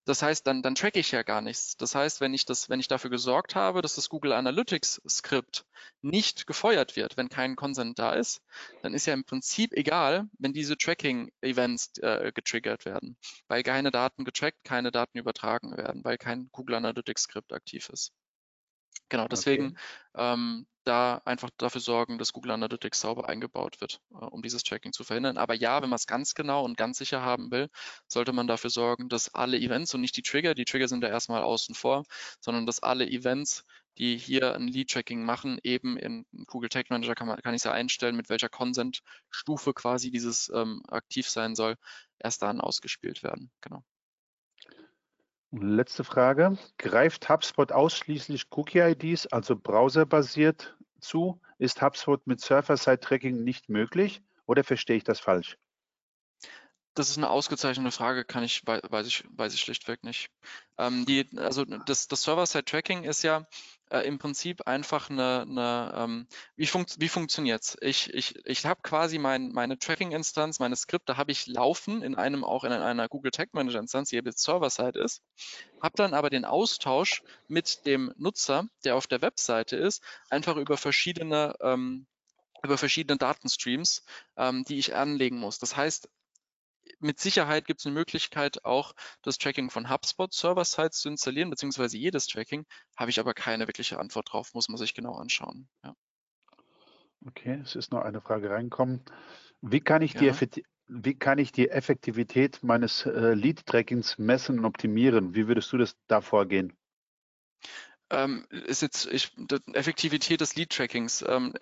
Das 0.09 0.23
heißt, 0.23 0.47
dann, 0.47 0.63
dann 0.63 0.73
tracke 0.73 0.99
ich 0.99 1.11
ja 1.11 1.21
gar 1.21 1.39
nichts. 1.39 1.77
Das 1.77 1.93
heißt, 1.93 2.19
wenn 2.19 2.33
ich 2.33 2.43
das, 2.43 2.67
wenn 2.67 2.79
ich 2.79 2.87
dafür 2.87 3.11
gesorgt 3.11 3.53
habe, 3.53 3.83
dass 3.83 3.93
das 3.93 4.09
Google 4.09 4.33
Analytics 4.33 4.99
Skript 5.07 5.67
nicht 6.01 6.47
gefeuert 6.47 6.95
wird, 6.95 7.15
wenn 7.15 7.29
kein 7.29 7.55
Consent 7.55 7.99
da 7.99 8.13
ist, 8.13 8.41
dann 8.81 8.95
ist 8.95 9.05
ja 9.05 9.13
im 9.13 9.23
Prinzip 9.23 9.71
egal, 9.73 10.27
wenn 10.39 10.51
diese 10.51 10.77
Tracking-Events 10.77 11.99
äh, 11.99 12.31
getriggert 12.33 12.85
werden, 12.85 13.17
weil 13.49 13.61
keine 13.61 13.91
Daten 13.91 14.25
getrackt, 14.25 14.63
keine 14.63 14.91
Daten 14.91 15.19
übertragen 15.19 15.77
werden, 15.77 16.03
weil 16.03 16.17
kein 16.17 16.49
Google 16.51 16.77
Analytics 16.77 17.23
Skript 17.23 17.53
aktiv 17.53 17.87
ist. 17.89 18.11
Genau, 19.09 19.27
deswegen 19.27 19.77
okay. 20.15 20.33
ähm, 20.33 20.65
da 20.89 21.21
einfach 21.23 21.51
dafür 21.57 21.81
sorgen, 21.81 22.17
dass 22.17 22.33
Google 22.33 22.51
Analytics 22.51 23.01
sauber 23.01 23.29
eingebaut 23.29 23.79
wird, 23.79 24.01
äh, 24.11 24.15
um 24.15 24.41
dieses 24.41 24.63
Tracking 24.63 24.91
zu 24.91 25.03
verhindern. 25.03 25.37
Aber 25.37 25.53
ja, 25.53 25.81
wenn 25.81 25.89
man 25.89 25.97
es 25.97 26.07
ganz 26.07 26.33
genau 26.33 26.65
und 26.65 26.77
ganz 26.77 26.97
sicher 26.97 27.21
haben 27.21 27.51
will, 27.51 27.69
sollte 28.07 28.33
man 28.33 28.47
dafür 28.47 28.71
sorgen, 28.71 29.07
dass 29.07 29.33
alle 29.33 29.57
Events 29.57 29.93
und 29.93 30.01
nicht 30.01 30.17
die 30.17 30.23
Trigger, 30.23 30.55
die 30.55 30.65
Trigger 30.65 30.87
sind 30.87 31.03
ja 31.03 31.09
erstmal 31.09 31.43
außen 31.43 31.75
vor, 31.75 32.05
sondern 32.39 32.65
dass 32.65 32.81
alle 32.81 33.07
Events, 33.07 33.65
die 33.99 34.17
hier 34.17 34.55
ein 34.55 34.67
Lead-Tracking 34.67 35.23
machen, 35.23 35.59
eben 35.63 35.95
in 35.97 36.25
Google 36.47 36.69
Tag 36.69 36.89
Manager 36.89 37.15
kann, 37.15 37.27
kann 37.41 37.53
ich 37.53 37.59
es 37.59 37.65
ja 37.65 37.71
einstellen, 37.71 38.15
mit 38.15 38.29
welcher 38.29 38.49
Consent-Stufe 38.49 39.73
quasi 39.73 40.09
dieses 40.09 40.51
ähm, 40.55 40.81
aktiv 40.87 41.29
sein 41.29 41.55
soll, 41.55 41.75
erst 42.17 42.41
dann 42.41 42.61
ausgespielt 42.61 43.21
werden. 43.21 43.51
Genau. 43.61 43.83
Letzte 45.51 46.03
Frage. 46.03 46.57
Greift 46.77 47.27
HubSpot 47.27 47.71
ausschließlich 47.71 48.47
Cookie-IDs, 48.51 49.27
also 49.27 49.55
browserbasiert 49.55 50.77
zu? 50.99 51.41
Ist 51.57 51.81
HubSpot 51.81 52.25
mit 52.27 52.39
Server-Side-Tracking 52.41 53.43
nicht 53.43 53.69
möglich 53.69 54.21
oder 54.45 54.63
verstehe 54.63 54.97
ich 54.97 55.03
das 55.03 55.19
falsch? 55.19 55.57
Das 56.95 57.09
ist 57.09 57.17
eine 57.17 57.29
ausgezeichnete 57.29 57.91
Frage, 57.91 58.25
kann 58.25 58.43
ich, 58.43 58.65
weiß 58.65 59.07
ich, 59.07 59.23
weiß 59.31 59.53
ich 59.53 59.61
schlichtweg 59.61 60.03
nicht. 60.03 60.29
Ähm, 60.77 61.05
die, 61.05 61.29
also 61.37 61.63
das, 61.63 62.07
das 62.07 62.23
Server-Side-Tracking 62.23 63.03
ist 63.03 63.21
ja 63.21 63.47
äh, 63.89 64.01
im 64.01 64.19
Prinzip 64.19 64.67
einfach 64.67 65.09
eine, 65.09 65.41
eine 65.41 65.93
ähm, 65.95 66.27
wie, 66.55 66.67
funkt, 66.67 66.95
wie 66.99 67.09
funktioniert's? 67.09 67.77
Ich, 67.81 68.13
ich, 68.13 68.35
ich 68.45 68.65
habe 68.65 68.81
quasi 68.81 69.17
mein, 69.17 69.51
meine 69.51 69.77
Tracking-Instanz, 69.77 70.59
meine 70.59 70.75
Skripte 70.75 71.17
habe 71.17 71.31
ich 71.31 71.47
laufen 71.47 72.01
in 72.01 72.15
einem, 72.15 72.43
auch 72.43 72.63
in 72.63 72.71
einer 72.71 73.07
Google 73.07 73.31
Tag 73.31 73.53
Manager-Instanz, 73.53 74.09
die 74.09 74.15
jetzt 74.17 74.43
Server-Side 74.43 74.99
ist, 74.99 75.21
habe 75.81 75.95
dann 75.95 76.13
aber 76.13 76.29
den 76.29 76.45
Austausch 76.45 77.23
mit 77.47 77.85
dem 77.85 78.13
Nutzer, 78.17 78.67
der 78.83 78.95
auf 78.95 79.07
der 79.07 79.21
Webseite 79.21 79.75
ist, 79.75 80.03
einfach 80.29 80.57
über 80.57 80.77
verschiedene 80.77 81.55
ähm, 81.61 82.05
über 82.63 82.77
verschiedene 82.77 83.17
Datenstreams, 83.17 84.03
ähm, 84.37 84.63
die 84.65 84.79
ich 84.79 84.95
anlegen 84.95 85.37
muss. 85.37 85.59
Das 85.59 85.77
heißt, 85.77 86.09
mit 86.99 87.19
Sicherheit 87.19 87.65
gibt 87.65 87.79
es 87.79 87.85
eine 87.85 87.95
Möglichkeit, 87.95 88.63
auch 88.65 88.93
das 89.21 89.37
Tracking 89.37 89.69
von 89.69 89.89
HubSpot 89.89 90.33
Server-Sites 90.33 90.99
zu 90.99 91.09
installieren, 91.09 91.49
beziehungsweise 91.49 91.97
jedes 91.97 92.27
Tracking, 92.27 92.65
habe 92.97 93.09
ich 93.09 93.19
aber 93.19 93.33
keine 93.33 93.67
wirkliche 93.67 93.99
Antwort 93.99 94.31
drauf, 94.31 94.53
muss 94.53 94.69
man 94.69 94.77
sich 94.77 94.93
genau 94.93 95.15
anschauen. 95.15 95.67
Ja. 95.83 95.95
Okay, 97.27 97.59
es 97.63 97.75
ist 97.75 97.91
noch 97.91 98.01
eine 98.01 98.21
Frage 98.21 98.49
reinkommen. 98.49 99.03
Wie 99.61 99.81
kann 99.81 100.01
ich, 100.01 100.13
ja. 100.13 100.31
die, 100.31 100.63
wie 100.87 101.15
kann 101.15 101.37
ich 101.37 101.51
die 101.51 101.69
Effektivität 101.69 102.63
meines 102.63 103.05
äh, 103.05 103.33
Lead-Trackings 103.33 104.17
messen 104.17 104.59
und 104.59 104.65
optimieren? 104.65 105.35
Wie 105.35 105.47
würdest 105.47 105.71
du 105.73 105.77
das 105.77 105.97
da 106.07 106.21
vorgehen? 106.21 106.77
Ähm, 108.11 108.45
ist 108.49 108.81
jetzt 108.81 109.05
ich, 109.05 109.31
Effektivität 109.73 110.41
des 110.41 110.55
Lead-Trackings. 110.55 111.23
Ähm, 111.27 111.53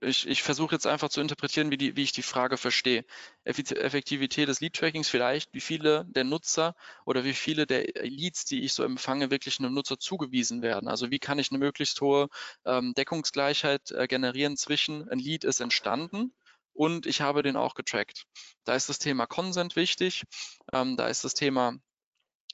ich 0.00 0.26
ich 0.26 0.42
versuche 0.42 0.74
jetzt 0.74 0.86
einfach 0.86 1.08
zu 1.08 1.20
interpretieren, 1.20 1.70
wie, 1.70 1.76
die, 1.76 1.96
wie 1.96 2.02
ich 2.02 2.12
die 2.12 2.22
Frage 2.22 2.56
verstehe. 2.56 3.04
Effektivität 3.44 4.48
des 4.48 4.60
Lead-Trackings 4.60 5.08
vielleicht, 5.08 5.54
wie 5.54 5.60
viele 5.60 6.04
der 6.08 6.24
Nutzer 6.24 6.74
oder 7.04 7.24
wie 7.24 7.32
viele 7.34 7.66
der 7.66 7.84
Leads, 8.02 8.44
die 8.44 8.64
ich 8.64 8.72
so 8.72 8.82
empfange, 8.82 9.30
wirklich 9.30 9.60
einem 9.60 9.74
Nutzer 9.74 9.98
zugewiesen 9.98 10.62
werden. 10.62 10.88
Also 10.88 11.10
wie 11.10 11.18
kann 11.18 11.38
ich 11.38 11.50
eine 11.50 11.58
möglichst 11.58 12.00
hohe 12.00 12.28
ähm, 12.64 12.94
Deckungsgleichheit 12.94 13.92
äh, 13.92 14.06
generieren 14.08 14.56
zwischen 14.56 15.08
ein 15.08 15.18
Lead 15.18 15.44
ist 15.44 15.60
entstanden 15.60 16.32
und 16.72 17.06
ich 17.06 17.20
habe 17.20 17.42
den 17.42 17.56
auch 17.56 17.74
getrackt. 17.74 18.24
Da 18.64 18.74
ist 18.74 18.88
das 18.88 18.98
Thema 18.98 19.26
Consent 19.26 19.76
wichtig, 19.76 20.24
ähm, 20.72 20.96
da 20.96 21.08
ist 21.08 21.24
das 21.24 21.34
Thema 21.34 21.78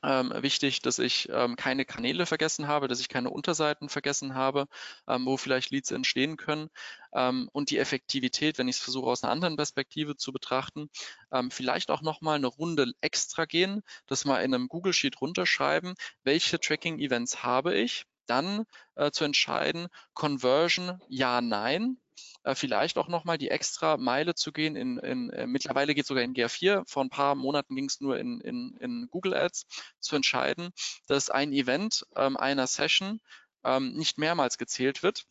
ähm, 0.03 0.33
wichtig, 0.37 0.81
dass 0.81 0.99
ich 0.99 1.29
ähm, 1.31 1.57
keine 1.57 1.85
Kanäle 1.85 2.27
vergessen 2.27 2.67
habe, 2.69 2.89
dass 2.89 3.01
ich 3.01 3.09
keine 3.09 3.31
Unterseiten 3.31 3.89
vergessen 3.89 4.35
habe, 4.35 4.67
ähm, 5.07 5.27
wo 5.27 5.37
vielleicht 5.37 5.71
Leads 5.71 5.91
entstehen 5.91 6.37
können. 6.37 6.71
Ähm, 7.13 7.49
und 7.53 7.71
die 7.71 7.79
Effektivität, 7.79 8.59
wenn 8.59 8.69
ich 8.69 8.77
es 8.77 8.83
versuche 8.83 9.11
aus 9.11 9.23
einer 9.23 9.33
anderen 9.33 9.57
Perspektive 9.57 10.17
zu 10.17 10.33
betrachten, 10.33 10.91
ähm, 11.33 11.51
vielleicht 11.51 11.91
auch 11.91 12.03
nochmal 12.03 12.37
eine 12.37 12.47
Runde 12.47 12.93
extra 13.01 13.45
gehen, 13.45 13.83
das 14.07 14.25
mal 14.25 14.43
in 14.43 14.55
einem 14.55 14.69
Google 14.69 14.93
Sheet 14.93 15.21
runterschreiben, 15.21 15.95
welche 16.23 16.59
Tracking-Events 16.61 17.43
habe 17.43 17.75
ich, 17.75 18.07
dann 18.27 18.65
äh, 18.95 19.11
zu 19.11 19.25
entscheiden, 19.25 19.89
Conversion 20.15 21.01
ja, 21.09 21.41
nein, 21.41 21.99
äh, 22.45 22.55
vielleicht 22.55 22.99
auch 22.99 23.09
nochmal 23.09 23.39
die 23.39 23.51
extra 23.51 23.97
Meile 23.97 24.35
zu 24.35 24.53
gehen. 24.53 24.77
In, 24.77 24.99
in, 24.99 25.31
äh, 25.31 25.47
mittlerweile 25.47 25.95
geht 25.95 26.05
es 26.05 26.09
sogar 26.09 26.25
in 26.25 26.35
GA4. 26.35 26.85
Vor 26.87 27.05
ein 27.05 27.11
paar 27.11 27.35
Monaten 27.35 27.75
ging 27.77 27.87
es 27.87 28.01
nur 28.01 28.19
in, 28.19 28.41
in, 28.41 28.77
in 28.81 29.09
Google 29.11 29.35
Ads 29.35 29.67
zu 30.01 30.17
entscheiden, 30.17 30.71
dass 31.07 31.31
ein 31.31 31.53
Event 31.53 32.05
ähm, 32.17 32.37
einer 32.37 32.67
Session 32.67 33.21
ähm, 33.65 33.93
nicht 33.93 34.19
mehrmals 34.19 34.59
gezählt 34.59 35.03
wird, 35.03 35.25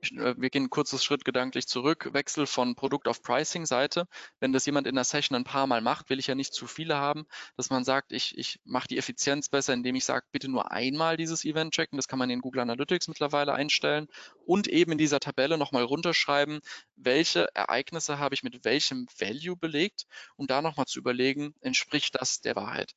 wir 0.00 0.50
gehen 0.50 0.62
einen 0.62 0.70
kurzes 0.70 1.04
Schritt 1.04 1.24
gedanklich 1.24 1.66
zurück, 1.66 2.10
Wechsel 2.12 2.46
von 2.46 2.74
Produkt 2.74 3.08
auf 3.08 3.22
Pricing-Seite. 3.22 4.06
Wenn 4.40 4.52
das 4.52 4.66
jemand 4.66 4.86
in 4.86 4.94
der 4.94 5.04
Session 5.04 5.36
ein 5.36 5.44
paar 5.44 5.66
Mal 5.66 5.80
macht, 5.80 6.10
will 6.10 6.18
ich 6.18 6.26
ja 6.26 6.34
nicht 6.34 6.54
zu 6.54 6.66
viele 6.66 6.96
haben, 6.96 7.26
dass 7.56 7.70
man 7.70 7.84
sagt, 7.84 8.12
ich, 8.12 8.36
ich 8.38 8.60
mache 8.64 8.88
die 8.88 8.98
Effizienz 8.98 9.48
besser, 9.48 9.74
indem 9.74 9.94
ich 9.94 10.04
sage, 10.04 10.26
bitte 10.30 10.48
nur 10.48 10.70
einmal 10.70 11.16
dieses 11.16 11.44
Event 11.44 11.74
checken. 11.74 11.96
Das 11.96 12.08
kann 12.08 12.18
man 12.18 12.30
in 12.30 12.40
Google 12.40 12.62
Analytics 12.62 13.08
mittlerweile 13.08 13.54
einstellen 13.54 14.06
und 14.46 14.68
eben 14.68 14.92
in 14.92 14.98
dieser 14.98 15.20
Tabelle 15.20 15.58
nochmal 15.58 15.84
runterschreiben, 15.84 16.60
welche 16.96 17.48
Ereignisse 17.54 18.18
habe 18.18 18.34
ich 18.34 18.42
mit 18.42 18.64
welchem 18.64 19.06
Value 19.18 19.56
belegt 19.56 20.06
und 20.36 20.50
da 20.50 20.62
nochmal 20.62 20.86
zu 20.86 20.98
überlegen, 20.98 21.54
entspricht 21.60 22.14
das 22.20 22.40
der 22.40 22.56
Wahrheit 22.56 22.94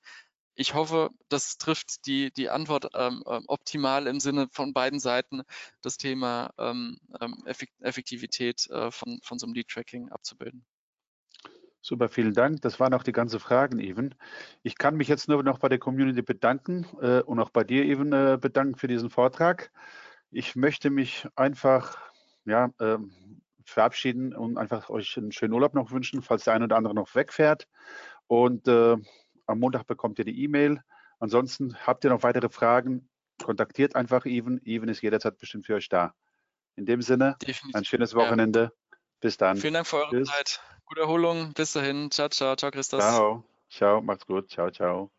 ich 0.55 0.73
hoffe, 0.73 1.09
das 1.29 1.57
trifft 1.57 2.05
die, 2.05 2.31
die 2.31 2.49
Antwort 2.49 2.89
ähm, 2.93 3.23
ähm, 3.27 3.43
optimal 3.47 4.07
im 4.07 4.19
Sinne 4.19 4.47
von 4.51 4.73
beiden 4.73 4.99
Seiten, 4.99 5.43
das 5.81 5.97
Thema 5.97 6.53
ähm, 6.57 6.99
ähm 7.19 7.43
Effektivität 7.79 8.69
äh, 8.69 8.91
von, 8.91 9.19
von 9.23 9.39
so 9.39 9.45
einem 9.45 9.53
Lead-Tracking 9.53 10.09
abzubilden. 10.09 10.65
Super, 11.83 12.09
vielen 12.09 12.35
Dank. 12.35 12.61
Das 12.61 12.79
waren 12.79 12.93
auch 12.93 13.01
die 13.01 13.11
ganzen 13.11 13.39
Fragen, 13.39 13.79
Even. 13.79 14.13
Ich 14.61 14.77
kann 14.77 14.95
mich 14.95 15.07
jetzt 15.07 15.27
nur 15.27 15.41
noch 15.41 15.57
bei 15.57 15.67
der 15.67 15.79
Community 15.79 16.21
bedanken 16.21 16.85
äh, 17.01 17.21
und 17.21 17.39
auch 17.39 17.49
bei 17.49 17.63
dir, 17.63 17.85
Even, 17.85 18.13
äh, 18.13 18.37
bedanken 18.39 18.75
für 18.75 18.87
diesen 18.87 19.09
Vortrag. 19.09 19.71
Ich 20.29 20.55
möchte 20.55 20.91
mich 20.91 21.27
einfach 21.35 21.97
ja, 22.45 22.71
äh, 22.77 22.99
verabschieden 23.65 24.35
und 24.35 24.57
einfach 24.59 24.91
euch 24.91 25.17
einen 25.17 25.31
schönen 25.31 25.53
Urlaub 25.53 25.73
noch 25.73 25.91
wünschen, 25.91 26.21
falls 26.21 26.43
der 26.43 26.53
eine 26.53 26.65
oder 26.65 26.77
andere 26.77 26.93
noch 26.93 27.15
wegfährt. 27.15 27.67
Und 28.27 28.67
äh, 28.67 28.97
am 29.51 29.59
Montag 29.59 29.85
bekommt 29.85 30.19
ihr 30.19 30.25
die 30.25 30.43
E-Mail. 30.43 30.81
Ansonsten 31.19 31.77
habt 31.85 32.03
ihr 32.03 32.09
noch 32.09 32.23
weitere 32.23 32.49
Fragen, 32.49 33.09
kontaktiert 33.43 33.95
einfach 33.95 34.25
Even. 34.25 34.59
Even 34.65 34.89
ist 34.89 35.01
jederzeit 35.01 35.37
bestimmt 35.37 35.65
für 35.65 35.75
euch 35.75 35.89
da. 35.89 36.13
In 36.75 36.85
dem 36.85 37.01
Sinne, 37.01 37.35
Definitiv. 37.41 37.75
ein 37.75 37.85
schönes 37.85 38.15
Wochenende. 38.15 38.71
Ja. 38.73 38.97
Bis 39.19 39.37
dann. 39.37 39.57
Vielen 39.57 39.75
Dank 39.75 39.87
für 39.87 39.97
eure 39.97 40.09
Tschüss. 40.09 40.29
Zeit. 40.29 40.61
Gute 40.85 41.01
Erholung. 41.01 41.53
Bis 41.53 41.73
dahin. 41.73 42.09
Ciao, 42.09 42.29
ciao. 42.29 42.55
Ciao, 42.55 42.71
Christus. 42.71 42.99
Ciao. 42.99 43.43
Ciao. 43.69 44.01
Macht's 44.01 44.25
gut. 44.25 44.49
Ciao, 44.49 44.71
ciao. 44.71 45.11